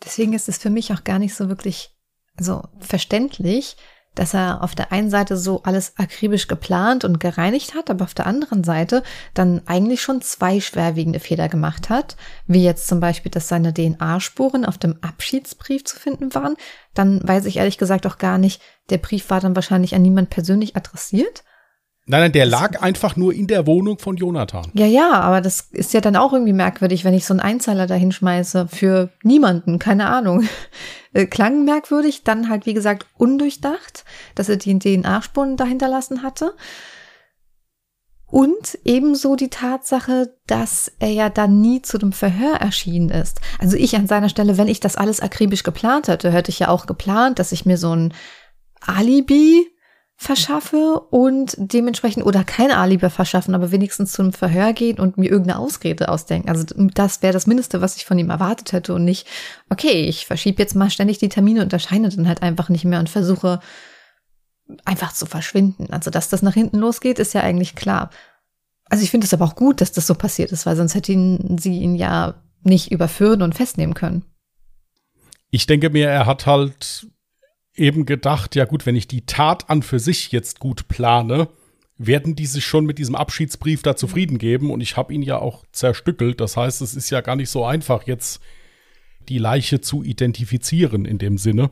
Deswegen 0.04 0.34
ist 0.34 0.48
es 0.48 0.58
für 0.58 0.70
mich 0.70 0.94
auch 0.94 1.04
gar 1.04 1.20
nicht 1.20 1.36
so 1.36 1.50
wirklich 1.50 1.92
also 2.38 2.64
verständlich, 2.80 3.78
dass 4.18 4.34
er 4.34 4.64
auf 4.64 4.74
der 4.74 4.92
einen 4.92 5.10
Seite 5.12 5.38
so 5.38 5.62
alles 5.64 5.94
akribisch 5.98 6.48
geplant 6.48 7.06
und 7.06 7.20
gereinigt 7.20 7.76
hat, 7.76 7.90
aber 7.90 8.04
auf 8.04 8.16
der 8.16 8.26
anderen 8.26 8.64
Seite 8.64 9.04
dann 9.34 9.62
eigentlich 9.68 10.02
schon 10.02 10.22
zwei 10.22 10.60
schwerwiegende 10.60 11.20
Fehler 11.20 11.50
gemacht 11.50 11.90
hat, 11.90 12.18
wie 12.48 12.64
jetzt 12.64 12.88
zum 12.88 13.00
Beispiel, 13.00 13.32
dass 13.32 13.48
seine 13.48 13.74
DNA-Spuren 13.74 14.66
auf 14.66 14.80
dem 14.80 14.96
Abschiedsbrief 15.02 15.86
zu 15.86 15.98
finden 15.98 16.34
waren. 16.34 16.56
Dann 16.96 17.26
weiß 17.28 17.46
ich 17.46 17.58
ehrlich 17.58 17.78
gesagt 17.78 18.08
auch 18.08 18.18
gar 18.18 18.40
nicht, 18.40 18.62
der 18.90 18.98
Brief 18.98 19.30
war 19.30 19.40
dann 19.40 19.56
wahrscheinlich 19.56 19.94
an 19.94 20.02
niemand 20.02 20.32
persönlich 20.32 20.76
adressiert. 20.76 21.44
Nein, 22.10 22.22
nein, 22.22 22.32
der 22.32 22.46
lag 22.46 22.82
einfach 22.82 23.18
nur 23.18 23.34
in 23.34 23.48
der 23.48 23.68
Wohnung 23.68 24.00
von 24.00 24.16
Jonathan. 24.16 24.72
Ja, 24.74 24.86
ja, 24.86 25.12
aber 25.12 25.42
das 25.42 25.68
ist 25.72 25.94
ja 25.94 26.00
dann 26.00 26.16
auch 26.16 26.32
irgendwie 26.32 26.54
merkwürdig, 26.54 27.04
wenn 27.04 27.14
ich 27.14 27.26
so 27.26 27.34
einen 27.34 27.42
Einzeiler 27.42 27.86
da 27.86 27.96
hinschmeiße 27.96 28.70
für 28.70 29.10
niemanden, 29.24 29.78
keine 29.78 30.08
Ahnung. 30.08 30.48
Äh, 31.14 31.26
klang 31.26 31.64
merkwürdig, 31.64 32.26
dann 32.26 32.50
halt 32.50 32.66
wie 32.66 32.74
gesagt 32.74 33.08
undurchdacht, 33.18 34.04
dass 34.36 34.50
er 34.50 34.58
die 34.58 34.78
DNA-Spuren 34.78 35.56
dahinterlassen 35.56 36.22
hatte. 36.22 36.54
Und 38.26 38.78
ebenso 38.84 39.38
die 39.38 39.50
Tatsache, 39.50 40.36
dass 40.48 40.92
er 41.00 41.10
ja 41.10 41.30
dann 41.30 41.62
nie 41.62 41.82
zu 41.82 41.98
dem 41.98 42.12
Verhör 42.12 42.58
erschienen 42.58 43.10
ist. 43.10 43.40
Also 43.58 43.78
ich 43.78 43.96
an 43.96 44.06
seiner 44.06 44.28
Stelle, 44.28 44.58
wenn 44.58 44.68
ich 44.68 44.82
das 44.82 44.98
alles 44.98 45.22
akribisch 45.22 45.64
geplant 45.64 46.10
hätte, 46.10 46.30
hätte 46.30 46.52
ich 46.52 46.60
ja 46.60 46.68
auch 46.68 46.88
geplant, 46.88 47.40
dass 47.40 47.54
ich 47.54 47.66
mir 47.66 47.78
so 47.78 47.96
ein 47.96 48.14
Alibi 48.82 49.66
verschaffe 50.20 51.00
und 51.12 51.56
dementsprechend 51.58 52.26
oder 52.26 52.44
kein 52.44 52.72
Alibi 52.72 53.12
verschaffen, 53.12 53.54
aber 53.54 53.72
wenigstens 53.72 54.14
zum 54.14 54.34
Verhör 54.34 54.74
gehen 54.74 55.00
und 55.00 55.20
mir 55.20 55.30
irgendeine 55.30 55.60
Ausrede 55.60 56.10
ausdenken. 56.10 56.50
Also 56.50 56.66
das 56.76 57.22
wäre 57.22 57.34
das 57.34 57.46
Mindeste, 57.46 57.82
was 57.82 57.98
ich 57.98 58.06
von 58.06 58.18
ihm 58.18 58.32
erwartet 58.32 58.74
hätte 58.74 58.96
und 58.96 59.06
nicht, 59.06 59.28
okay, 59.70 60.06
ich 60.06 60.26
verschiebe 60.26 60.62
jetzt 60.62 60.76
mal 60.76 60.90
ständig 60.90 61.20
die 61.20 61.30
Termine 61.30 61.62
und 61.62 61.72
erscheine 61.72 62.10
dann 62.10 62.28
halt 62.28 62.42
einfach 62.42 62.70
nicht 62.70 62.84
mehr 62.84 63.00
und 63.00 63.12
versuche 63.12 63.60
einfach 64.86 65.14
zu 65.14 65.28
verschwinden. 65.28 65.94
Also 65.94 66.10
dass 66.10 66.30
das 66.30 66.42
nach 66.42 66.56
hinten 66.56 66.80
losgeht, 66.80 67.20
ist 67.20 67.36
ja 67.36 67.42
eigentlich 67.42 67.76
klar. 67.76 68.10
Also 68.86 69.04
ich 69.04 69.12
finde 69.12 69.26
es 69.26 69.34
aber 69.36 69.46
auch 69.46 69.56
gut, 69.56 69.82
dass 69.82 69.92
das 69.92 70.08
so 70.08 70.16
passiert 70.16 70.52
ist, 70.52 70.66
weil 70.66 70.76
sonst 70.76 70.96
hätten 70.96 71.60
sie 71.60 71.78
ihn 71.78 71.96
ja 71.96 72.42
nicht 72.64 72.92
überführen 72.92 73.44
und 73.44 73.54
festnehmen 73.54 73.94
können. 73.94 74.26
Ich 75.52 75.68
denke 75.68 75.92
mir, 75.92 76.10
er 76.10 76.26
hat 76.26 76.48
halt 76.48 77.08
eben 77.78 78.06
gedacht, 78.06 78.56
ja 78.56 78.66
gut, 78.66 78.86
wenn 78.86 78.96
ich 78.96 79.08
die 79.08 79.26
Tat 79.26 79.70
an 79.70 79.84
für 79.84 80.00
sich 80.00 80.32
jetzt 80.32 80.60
gut 80.60 80.88
plane, 80.88 81.48
werden 81.98 82.36
die 82.36 82.46
sich 82.46 82.66
schon 82.66 82.86
mit 82.86 83.00
diesem 83.00 83.16
Abschiedsbrief 83.16 83.82
da 83.82 83.96
zufrieden 83.96 84.38
geben. 84.38 84.72
Und 84.72 84.82
ich 84.82 84.98
habe 84.98 85.14
ihn 85.14 85.22
ja 85.22 85.40
auch 85.40 85.64
zerstückelt. 85.72 86.40
Das 86.40 86.58
heißt, 86.58 86.82
es 86.82 86.96
ist 86.96 87.10
ja 87.10 87.22
gar 87.22 87.36
nicht 87.36 87.50
so 87.50 87.66
einfach, 87.66 88.04
jetzt 88.04 88.42
die 89.30 89.40
Leiche 89.40 89.82
zu 89.82 90.04
identifizieren 90.04 91.06
in 91.06 91.18
dem 91.18 91.38
Sinne. 91.38 91.70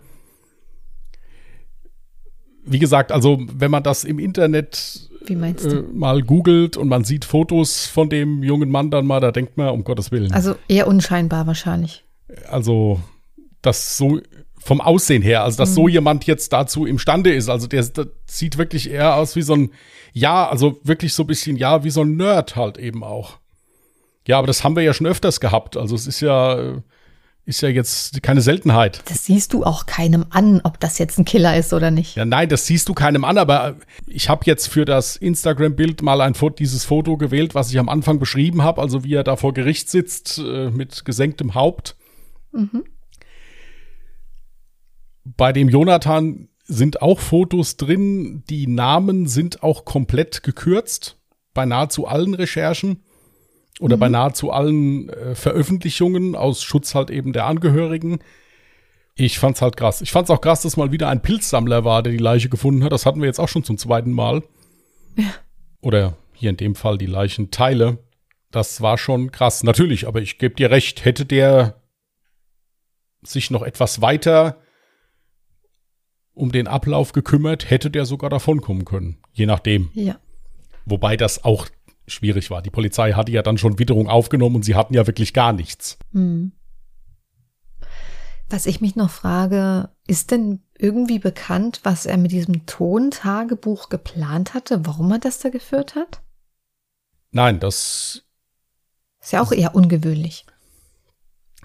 Wie 2.65 2.79
gesagt, 2.79 3.11
also 3.11 3.39
wenn 3.53 3.69
man 3.69 3.83
das 3.83 4.03
im 4.03 4.17
Internet 4.17 5.09
äh, 5.29 5.35
mal 5.93 6.23
googelt 6.23 6.77
und 6.77 6.87
man 6.87 7.03
sieht 7.03 7.23
Fotos 7.23 7.85
von 7.85 8.09
dem 8.09 8.41
jungen 8.43 8.69
Mann 8.69 8.89
dann 8.89 9.05
mal, 9.05 9.19
da 9.19 9.31
denkt 9.31 9.55
man, 9.57 9.69
um 9.69 9.83
Gottes 9.83 10.11
Willen. 10.11 10.31
Also 10.31 10.55
eher 10.67 10.87
unscheinbar 10.87 11.45
wahrscheinlich. 11.45 12.03
Also 12.49 12.99
das 13.61 13.97
so 13.97 14.19
vom 14.65 14.81
Aussehen 14.81 15.21
her, 15.21 15.43
also 15.43 15.59
dass 15.59 15.69
mhm. 15.69 15.75
so 15.75 15.87
jemand 15.87 16.25
jetzt 16.25 16.51
dazu 16.51 16.87
imstande 16.87 17.31
ist. 17.31 17.49
Also 17.49 17.67
der, 17.67 17.83
der, 17.83 18.07
sieht 18.25 18.57
wirklich 18.57 18.89
eher 18.89 19.15
aus 19.15 19.35
wie 19.35 19.43
so 19.43 19.53
ein, 19.53 19.69
ja, 20.11 20.49
also 20.49 20.79
wirklich 20.83 21.13
so 21.13 21.21
ein 21.21 21.27
bisschen, 21.27 21.55
ja, 21.55 21.83
wie 21.83 21.91
so 21.91 22.01
ein 22.01 22.15
Nerd 22.15 22.55
halt 22.55 22.79
eben 22.79 23.03
auch. 23.03 23.37
Ja, 24.27 24.39
aber 24.39 24.47
das 24.47 24.63
haben 24.63 24.75
wir 24.75 24.81
ja 24.81 24.95
schon 24.95 25.05
öfters 25.05 25.39
gehabt. 25.39 25.77
Also 25.77 25.93
es 25.93 26.07
ist 26.07 26.19
ja, 26.19 26.81
ist 27.45 27.61
ja 27.61 27.69
jetzt 27.69 28.23
keine 28.23 28.41
Seltenheit. 28.41 29.03
Das 29.05 29.25
siehst 29.25 29.53
du 29.53 29.63
auch 29.63 29.85
keinem 29.85 30.25
an, 30.31 30.61
ob 30.63 30.79
das 30.79 30.97
jetzt 30.97 31.19
ein 31.19 31.25
Killer 31.25 31.55
ist 31.55 31.71
oder 31.71 31.91
nicht. 31.91 32.15
Ja, 32.15 32.25
nein, 32.25 32.49
das 32.49 32.65
siehst 32.65 32.89
du 32.89 32.95
keinem 32.95 33.23
an, 33.23 33.37
aber 33.37 33.75
ich 34.07 34.29
habe 34.29 34.45
jetzt 34.45 34.65
für 34.65 34.83
das 34.85 35.15
Instagram-Bild 35.15 36.01
mal 36.01 36.21
ein 36.21 36.33
Foto, 36.33 36.55
dieses 36.55 36.85
Foto 36.85 37.17
gewählt, 37.17 37.53
was 37.53 37.69
ich 37.69 37.77
am 37.77 37.87
Anfang 37.87 38.17
beschrieben 38.17 38.63
habe, 38.63 38.81
also 38.81 39.03
wie 39.03 39.13
er 39.13 39.23
da 39.23 39.35
vor 39.35 39.53
Gericht 39.53 39.91
sitzt 39.91 40.39
äh, 40.39 40.71
mit 40.71 41.05
gesenktem 41.05 41.53
Haupt. 41.53 41.95
Mhm. 42.51 42.83
Bei 45.25 45.51
dem 45.51 45.69
Jonathan 45.69 46.47
sind 46.63 47.01
auch 47.01 47.19
Fotos 47.19 47.77
drin. 47.77 48.43
Die 48.49 48.67
Namen 48.67 49.27
sind 49.27 49.63
auch 49.63 49.85
komplett 49.85 50.43
gekürzt 50.43 51.19
bei 51.53 51.65
nahezu 51.65 52.07
allen 52.07 52.33
Recherchen 52.33 53.03
oder 53.79 53.97
mhm. 53.97 53.99
bei 53.99 54.09
nahezu 54.09 54.51
allen 54.51 55.09
äh, 55.09 55.35
Veröffentlichungen 55.35 56.35
aus 56.35 56.63
Schutz 56.63 56.95
halt 56.95 57.09
eben 57.09 57.33
der 57.33 57.45
Angehörigen. 57.45 58.19
Ich 59.15 59.39
fand's 59.39 59.61
halt 59.61 59.77
krass. 59.77 60.01
Ich 60.01 60.11
fand's 60.11 60.29
auch 60.29 60.41
krass, 60.41 60.61
dass 60.61 60.77
mal 60.77 60.91
wieder 60.91 61.09
ein 61.09 61.21
Pilzsammler 61.21 61.85
war, 61.85 62.03
der 62.03 62.11
die 62.11 62.19
Leiche 62.19 62.49
gefunden 62.49 62.83
hat. 62.83 62.91
Das 62.91 63.05
hatten 63.05 63.21
wir 63.21 63.27
jetzt 63.27 63.39
auch 63.39 63.47
schon 63.47 63.63
zum 63.63 63.77
zweiten 63.77 64.11
Mal. 64.11 64.43
Ja. 65.15 65.33
Oder 65.81 66.17
hier 66.33 66.49
in 66.49 66.57
dem 66.57 66.75
Fall 66.75 66.97
die 66.97 67.05
Leichenteile. 67.05 67.99
Das 68.51 68.81
war 68.81 68.97
schon 68.97 69.31
krass. 69.31 69.63
Natürlich, 69.63 70.07
aber 70.07 70.21
ich 70.21 70.37
gebe 70.37 70.55
dir 70.55 70.69
recht, 70.69 71.05
hätte 71.05 71.25
der 71.25 71.81
sich 73.23 73.51
noch 73.51 73.63
etwas 73.63 74.01
weiter 74.01 74.57
um 76.35 76.51
den 76.51 76.67
Ablauf 76.67 77.13
gekümmert, 77.13 77.69
hätte 77.69 77.89
der 77.89 78.05
sogar 78.05 78.29
davonkommen 78.29 78.85
können. 78.85 79.17
Je 79.33 79.45
nachdem. 79.45 79.89
Ja. 79.93 80.17
Wobei 80.85 81.17
das 81.17 81.43
auch 81.43 81.67
schwierig 82.07 82.51
war. 82.51 82.61
Die 82.61 82.69
Polizei 82.69 83.13
hatte 83.13 83.31
ja 83.31 83.41
dann 83.41 83.57
schon 83.57 83.79
Witterung 83.79 84.07
aufgenommen 84.07 84.57
und 84.57 84.65
sie 84.65 84.75
hatten 84.75 84.93
ja 84.93 85.07
wirklich 85.07 85.33
gar 85.33 85.53
nichts. 85.53 85.97
Hm. 86.11 86.51
Was 88.49 88.67
ich 88.67 88.79
mich 88.79 88.95
noch 88.95 89.09
frage, 89.09 89.89
ist 90.05 90.29
denn 90.29 90.61
irgendwie 90.77 91.19
bekannt, 91.19 91.79
was 91.83 92.05
er 92.05 92.17
mit 92.17 92.31
diesem 92.31 92.65
Tontagebuch 92.67 93.89
geplant 93.89 94.53
hatte, 94.53 94.85
warum 94.85 95.11
er 95.11 95.19
das 95.19 95.39
da 95.39 95.49
geführt 95.49 95.95
hat? 95.95 96.21
Nein, 97.31 97.59
das 97.59 98.23
ist 99.21 99.33
ja 99.33 99.41
auch 99.41 99.51
eher 99.51 99.73
ungewöhnlich. 99.73 100.45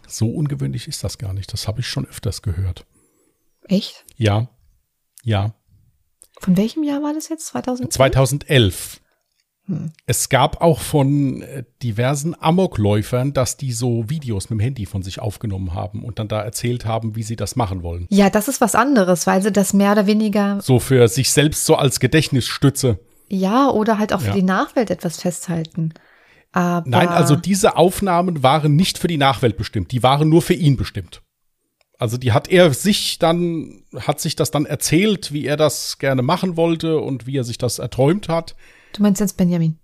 So 0.07 0.31
ungewöhnlich 0.31 0.89
ist 0.89 1.05
das 1.05 1.19
gar 1.19 1.35
nicht. 1.35 1.53
Das 1.53 1.69
habe 1.69 1.81
ich 1.81 1.87
schon 1.87 2.07
öfters 2.07 2.41
gehört. 2.43 2.87
Echt? 3.69 4.05
Ja. 4.17 4.49
Ja. 5.25 5.55
Von 6.39 6.57
welchem 6.57 6.83
Jahr 6.83 7.03
war 7.03 7.13
das 7.13 7.29
jetzt? 7.29 7.47
2011? 7.47 7.95
2011. 7.95 9.01
Hm. 9.67 9.93
Es 10.07 10.29
gab 10.29 10.61
auch 10.63 10.81
von 10.81 11.43
äh, 11.43 11.65
diversen 11.83 12.35
Amokläufern, 12.41 13.33
dass 13.33 13.57
die 13.57 13.73
so 13.73 14.09
Videos 14.09 14.51
mit 14.51 14.59
dem 14.59 14.61
Handy 14.61 14.87
von 14.87 15.03
sich 15.03 15.21
aufgenommen 15.21 15.75
haben 15.75 16.03
und 16.03 16.19
dann 16.19 16.29
da 16.29 16.41
erzählt 16.41 16.85
haben, 16.87 17.15
wie 17.15 17.23
sie 17.23 17.37
das 17.37 17.57
machen 17.57 17.83
wollen. 17.83 18.07
Ja, 18.11 18.31
das 18.31 18.49
ist 18.49 18.61
was 18.61 18.75
anderes, 18.75 19.27
weil 19.27 19.43
sie 19.43 19.53
das 19.53 19.73
mehr 19.73 19.93
oder 19.93 20.07
weniger. 20.07 20.61
So 20.61 20.81
für 20.81 21.07
sich 21.09 21.31
selbst 21.31 21.67
so 21.67 21.77
als 21.77 22.01
Gedächtnisstütze. 22.01 22.99
Ja, 23.29 23.69
oder 23.71 23.99
halt 23.99 24.13
auch 24.13 24.21
für 24.21 24.29
ja. 24.29 24.35
die 24.35 24.43
Nachwelt 24.43 24.91
etwas 24.91 25.21
festhalten. 25.21 25.95
Aber 26.53 26.89
Nein, 26.89 27.09
also 27.09 27.37
diese 27.37 27.77
Aufnahmen 27.77 28.43
waren 28.43 28.75
nicht 28.75 28.99
für 28.99 29.07
die 29.07 29.19
Nachwelt 29.19 29.57
bestimmt, 29.57 29.93
die 29.93 30.03
waren 30.03 30.29
nur 30.29 30.43
für 30.43 30.55
ihn 30.55 30.77
bestimmt. 30.77 31.23
Also 32.01 32.17
die 32.17 32.33
hat 32.33 32.49
er 32.49 32.73
sich 32.73 33.19
dann, 33.19 33.83
hat 33.95 34.21
sich 34.21 34.35
das 34.35 34.51
dann 34.51 34.65
erzählt, 34.65 35.35
wie 35.35 35.45
er 35.45 35.59
das 35.59 35.99
gerne 35.99 36.23
machen 36.23 36.57
wollte 36.57 36.99
und 36.99 37.27
wie 37.27 37.37
er 37.37 37.45
sich 37.45 37.59
das 37.59 37.79
erträumt 37.79 38.31
hat. 38.31 38.57
Du 38.95 39.03
meinst 39.03 39.21
jetzt 39.21 39.37
Benjamin? 39.37 39.79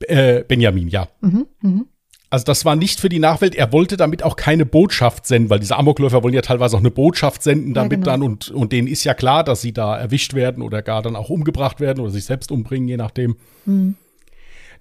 Äh, 0.00 0.42
Benjamin, 0.42 0.88
ja. 0.88 1.06
Mhm, 1.20 1.46
mh. 1.60 1.84
Also 2.30 2.44
das 2.46 2.64
war 2.64 2.74
nicht 2.74 2.98
für 2.98 3.08
die 3.08 3.20
Nachwelt. 3.20 3.54
Er 3.54 3.72
wollte 3.72 3.96
damit 3.96 4.24
auch 4.24 4.34
keine 4.34 4.66
Botschaft 4.66 5.24
senden, 5.26 5.50
weil 5.50 5.60
diese 5.60 5.76
Amokläufer 5.76 6.24
wollen 6.24 6.34
ja 6.34 6.40
teilweise 6.40 6.74
auch 6.74 6.80
eine 6.80 6.90
Botschaft 6.90 7.44
senden 7.44 7.74
damit 7.74 7.92
ja, 7.92 7.96
genau. 7.98 8.10
dann 8.10 8.22
und, 8.22 8.50
und 8.50 8.72
denen 8.72 8.88
ist 8.88 9.04
ja 9.04 9.14
klar, 9.14 9.44
dass 9.44 9.60
sie 9.60 9.72
da 9.72 9.96
erwischt 9.96 10.34
werden 10.34 10.64
oder 10.64 10.82
gar 10.82 11.02
dann 11.02 11.14
auch 11.14 11.28
umgebracht 11.28 11.78
werden 11.78 12.00
oder 12.00 12.10
sich 12.10 12.24
selbst 12.24 12.50
umbringen, 12.50 12.88
je 12.88 12.96
nachdem. 12.96 13.36
Mhm. 13.66 13.94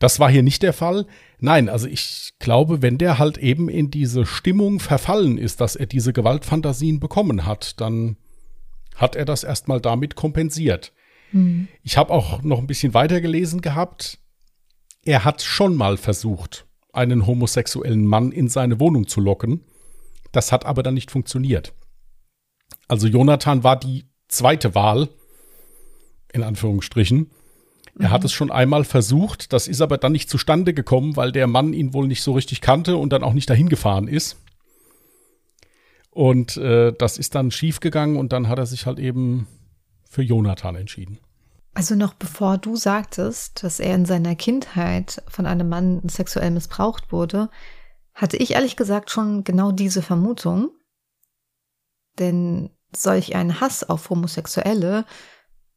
Das 0.01 0.19
war 0.19 0.31
hier 0.31 0.41
nicht 0.41 0.63
der 0.63 0.73
Fall. 0.73 1.05
Nein, 1.37 1.69
also 1.69 1.85
ich 1.87 2.33
glaube, 2.39 2.81
wenn 2.81 2.97
der 2.97 3.19
halt 3.19 3.37
eben 3.37 3.69
in 3.69 3.91
diese 3.91 4.25
Stimmung 4.25 4.79
verfallen 4.79 5.37
ist, 5.37 5.61
dass 5.61 5.75
er 5.75 5.85
diese 5.85 6.11
Gewaltfantasien 6.11 6.99
bekommen 6.99 7.45
hat, 7.45 7.79
dann 7.79 8.17
hat 8.95 9.15
er 9.15 9.25
das 9.25 9.43
erstmal 9.43 9.79
damit 9.79 10.15
kompensiert. 10.15 10.91
Mhm. 11.31 11.67
Ich 11.83 11.97
habe 11.97 12.11
auch 12.11 12.41
noch 12.41 12.57
ein 12.57 12.65
bisschen 12.65 12.95
weiter 12.95 13.21
gelesen 13.21 13.61
gehabt. 13.61 14.17
Er 15.05 15.23
hat 15.23 15.43
schon 15.43 15.75
mal 15.75 15.97
versucht, 15.97 16.65
einen 16.93 17.27
homosexuellen 17.27 18.03
Mann 18.03 18.31
in 18.31 18.49
seine 18.49 18.79
Wohnung 18.79 19.05
zu 19.05 19.21
locken. 19.21 19.63
Das 20.31 20.51
hat 20.51 20.65
aber 20.65 20.81
dann 20.81 20.95
nicht 20.95 21.11
funktioniert. 21.11 21.75
Also 22.87 23.07
Jonathan 23.07 23.63
war 23.63 23.79
die 23.79 24.05
zweite 24.29 24.73
Wahl, 24.73 25.09
in 26.33 26.41
Anführungsstrichen. 26.41 27.29
Er 27.99 28.11
hat 28.11 28.21
mhm. 28.21 28.25
es 28.25 28.33
schon 28.33 28.51
einmal 28.51 28.83
versucht, 28.83 29.53
das 29.53 29.67
ist 29.67 29.81
aber 29.81 29.97
dann 29.97 30.11
nicht 30.11 30.29
zustande 30.29 30.73
gekommen, 30.73 31.15
weil 31.15 31.31
der 31.31 31.47
Mann 31.47 31.73
ihn 31.73 31.93
wohl 31.93 32.07
nicht 32.07 32.23
so 32.23 32.33
richtig 32.33 32.61
kannte 32.61 32.97
und 32.97 33.11
dann 33.11 33.23
auch 33.23 33.33
nicht 33.33 33.49
dahin 33.49 33.69
gefahren 33.69 34.07
ist. 34.07 34.37
Und 36.09 36.57
äh, 36.57 36.93
das 36.93 37.17
ist 37.17 37.35
dann 37.35 37.51
schiefgegangen 37.51 38.17
und 38.17 38.33
dann 38.33 38.47
hat 38.49 38.59
er 38.59 38.65
sich 38.65 38.85
halt 38.85 38.99
eben 38.99 39.47
für 40.09 40.21
Jonathan 40.21 40.75
entschieden. 40.75 41.19
Also 41.73 41.95
noch 41.95 42.13
bevor 42.13 42.57
du 42.57 42.75
sagtest, 42.75 43.63
dass 43.63 43.79
er 43.79 43.95
in 43.95 44.05
seiner 44.05 44.35
Kindheit 44.35 45.23
von 45.29 45.45
einem 45.45 45.69
Mann 45.69 46.01
sexuell 46.09 46.51
missbraucht 46.51 47.13
wurde, 47.13 47.49
hatte 48.13 48.35
ich 48.35 48.51
ehrlich 48.51 48.75
gesagt 48.75 49.09
schon 49.09 49.45
genau 49.45 49.71
diese 49.71 50.01
Vermutung. 50.01 50.71
Denn 52.19 52.71
solch 52.93 53.35
ein 53.35 53.61
Hass 53.61 53.85
auf 53.89 54.09
Homosexuelle, 54.09 55.05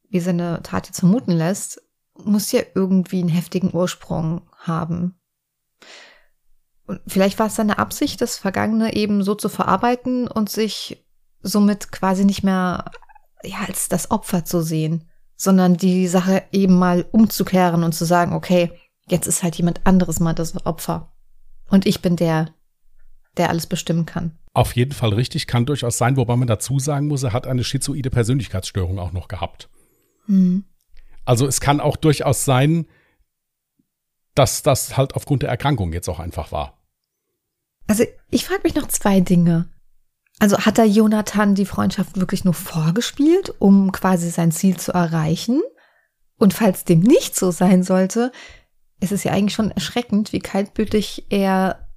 wie 0.09 0.19
seine 0.19 0.61
Tat 0.63 0.87
jetzt 0.87 0.99
vermuten 0.99 1.31
lässt, 1.31 1.81
muss 2.23 2.51
ja 2.51 2.61
irgendwie 2.73 3.19
einen 3.19 3.29
heftigen 3.29 3.73
Ursprung 3.73 4.41
haben. 4.57 5.15
Und 6.87 7.01
vielleicht 7.07 7.39
war 7.39 7.47
es 7.47 7.55
seine 7.55 7.79
Absicht, 7.79 8.21
das 8.21 8.37
Vergangene 8.37 8.95
eben 8.95 9.23
so 9.23 9.35
zu 9.35 9.49
verarbeiten 9.49 10.27
und 10.27 10.49
sich 10.49 11.03
somit 11.41 11.91
quasi 11.91 12.25
nicht 12.25 12.43
mehr 12.43 12.91
ja, 13.43 13.57
als 13.67 13.89
das 13.89 14.11
Opfer 14.11 14.45
zu 14.45 14.61
sehen, 14.61 15.09
sondern 15.35 15.77
die 15.77 16.07
Sache 16.07 16.43
eben 16.51 16.77
mal 16.77 17.05
umzukehren 17.11 17.83
und 17.83 17.93
zu 17.93 18.05
sagen, 18.05 18.33
okay, 18.33 18.71
jetzt 19.07 19.27
ist 19.27 19.43
halt 19.43 19.55
jemand 19.55 19.85
anderes 19.85 20.19
mal 20.19 20.33
das 20.33 20.65
Opfer. 20.65 21.11
Und 21.69 21.85
ich 21.85 22.01
bin 22.01 22.15
der, 22.15 22.53
der 23.37 23.49
alles 23.49 23.67
bestimmen 23.67 24.05
kann. 24.05 24.37
Auf 24.53 24.75
jeden 24.75 24.93
Fall 24.93 25.13
richtig, 25.13 25.47
kann 25.47 25.65
durchaus 25.65 25.97
sein, 25.97 26.15
wobei 26.15 26.35
man 26.37 26.47
dazu 26.47 26.79
sagen 26.79 27.07
muss, 27.07 27.23
er 27.23 27.33
hat 27.33 27.45
eine 27.45 27.63
schizoide 27.63 28.09
Persönlichkeitsstörung 28.09 28.99
auch 28.99 29.11
noch 29.11 29.27
gehabt. 29.27 29.69
Hm. 30.27 30.63
Also 31.25 31.47
es 31.47 31.59
kann 31.59 31.79
auch 31.79 31.97
durchaus 31.97 32.45
sein, 32.45 32.87
dass 34.35 34.63
das 34.63 34.97
halt 34.97 35.15
aufgrund 35.15 35.41
der 35.41 35.49
Erkrankung 35.49 35.93
jetzt 35.93 36.09
auch 36.09 36.19
einfach 36.19 36.51
war. 36.51 36.77
Also 37.87 38.03
ich 38.29 38.45
frage 38.45 38.61
mich 38.63 38.75
noch 38.75 38.87
zwei 38.87 39.19
Dinge. 39.19 39.69
Also 40.39 40.59
hat 40.59 40.77
da 40.77 40.83
Jonathan 40.83 41.55
die 41.55 41.65
Freundschaft 41.65 42.19
wirklich 42.19 42.43
nur 42.43 42.53
vorgespielt, 42.53 43.53
um 43.59 43.91
quasi 43.91 44.29
sein 44.29 44.51
Ziel 44.51 44.77
zu 44.77 44.91
erreichen? 44.91 45.61
Und 46.37 46.53
falls 46.53 46.83
dem 46.83 46.99
nicht 46.99 47.35
so 47.35 47.51
sein 47.51 47.83
sollte, 47.83 48.31
ist 48.99 49.13
es 49.13 49.23
ja 49.23 49.31
eigentlich 49.31 49.53
schon 49.53 49.71
erschreckend, 49.71 50.33
wie 50.33 50.39
kaltblütig 50.39 51.27
er 51.29 51.87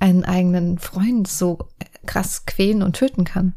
einen 0.00 0.24
eigenen 0.24 0.78
Freund 0.78 1.28
so 1.28 1.68
krass 2.06 2.46
quälen 2.46 2.82
und 2.82 2.96
töten 2.96 3.24
kann. 3.24 3.54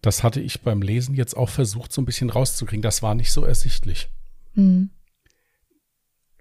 Das 0.00 0.22
hatte 0.22 0.40
ich 0.40 0.62
beim 0.62 0.82
Lesen 0.82 1.14
jetzt 1.14 1.36
auch 1.36 1.48
versucht, 1.48 1.92
so 1.92 2.00
ein 2.00 2.06
bisschen 2.06 2.30
rauszukriegen. 2.30 2.82
Das 2.82 3.02
war 3.02 3.14
nicht 3.14 3.30
so 3.30 3.44
ersichtlich. 3.44 4.08
Hm. 4.58 4.90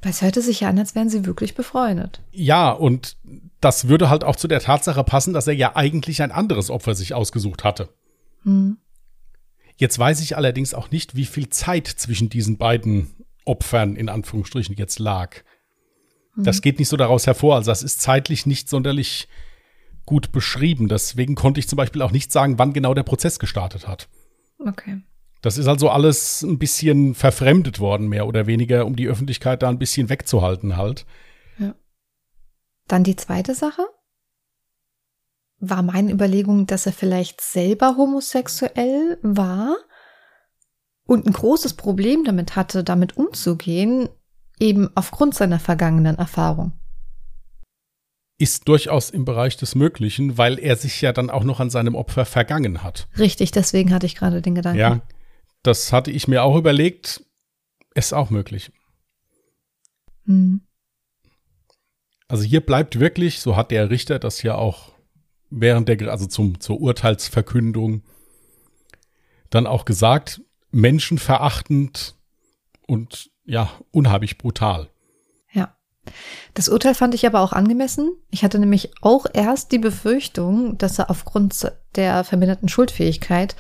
Es 0.02 0.22
hörte 0.22 0.42
sich 0.42 0.62
ja 0.62 0.70
an, 0.70 0.80
als 0.80 0.96
wären 0.96 1.10
sie 1.10 1.26
wirklich 1.26 1.54
befreundet. 1.54 2.22
Ja, 2.32 2.72
und 2.72 3.18
das 3.62 3.88
würde 3.88 4.10
halt 4.10 4.24
auch 4.24 4.36
zu 4.36 4.48
der 4.48 4.60
Tatsache 4.60 5.04
passen, 5.04 5.34
dass 5.34 5.48
er 5.48 5.54
ja 5.54 5.76
eigentlich 5.76 6.22
ein 6.22 6.32
anderes 6.32 6.70
Opfer 6.70 6.96
sich 6.96 7.14
ausgesucht 7.14 7.64
hatte. 7.64 7.90
Hm. 8.44 8.78
Jetzt 9.76 10.00
weiß 10.00 10.22
ich 10.22 10.36
allerdings 10.36 10.74
auch 10.74 10.90
nicht, 10.90 11.16
wie 11.16 11.26
viel 11.26 11.50
Zeit 11.50 11.88
zwischen 11.88 12.30
diesen 12.30 12.58
beiden 12.58 13.16
Opfern 13.46 13.96
in 13.96 14.10
Anführungsstrichen 14.10 14.76
jetzt 14.76 14.98
lag. 14.98 15.36
Hm. 16.34 16.44
Das 16.44 16.62
geht 16.62 16.80
nicht 16.80 16.90
so 16.90 16.98
daraus 16.98 17.28
hervor. 17.28 17.56
Also 17.56 17.70
das 17.70 17.84
ist 17.84 18.02
zeitlich 18.02 18.48
nicht 18.48 18.70
sonderlich 18.70 19.28
gut 20.06 20.32
beschrieben. 20.32 20.88
Deswegen 20.88 21.36
konnte 21.36 21.60
ich 21.60 21.68
zum 21.68 21.78
Beispiel 21.78 22.02
auch 22.02 22.12
nicht 22.12 22.32
sagen, 22.32 22.58
wann 22.58 22.74
genau 22.74 22.96
der 22.96 23.04
Prozess 23.04 23.38
gestartet 23.38 23.88
hat. 23.88 24.10
Okay. 24.58 25.02
Das 25.42 25.58
ist 25.58 25.68
also 25.68 25.90
alles 25.90 26.42
ein 26.42 26.58
bisschen 26.58 27.14
verfremdet 27.14 27.80
worden, 27.80 28.08
mehr 28.08 28.28
oder 28.28 28.48
weniger, 28.48 28.86
um 28.86 28.96
die 28.96 29.08
Öffentlichkeit 29.08 29.62
da 29.62 29.70
ein 29.70 29.80
bisschen 29.80 30.10
wegzuhalten 30.10 30.78
halt. 30.78 31.06
Ja. 31.60 31.76
Dann 32.88 33.04
die 33.04 33.16
zweite 33.16 33.54
Sache. 33.54 33.84
War 35.60 35.82
meine 35.82 36.12
Überlegung, 36.12 36.68
dass 36.68 36.86
er 36.86 36.94
vielleicht 36.94 37.42
selber 37.42 37.98
homosexuell 37.98 39.18
war 39.22 39.76
und 41.06 41.26
ein 41.26 41.34
großes 41.34 41.74
Problem 41.74 42.24
damit 42.24 42.56
hatte, 42.56 42.84
damit 42.84 43.18
umzugehen, 43.18 44.10
eben 44.60 44.90
aufgrund 44.96 45.36
seiner 45.36 45.60
vergangenen 45.60 46.18
Erfahrung. 46.18 46.74
Ist 48.40 48.68
durchaus 48.68 49.10
im 49.10 49.26
Bereich 49.26 49.58
des 49.58 49.74
Möglichen, 49.74 50.38
weil 50.38 50.60
er 50.60 50.76
sich 50.76 51.02
ja 51.02 51.12
dann 51.12 51.32
auch 51.32 51.44
noch 51.44 51.60
an 51.60 51.72
seinem 51.72 51.96
Opfer 51.96 52.26
vergangen 52.26 52.84
hat. 52.84 53.08
Richtig, 53.18 53.52
deswegen 53.52 53.92
hatte 53.92 54.06
ich 54.06 54.16
gerade 54.16 54.44
den 54.44 54.54
Gedanken. 54.54 54.80
Ja, 54.80 55.02
das 55.68 55.92
hatte 55.92 56.12
ich 56.12 56.28
mir 56.28 56.44
auch 56.44 56.56
überlegt. 56.56 57.24
Ist 57.94 58.14
auch 58.14 58.30
möglich. 58.30 58.72
Hm. 60.26 60.62
Also 62.28 62.44
hier 62.44 62.62
bleibt 62.62 63.00
wirklich, 63.00 63.40
so 63.40 63.56
hat 63.56 63.72
der 63.72 63.90
Richter 63.90 64.20
das 64.20 64.44
ja 64.44 64.56
auch 64.56 64.94
während 65.50 65.88
der, 65.88 66.10
also 66.10 66.26
zum, 66.26 66.60
zur 66.60 66.80
Urteilsverkündung 66.82 68.04
dann 69.50 69.66
auch 69.66 69.86
gesagt, 69.86 70.42
menschenverachtend 70.72 72.16
und 72.86 73.32
ja, 73.46 73.72
unheimlich 73.92 74.38
brutal. 74.38 74.90
Ja. 75.54 75.76
Das 76.54 76.68
Urteil 76.68 76.96
fand 76.96 77.16
ich 77.16 77.26
aber 77.26 77.40
auch 77.40 77.54
angemessen. 77.54 78.12
Ich 78.30 78.44
hatte 78.44 78.60
nämlich 78.60 78.92
auch 79.02 79.26
erst 79.34 79.72
die 79.72 79.80
Befürchtung, 79.80 80.78
dass 80.78 81.00
er 81.00 81.10
aufgrund 81.10 81.72
der 81.96 82.26
verminderten 82.26 82.68
Schuldfähigkeit 82.68 83.56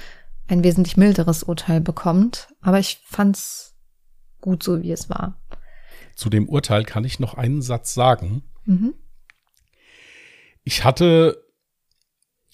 ein 0.48 0.64
wesentlich 0.64 0.98
milderes 0.98 1.44
Urteil 1.44 1.82
bekommt. 1.82 2.48
Aber 2.62 2.80
ich 2.80 3.00
fand's 3.06 3.76
gut 4.42 4.64
so, 4.64 4.82
wie 4.82 4.92
es 4.92 5.10
war. 5.10 5.40
Zu 6.16 6.30
dem 6.30 6.50
Urteil 6.50 6.84
kann 6.84 7.04
ich 7.04 7.20
noch 7.20 7.36
einen 7.36 7.62
Satz 7.62 7.94
sagen. 7.94 8.44
Mhm. 8.66 8.94
Ich 10.64 10.84
hatte 10.84 11.44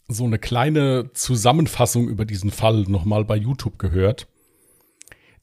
so 0.07 0.25
eine 0.25 0.37
kleine 0.37 1.11
Zusammenfassung 1.13 2.07
über 2.09 2.25
diesen 2.25 2.51
Fall 2.51 2.83
nochmal 2.83 3.25
bei 3.25 3.35
YouTube 3.35 3.79
gehört. 3.79 4.27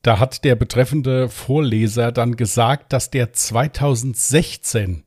Da 0.03 0.19
hat 0.19 0.45
der 0.45 0.55
betreffende 0.55 1.29
Vorleser 1.29 2.13
dann 2.13 2.37
gesagt, 2.37 2.93
dass 2.93 3.11
der 3.11 3.33
2016 3.33 5.05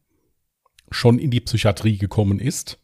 schon 0.91 1.19
in 1.19 1.31
die 1.31 1.41
Psychiatrie 1.41 1.97
gekommen 1.97 2.39
ist. 2.39 2.79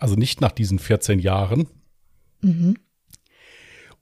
Also 0.00 0.16
nicht 0.16 0.40
nach 0.40 0.52
diesen 0.52 0.78
14 0.78 1.18
Jahren. 1.18 1.68
Mhm 2.40 2.76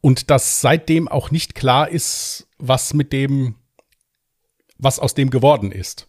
und 0.03 0.31
dass 0.31 0.61
seitdem 0.61 1.09
auch 1.09 1.31
nicht 1.31 1.55
klar 1.55 1.89
ist, 1.89 2.49
was 2.59 2.93
mit 2.93 3.15
dem, 3.15 3.55
was 4.77 4.99
aus 4.99 5.15
dem 5.15 5.31
geworden 5.31 5.73
ist. 5.73 6.07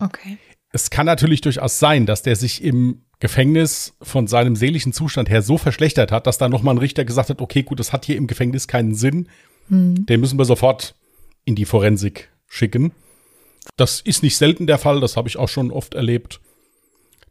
Okay. 0.00 0.38
Es 0.72 0.90
kann 0.90 1.06
natürlich 1.06 1.42
durchaus 1.42 1.78
sein, 1.78 2.06
dass 2.06 2.22
der 2.22 2.34
sich 2.34 2.64
im 2.64 3.02
Gefängnis 3.20 3.94
von 4.02 4.26
seinem 4.26 4.56
seelischen 4.56 4.92
Zustand 4.92 5.30
her 5.30 5.42
so 5.42 5.56
verschlechtert 5.56 6.10
hat, 6.10 6.26
dass 6.26 6.38
da 6.38 6.48
nochmal 6.48 6.74
ein 6.74 6.78
Richter 6.78 7.04
gesagt 7.04 7.30
hat, 7.30 7.40
okay, 7.40 7.62
gut, 7.62 7.78
das 7.78 7.92
hat 7.92 8.04
hier 8.06 8.16
im 8.16 8.26
Gefängnis 8.26 8.66
keinen 8.66 8.94
Sinn. 8.94 9.28
Hm. 9.68 10.06
Den 10.06 10.20
müssen 10.20 10.38
wir 10.38 10.44
sofort 10.44 10.96
in 11.44 11.54
die 11.54 11.66
Forensik 11.66 12.32
schicken. 12.48 12.92
Das 13.76 14.00
ist 14.00 14.22
nicht 14.22 14.36
selten 14.36 14.66
der 14.66 14.78
Fall, 14.78 15.00
das 15.00 15.16
habe 15.16 15.28
ich 15.28 15.36
auch 15.36 15.48
schon 15.48 15.70
oft 15.70 15.94
erlebt, 15.94 16.40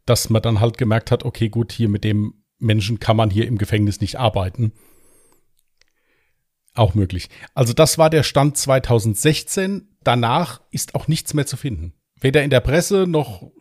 dass 0.05 0.29
man 0.29 0.41
dann 0.41 0.59
halt 0.59 0.77
gemerkt 0.77 1.11
hat, 1.11 1.23
okay, 1.23 1.49
gut, 1.49 1.71
hier 1.71 1.89
mit 1.89 2.03
dem 2.03 2.35
Menschen 2.59 2.99
kann 2.99 3.17
man 3.17 3.29
hier 3.29 3.47
im 3.47 3.57
Gefängnis 3.57 4.01
nicht 4.01 4.19
arbeiten. 4.19 4.71
Auch 6.75 6.95
möglich. 6.95 7.29
Also 7.53 7.73
das 7.73 7.97
war 7.97 8.09
der 8.09 8.23
Stand 8.23 8.57
2016. 8.57 9.89
Danach 10.03 10.61
ist 10.71 10.95
auch 10.95 11.07
nichts 11.07 11.33
mehr 11.33 11.45
zu 11.45 11.55
finden. 11.55 11.93
Weder 12.19 12.43
in 12.43 12.49
der 12.49 12.61
Presse 12.61 13.05
noch 13.07 13.51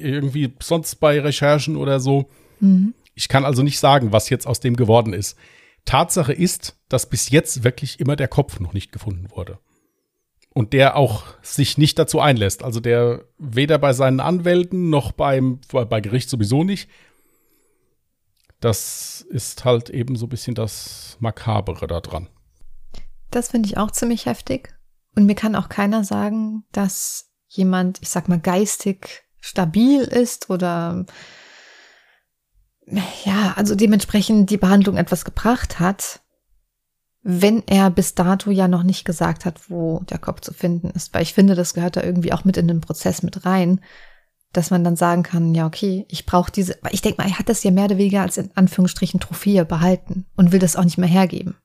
irgendwie 0.00 0.54
sonst 0.62 0.96
bei 0.96 1.20
Recherchen 1.20 1.76
oder 1.76 2.00
so. 2.00 2.30
Mhm. 2.60 2.94
Ich 3.14 3.28
kann 3.28 3.44
also 3.44 3.62
nicht 3.62 3.80
sagen, 3.80 4.12
was 4.12 4.30
jetzt 4.30 4.46
aus 4.46 4.60
dem 4.60 4.76
geworden 4.76 5.12
ist. 5.12 5.36
Tatsache 5.84 6.32
ist, 6.32 6.76
dass 6.88 7.08
bis 7.08 7.30
jetzt 7.30 7.64
wirklich 7.64 7.98
immer 8.00 8.16
der 8.16 8.28
Kopf 8.28 8.60
noch 8.60 8.72
nicht 8.72 8.92
gefunden 8.92 9.30
wurde. 9.30 9.58
Und 10.52 10.72
der 10.72 10.96
auch 10.96 11.24
sich 11.42 11.78
nicht 11.78 11.98
dazu 11.98 12.20
einlässt. 12.20 12.62
Also 12.62 12.80
der 12.80 13.24
weder 13.38 13.78
bei 13.78 13.92
seinen 13.92 14.20
Anwälten 14.20 14.90
noch 14.90 15.12
beim, 15.12 15.60
bei 15.70 16.00
Gericht 16.00 16.28
sowieso 16.28 16.64
nicht. 16.64 16.88
Das 18.60 19.24
ist 19.30 19.64
halt 19.64 19.90
eben 19.90 20.16
so 20.16 20.26
ein 20.26 20.28
bisschen 20.28 20.54
das 20.54 21.16
Makabere 21.20 21.86
da 21.86 22.00
dran. 22.00 22.28
Das 23.30 23.48
finde 23.48 23.68
ich 23.68 23.76
auch 23.76 23.90
ziemlich 23.90 24.26
heftig. 24.26 24.74
Und 25.16 25.26
mir 25.26 25.34
kann 25.34 25.56
auch 25.56 25.68
keiner 25.68 26.04
sagen, 26.04 26.64
dass 26.72 27.30
jemand, 27.48 28.00
ich 28.00 28.10
sag 28.10 28.28
mal, 28.28 28.38
geistig 28.38 29.24
stabil 29.40 30.02
ist 30.02 30.50
oder 30.50 31.06
ja, 33.24 33.54
also 33.56 33.74
dementsprechend 33.74 34.50
die 34.50 34.56
Behandlung 34.56 34.96
etwas 34.96 35.24
gebracht 35.24 35.78
hat, 35.78 36.20
wenn 37.22 37.62
er 37.66 37.90
bis 37.90 38.14
dato 38.14 38.50
ja 38.50 38.66
noch 38.66 38.82
nicht 38.82 39.04
gesagt 39.04 39.44
hat, 39.44 39.70
wo 39.70 40.00
der 40.08 40.18
Kopf 40.18 40.40
zu 40.40 40.52
finden 40.52 40.90
ist. 40.90 41.12
Weil 41.12 41.22
ich 41.22 41.34
finde, 41.34 41.54
das 41.54 41.74
gehört 41.74 41.96
da 41.96 42.02
irgendwie 42.02 42.32
auch 42.32 42.44
mit 42.44 42.56
in 42.56 42.66
den 42.66 42.80
Prozess 42.80 43.22
mit 43.22 43.44
rein, 43.44 43.80
dass 44.52 44.70
man 44.70 44.82
dann 44.82 44.96
sagen 44.96 45.22
kann, 45.22 45.54
ja, 45.54 45.66
okay, 45.66 46.06
ich 46.08 46.26
brauche 46.26 46.50
diese, 46.50 46.78
ich 46.90 47.02
denke 47.02 47.22
mal, 47.22 47.28
er 47.28 47.38
hat 47.38 47.48
das 47.48 47.62
ja 47.62 47.70
mehr 47.70 47.84
oder 47.84 47.98
weniger 47.98 48.22
als 48.22 48.36
in 48.36 48.50
Anführungsstrichen 48.54 49.20
Trophäe 49.20 49.64
behalten 49.64 50.26
und 50.36 50.50
will 50.50 50.58
das 50.58 50.76
auch 50.76 50.84
nicht 50.84 50.98
mehr 50.98 51.08
hergeben. 51.08 51.56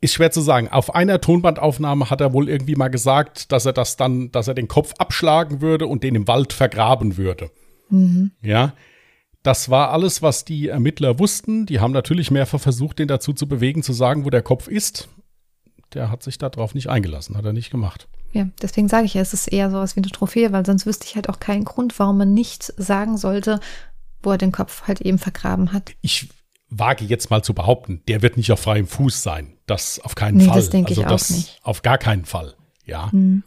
Ist 0.00 0.14
schwer 0.14 0.30
zu 0.30 0.40
sagen. 0.40 0.68
Auf 0.68 0.94
einer 0.94 1.20
Tonbandaufnahme 1.20 2.10
hat 2.10 2.20
er 2.20 2.32
wohl 2.32 2.48
irgendwie 2.48 2.76
mal 2.76 2.88
gesagt, 2.88 3.50
dass 3.50 3.64
er 3.64 3.72
das 3.72 3.96
dann, 3.96 4.30
dass 4.30 4.48
er 4.48 4.54
den 4.54 4.68
Kopf 4.68 4.92
abschlagen 4.98 5.60
würde 5.60 5.86
und 5.86 6.02
den 6.02 6.14
im 6.14 6.28
Wald 6.28 6.52
vergraben 6.52 7.16
würde. 7.16 7.50
Mhm. 7.88 8.32
Ja. 8.42 8.74
Das 9.42 9.70
war 9.70 9.92
alles, 9.92 10.22
was 10.22 10.44
die 10.44 10.68
Ermittler 10.68 11.18
wussten. 11.18 11.66
Die 11.66 11.80
haben 11.80 11.92
natürlich 11.92 12.30
mehrfach 12.30 12.60
versucht, 12.60 12.98
den 12.98 13.08
dazu 13.08 13.32
zu 13.32 13.46
bewegen, 13.46 13.82
zu 13.82 13.92
sagen, 13.92 14.24
wo 14.24 14.30
der 14.30 14.42
Kopf 14.42 14.66
ist. 14.66 15.08
Der 15.94 16.10
hat 16.10 16.22
sich 16.22 16.36
darauf 16.36 16.74
nicht 16.74 16.88
eingelassen, 16.88 17.36
hat 17.36 17.44
er 17.44 17.52
nicht 17.52 17.70
gemacht. 17.70 18.08
Ja, 18.32 18.48
deswegen 18.60 18.88
sage 18.88 19.06
ich 19.06 19.14
ja, 19.14 19.22
es 19.22 19.32
ist 19.32 19.46
eher 19.46 19.70
sowas 19.70 19.94
wie 19.96 20.00
eine 20.00 20.10
Trophäe, 20.10 20.52
weil 20.52 20.66
sonst 20.66 20.84
wüsste 20.84 21.06
ich 21.06 21.14
halt 21.14 21.28
auch 21.28 21.38
keinen 21.38 21.64
Grund, 21.64 21.98
warum 21.98 22.18
man 22.18 22.34
nicht 22.34 22.72
sagen 22.76 23.16
sollte, 23.16 23.60
wo 24.22 24.32
er 24.32 24.38
den 24.38 24.52
Kopf 24.52 24.82
halt 24.88 25.00
eben 25.00 25.18
vergraben 25.18 25.72
hat. 25.72 25.94
Ich 26.02 26.28
wage 26.68 27.04
jetzt 27.04 27.30
mal 27.30 27.42
zu 27.42 27.54
behaupten, 27.54 28.02
der 28.08 28.22
wird 28.22 28.36
nicht 28.36 28.50
auf 28.52 28.60
freiem 28.60 28.86
Fuß 28.86 29.22
sein. 29.22 29.56
Das 29.66 30.00
auf 30.00 30.14
keinen 30.14 30.38
Nee, 30.38 30.44
Fall. 30.46 30.56
das 30.56 30.70
denke 30.70 30.90
also 30.90 31.00
ich 31.02 31.06
auch 31.06 31.10
das 31.10 31.30
nicht. 31.30 31.60
Auf 31.62 31.82
gar 31.82 31.98
keinen 31.98 32.24
Fall. 32.24 32.54
Ja. 32.84 33.10
Hm, 33.12 33.42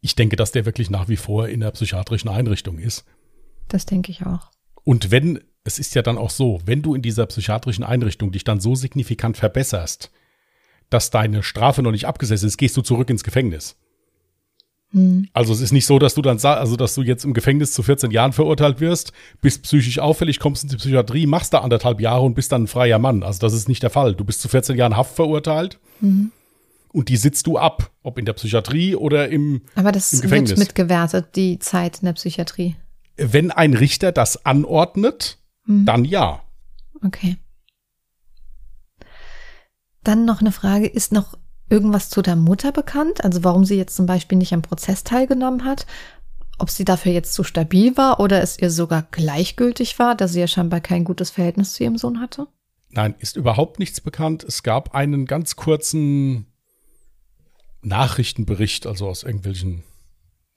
Ich 0.00 0.14
denke, 0.14 0.36
dass 0.36 0.52
der 0.52 0.64
wirklich 0.66 0.88
nach 0.90 1.08
wie 1.08 1.16
vor 1.16 1.48
in 1.48 1.60
der 1.60 1.70
psychiatrischen 1.72 2.30
Einrichtung 2.30 2.78
ist. 2.78 3.04
das 3.68 3.86
denke 3.86 4.12
ich 4.12 4.24
auch. 4.24 4.50
Und 4.84 5.10
wenn, 5.10 5.40
es 5.64 5.80
ist 5.80 5.96
ja 5.96 6.02
dann 6.02 6.16
auch 6.18 6.30
so, 6.30 6.60
wenn 6.64 6.82
du 6.82 6.94
in 6.94 7.02
dieser 7.02 7.26
psychiatrischen 7.26 7.82
Einrichtung 7.82 8.30
dich 8.30 8.44
dann 8.44 8.60
so 8.60 8.76
signifikant 8.76 9.36
verbesserst, 9.36 10.12
dass 10.90 11.10
deine 11.10 11.42
Strafe 11.42 11.82
noch 11.82 11.90
nicht 11.90 12.06
abgesessen 12.06 12.46
ist, 12.46 12.56
gehst 12.58 12.76
du 12.76 12.82
zurück 12.82 13.10
ins 13.10 13.24
Gefängnis. 13.24 13.76
Hm. 14.92 15.28
Also 15.32 15.52
es 15.52 15.60
ist 15.60 15.72
nicht 15.72 15.84
so, 15.86 15.98
dass 15.98 16.14
du 16.14 16.22
dann 16.22 16.38
also 16.38 16.76
dass 16.76 16.94
du 16.94 17.02
jetzt 17.02 17.24
im 17.24 17.34
Gefängnis 17.34 17.72
zu 17.72 17.82
14 17.82 18.10
Jahren 18.12 18.32
verurteilt 18.32 18.80
wirst, 18.80 19.12
bist 19.40 19.62
psychisch 19.64 19.98
auffällig, 19.98 20.38
kommst 20.38 20.62
in 20.62 20.68
die 20.70 20.76
Psychiatrie, 20.76 21.26
machst 21.26 21.52
da 21.52 21.58
anderthalb 21.60 22.00
Jahre 22.00 22.22
und 22.22 22.34
bist 22.34 22.52
dann 22.52 22.64
ein 22.64 22.66
freier 22.68 22.98
Mann. 23.00 23.22
Also 23.22 23.40
das 23.40 23.52
ist 23.52 23.68
nicht 23.68 23.82
der 23.82 23.90
Fall. 23.90 24.14
Du 24.14 24.24
bist 24.24 24.40
zu 24.40 24.48
14 24.48 24.76
Jahren 24.76 24.96
Haft 24.96 25.14
verurteilt 25.16 25.78
Mhm. 26.00 26.30
und 26.92 27.08
die 27.08 27.16
sitzt 27.16 27.46
du 27.46 27.58
ab, 27.58 27.90
ob 28.02 28.18
in 28.18 28.24
der 28.26 28.34
Psychiatrie 28.34 28.94
oder 28.94 29.28
im 29.28 29.62
Aber 29.74 29.90
das 29.92 30.12
Im 30.12 30.18
wird 30.20 30.30
Gefängnis. 30.30 30.58
mitgewertet, 30.58 31.34
die 31.34 31.58
Zeit 31.58 31.98
in 32.00 32.06
der 32.06 32.12
Psychiatrie. 32.12 32.76
wenn 33.16 33.50
ein 33.50 33.74
Richter 33.74 34.12
das 34.12 34.44
anordnet, 34.46 35.38
Hm. 35.64 35.84
dann 35.86 36.04
ja. 36.04 36.42
Okay. 37.04 37.38
Dann 40.04 40.24
noch 40.24 40.40
eine 40.40 40.52
Frage, 40.52 40.86
ist 40.86 41.12
noch 41.12 41.34
irgendwas 41.68 42.10
zu 42.10 42.22
der 42.22 42.36
Mutter 42.36 42.72
bekannt? 42.72 43.24
Also 43.24 43.44
warum 43.44 43.64
sie 43.64 43.76
jetzt 43.76 43.96
zum 43.96 44.06
Beispiel 44.06 44.38
nicht 44.38 44.52
am 44.52 44.62
Prozess 44.62 45.04
teilgenommen 45.04 45.64
hat? 45.64 45.86
Ob 46.58 46.70
sie 46.70 46.84
dafür 46.84 47.12
jetzt 47.12 47.34
zu 47.34 47.44
stabil 47.44 47.96
war 47.96 48.18
oder 48.20 48.40
es 48.40 48.58
ihr 48.58 48.70
sogar 48.70 49.06
gleichgültig 49.10 49.98
war, 49.98 50.14
da 50.14 50.26
sie 50.26 50.40
ja 50.40 50.46
scheinbar 50.46 50.80
kein 50.80 51.04
gutes 51.04 51.30
Verhältnis 51.30 51.74
zu 51.74 51.84
ihrem 51.84 51.98
Sohn 51.98 52.20
hatte? 52.20 52.46
Nein, 52.90 53.14
ist 53.18 53.36
überhaupt 53.36 53.78
nichts 53.78 54.00
bekannt. 54.00 54.42
Es 54.42 54.62
gab 54.62 54.94
einen 54.94 55.26
ganz 55.26 55.56
kurzen 55.56 56.46
Nachrichtenbericht, 57.82 58.86
also 58.86 59.06
aus 59.08 59.22
irgendwelchen, 59.22 59.82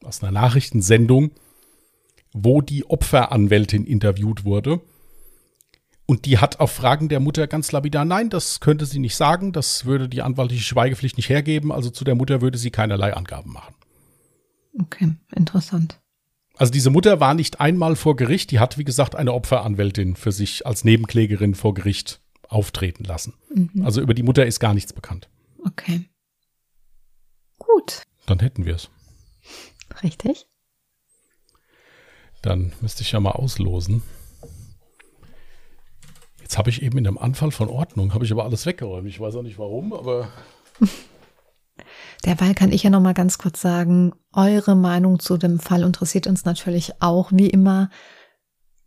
aus 0.04 0.24
einer 0.24 0.32
Nachrichtensendung, 0.32 1.32
wo 2.32 2.62
die 2.62 2.90
Opferanwältin 2.90 3.86
interviewt 3.86 4.46
wurde. 4.46 4.82
Und 6.10 6.26
die 6.26 6.40
hat 6.40 6.60
auf 6.60 6.72
Fragen 6.72 7.08
der 7.08 7.20
Mutter 7.20 7.46
ganz 7.46 7.72
lapidar, 7.72 8.04
nein, 8.04 8.32
das 8.32 8.62
könnte 8.62 8.88
sie 8.88 8.98
nicht 8.98 9.16
sagen, 9.16 9.52
das 9.54 9.86
würde 9.86 10.10
die 10.10 10.24
anwaltliche 10.24 10.64
Schweigepflicht 10.64 11.18
nicht 11.18 11.30
hergeben, 11.30 11.72
also 11.72 11.92
zu 11.92 12.04
der 12.04 12.16
Mutter 12.16 12.42
würde 12.42 12.58
sie 12.58 12.72
keinerlei 12.72 13.14
Angaben 13.14 13.54
machen. 13.54 13.76
Okay, 14.82 15.14
interessant. 15.36 16.02
Also 16.58 16.74
diese 16.74 16.90
Mutter 16.90 17.20
war 17.20 17.36
nicht 17.36 17.60
einmal 17.62 17.96
vor 17.96 18.16
Gericht, 18.16 18.50
die 18.50 18.58
hat, 18.58 18.80
wie 18.80 18.86
gesagt, 18.86 19.16
eine 19.16 19.34
Opferanwältin 19.34 20.16
für 20.16 20.32
sich 20.32 20.66
als 20.66 20.84
Nebenklägerin 20.84 21.54
vor 21.54 21.76
Gericht 21.76 22.22
auftreten 22.48 23.04
lassen. 23.04 23.36
Mhm. 23.54 23.86
Also 23.86 24.02
über 24.02 24.16
die 24.16 24.24
Mutter 24.24 24.48
ist 24.48 24.60
gar 24.60 24.74
nichts 24.74 24.94
bekannt. 24.94 25.30
Okay. 25.64 26.10
Gut, 27.60 28.02
Dann 28.26 28.40
hätten 28.40 28.66
wir 28.66 28.74
es. 28.74 28.90
richtig. 30.02 30.48
Dann 32.42 32.74
müsste 32.82 33.04
ich 33.04 33.12
ja 33.12 33.20
mal 33.20 33.34
auslosen. 33.34 34.02
Jetzt 36.50 36.58
habe 36.58 36.72
ich 36.72 36.82
eben 36.82 36.98
in 36.98 37.04
dem 37.04 37.20
Anfall 37.20 37.52
von 37.52 37.70
Ordnung, 37.70 38.16
habe 38.16 38.26
ich 38.26 38.32
aber 38.32 38.44
alles 38.44 38.66
weggeräumt. 38.66 39.08
Ich 39.08 39.20
weiß 39.20 39.36
auch 39.36 39.44
nicht 39.44 39.60
warum, 39.60 39.94
aber 39.94 40.30
Derweil 42.26 42.56
kann 42.56 42.72
ich 42.72 42.82
ja 42.82 42.90
noch 42.90 43.02
mal 43.02 43.14
ganz 43.14 43.38
kurz 43.38 43.62
sagen, 43.62 44.14
eure 44.34 44.76
Meinung 44.76 45.20
zu 45.20 45.38
dem 45.38 45.60
Fall 45.60 45.84
interessiert 45.84 46.26
uns 46.26 46.46
natürlich 46.46 46.94
auch, 47.02 47.32
wie 47.32 47.52
immer. 47.52 47.92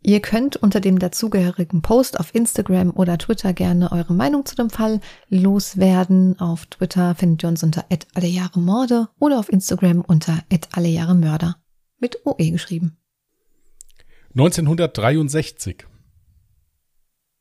Ihr 0.01 0.19
könnt 0.19 0.57
unter 0.57 0.81
dem 0.81 0.99
dazugehörigen 0.99 1.81
Post 1.81 2.19
auf 2.19 2.35
Instagram 2.35 2.89
oder 2.89 3.17
Twitter 3.17 3.53
gerne 3.53 3.93
eure 3.93 4.13
Meinung 4.13 4.45
zu 4.45 4.57
dem 4.57 4.69
Fall 4.69 4.99
loswerden. 5.29 6.37
Auf 6.41 6.65
Twitter 6.65 7.15
findet 7.15 7.43
ihr 7.43 7.47
uns 7.47 7.63
unter 7.63 7.85
@allejahremorde 8.13 9.07
oder 9.19 9.39
auf 9.39 9.47
Instagram 9.47 10.01
unter 10.01 10.43
@allejahremörder 10.73 11.55
mit 11.97 12.25
OE 12.25 12.51
geschrieben. 12.51 12.97
1963. 14.35 15.85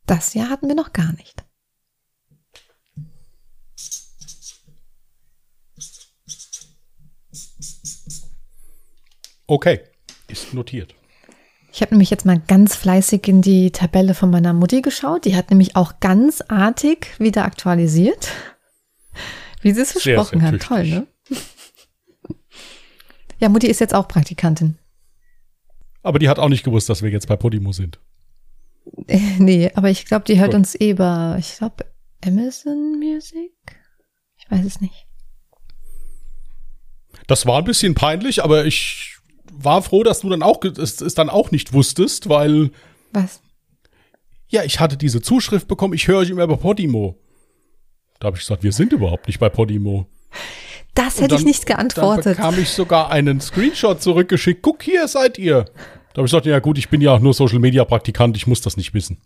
Das 0.06 0.34
Jahr 0.34 0.48
hatten 0.50 0.68
wir 0.68 0.74
noch 0.74 0.92
gar 0.92 1.12
nicht. 1.12 1.44
Okay, 9.46 9.80
ist 10.28 10.54
notiert. 10.54 10.94
Ich 11.72 11.80
habe 11.80 11.94
nämlich 11.94 12.10
jetzt 12.10 12.26
mal 12.26 12.38
ganz 12.38 12.74
fleißig 12.76 13.26
in 13.28 13.42
die 13.42 13.70
Tabelle 13.70 14.14
von 14.14 14.30
meiner 14.30 14.52
Mutti 14.52 14.82
geschaut. 14.82 15.24
Die 15.24 15.36
hat 15.36 15.50
nämlich 15.50 15.74
auch 15.74 16.00
ganz 16.00 16.42
artig 16.48 17.18
wieder 17.18 17.44
aktualisiert. 17.44 18.30
Wie 19.62 19.72
sie 19.72 19.82
es 19.82 19.90
Sehr, 19.90 20.16
versprochen 20.16 20.40
sehr 20.40 20.52
hat. 20.52 20.60
Toll, 20.60 20.86
ne? 20.86 21.06
Ja, 23.38 23.48
Mutti 23.48 23.66
ist 23.66 23.80
jetzt 23.80 23.94
auch 23.94 24.06
Praktikantin. 24.06 24.78
Aber 26.02 26.18
die 26.18 26.28
hat 26.28 26.38
auch 26.38 26.48
nicht 26.48 26.64
gewusst, 26.64 26.88
dass 26.88 27.02
wir 27.02 27.10
jetzt 27.10 27.26
bei 27.26 27.36
Podimo 27.36 27.72
sind. 27.72 27.98
Nee, 29.38 29.70
aber 29.74 29.90
ich 29.90 30.04
glaube, 30.06 30.24
die 30.26 30.38
hört 30.38 30.50
Gut. 30.50 30.56
uns 30.60 30.74
eh 30.80 30.90
über, 30.90 31.36
ich 31.38 31.56
glaube, 31.58 31.84
Amazon 32.24 32.98
Music? 32.98 33.52
Ich 34.36 34.50
weiß 34.50 34.64
es 34.64 34.80
nicht. 34.80 35.06
Das 37.26 37.46
war 37.46 37.58
ein 37.58 37.64
bisschen 37.64 37.94
peinlich, 37.94 38.42
aber 38.42 38.64
ich 38.64 39.16
war 39.52 39.82
froh, 39.82 40.02
dass 40.02 40.20
du 40.20 40.28
dann 40.30 40.42
auch 40.42 40.62
es, 40.64 41.00
es 41.00 41.14
dann 41.14 41.30
auch 41.30 41.50
nicht 41.50 41.72
wusstest, 41.72 42.28
weil 42.28 42.70
Was? 43.12 43.40
ja, 44.48 44.64
ich 44.64 44.80
hatte 44.80 44.96
diese 44.96 45.20
Zuschrift 45.22 45.68
bekommen, 45.68 45.94
ich 45.94 46.08
höre 46.08 46.18
euch 46.18 46.30
immer 46.30 46.46
bei 46.46 46.56
Podimo. 46.56 47.18
Da 48.18 48.26
habe 48.26 48.36
ich 48.36 48.42
gesagt, 48.42 48.62
wir 48.62 48.72
sind 48.72 48.92
überhaupt 48.92 49.26
nicht 49.26 49.38
bei 49.38 49.48
Podimo. 49.48 50.06
Das 50.94 51.20
hätte 51.20 51.34
ich 51.36 51.40
dann- 51.40 51.48
nicht 51.48 51.68
Dann 51.68 51.76
geantwortet. 51.76 52.36
bekam 52.36 52.58
ich 52.58 52.68
sogar 52.70 53.10
einen 53.10 53.40
Screenshot 53.40 54.02
zurückgeschickt. 54.02 54.62
Guck, 54.62 54.82
hier 54.82 55.08
seid 55.08 55.38
ihr. 55.38 55.64
Da 56.12 56.18
habe 56.18 56.26
ich 56.26 56.32
gesagt, 56.32 56.46
ja 56.46 56.58
gut, 56.58 56.78
ich 56.78 56.88
bin 56.88 57.00
ja 57.00 57.14
auch 57.14 57.20
nur 57.20 57.34
Social 57.34 57.58
Media 57.58 57.84
Praktikant, 57.84 58.36
ich 58.36 58.46
muss 58.46 58.60
das 58.60 58.76
nicht 58.76 58.94
wissen. 58.94 59.18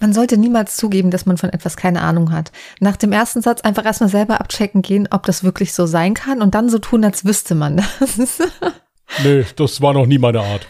Man 0.00 0.12
sollte 0.12 0.36
niemals 0.36 0.76
zugeben, 0.76 1.10
dass 1.10 1.26
man 1.26 1.36
von 1.36 1.50
etwas 1.50 1.76
keine 1.76 2.02
Ahnung 2.02 2.32
hat. 2.32 2.52
Nach 2.80 2.96
dem 2.96 3.12
ersten 3.12 3.42
Satz 3.42 3.60
einfach 3.60 3.84
erstmal 3.84 4.08
selber 4.08 4.40
abchecken 4.40 4.82
gehen, 4.82 5.08
ob 5.10 5.24
das 5.24 5.44
wirklich 5.44 5.72
so 5.72 5.86
sein 5.86 6.14
kann 6.14 6.42
und 6.42 6.54
dann 6.54 6.68
so 6.68 6.78
tun, 6.78 7.04
als 7.04 7.24
wüsste 7.24 7.54
man 7.54 7.76
das. 7.76 8.38
Nee, 9.22 9.44
das 9.56 9.80
war 9.80 9.92
noch 9.92 10.06
nie 10.06 10.18
meine 10.18 10.40
Art. 10.40 10.66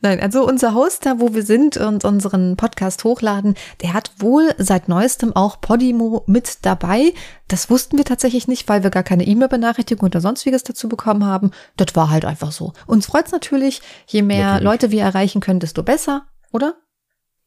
Nein, 0.00 0.20
also 0.20 0.46
unser 0.46 0.74
Host 0.74 1.06
da, 1.06 1.20
wo 1.20 1.34
wir 1.34 1.42
sind 1.42 1.76
und 1.76 2.04
unseren 2.04 2.56
Podcast 2.56 3.04
hochladen, 3.04 3.54
der 3.82 3.92
hat 3.94 4.12
wohl 4.18 4.54
seit 4.58 4.88
neuestem 4.88 5.34
auch 5.34 5.60
Podimo 5.60 6.22
mit 6.26 6.58
dabei. 6.62 7.12
Das 7.48 7.70
wussten 7.70 7.98
wir 7.98 8.04
tatsächlich 8.04 8.48
nicht, 8.48 8.68
weil 8.68 8.82
wir 8.82 8.90
gar 8.90 9.02
keine 9.02 9.26
E-Mail-Benachrichtigung 9.26 10.06
oder 10.06 10.20
sonstiges 10.20 10.62
dazu 10.62 10.88
bekommen 10.88 11.24
haben. 11.24 11.50
Das 11.76 11.94
war 11.94 12.10
halt 12.10 12.24
einfach 12.24 12.52
so. 12.52 12.72
Uns 12.86 13.06
freut's 13.06 13.32
natürlich, 13.32 13.80
je 14.06 14.22
mehr 14.22 14.46
Natürlich. 14.46 14.64
Leute 14.64 14.90
wir 14.90 15.02
erreichen 15.02 15.40
können, 15.40 15.60
desto 15.60 15.82
besser, 15.82 16.26
oder? 16.52 16.74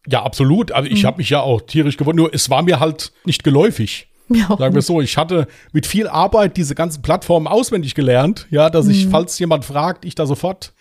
Ja, 0.08 0.24
absolut. 0.24 0.72
Also 0.72 0.90
ich 0.90 1.06
habe 1.06 1.18
mich 1.18 1.30
ja 1.30 1.42
auch 1.42 1.62
tierisch 1.62 1.98
gewundert, 1.98 2.18
nur 2.18 2.34
es 2.34 2.50
war 2.50 2.64
mir 2.64 2.80
halt 2.80 3.12
nicht 3.26 3.44
geläufig. 3.44 4.08
Ja, 4.30 4.56
Sagen 4.58 4.76
wir 4.76 4.82
so, 4.82 5.02
ich 5.02 5.18
hatte 5.18 5.48
mit 5.74 5.86
viel 5.86 6.08
Arbeit 6.08 6.56
diese 6.58 6.74
ganzen 6.74 7.02
Plattformen 7.02 7.48
auswendig 7.48 7.96
gelernt, 7.96 8.48
ja, 8.50 8.70
dass 8.70 8.88
ich, 8.88 9.08
falls 9.08 9.38
jemand 9.40 9.66
fragt, 9.66 10.06
ich 10.06 10.16
da 10.16 10.26
sofort 10.26 10.74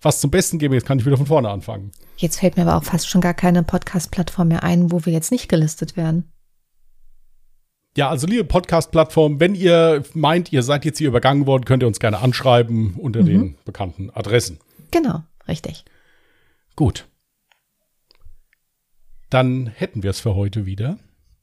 was 0.00 0.20
zum 0.20 0.30
Besten 0.30 0.58
gebe. 0.58 0.74
Jetzt 0.74 0.86
kann 0.86 0.98
ich 0.98 1.06
wieder 1.06 1.16
von 1.16 1.26
vorne 1.26 1.50
anfangen. 1.50 1.92
Jetzt 2.16 2.40
fällt 2.40 2.56
mir 2.56 2.62
aber 2.62 2.76
auch 2.76 2.84
fast 2.84 3.08
schon 3.08 3.20
gar 3.20 3.34
keine 3.34 3.62
Podcast-Plattform 3.62 4.48
mehr 4.48 4.62
ein, 4.62 4.90
wo 4.92 5.04
wir 5.04 5.12
jetzt 5.12 5.30
nicht 5.30 5.48
gelistet 5.48 5.96
werden. 5.96 6.30
Ja, 7.96 8.08
also 8.08 8.26
liebe 8.26 8.44
Podcast-Plattform, 8.44 9.40
wenn 9.40 9.54
ihr 9.54 10.04
meint, 10.14 10.52
ihr 10.52 10.62
seid 10.62 10.84
jetzt 10.84 10.98
hier 10.98 11.08
übergangen 11.08 11.46
worden, 11.46 11.64
könnt 11.64 11.82
ihr 11.82 11.88
uns 11.88 11.98
gerne 11.98 12.18
anschreiben 12.18 12.94
unter 12.94 13.22
den 13.22 13.56
bekannten 13.64 14.10
Adressen. 14.10 14.58
Genau, 14.92 15.24
richtig. 15.48 15.84
Gut. 16.76 17.08
Dann 19.28 19.66
hätten 19.66 20.02
wir 20.02 20.10
es 20.10 20.20
für 20.20 20.34
heute 20.34 20.66
wieder. 20.66 20.98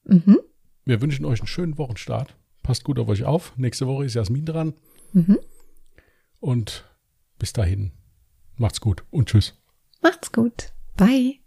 Mhm. 0.05 0.39
Wir 0.85 1.01
wünschen 1.01 1.25
euch 1.25 1.41
einen 1.41 1.47
schönen 1.47 1.77
Wochenstart. 1.77 2.35
Passt 2.63 2.83
gut 2.85 2.97
auf 2.99 3.09
euch 3.09 3.25
auf. 3.25 3.53
Nächste 3.57 3.87
Woche 3.87 4.05
ist 4.05 4.13
Jasmin 4.13 4.45
dran. 4.45 4.73
Mhm. 5.11 5.39
Und 6.39 6.85
bis 7.39 7.51
dahin, 7.51 7.91
macht's 8.59 8.81
gut 8.81 9.03
und 9.11 9.29
tschüss. 9.29 9.53
Macht's 10.01 10.31
gut. 10.31 10.71
Bye. 10.95 11.39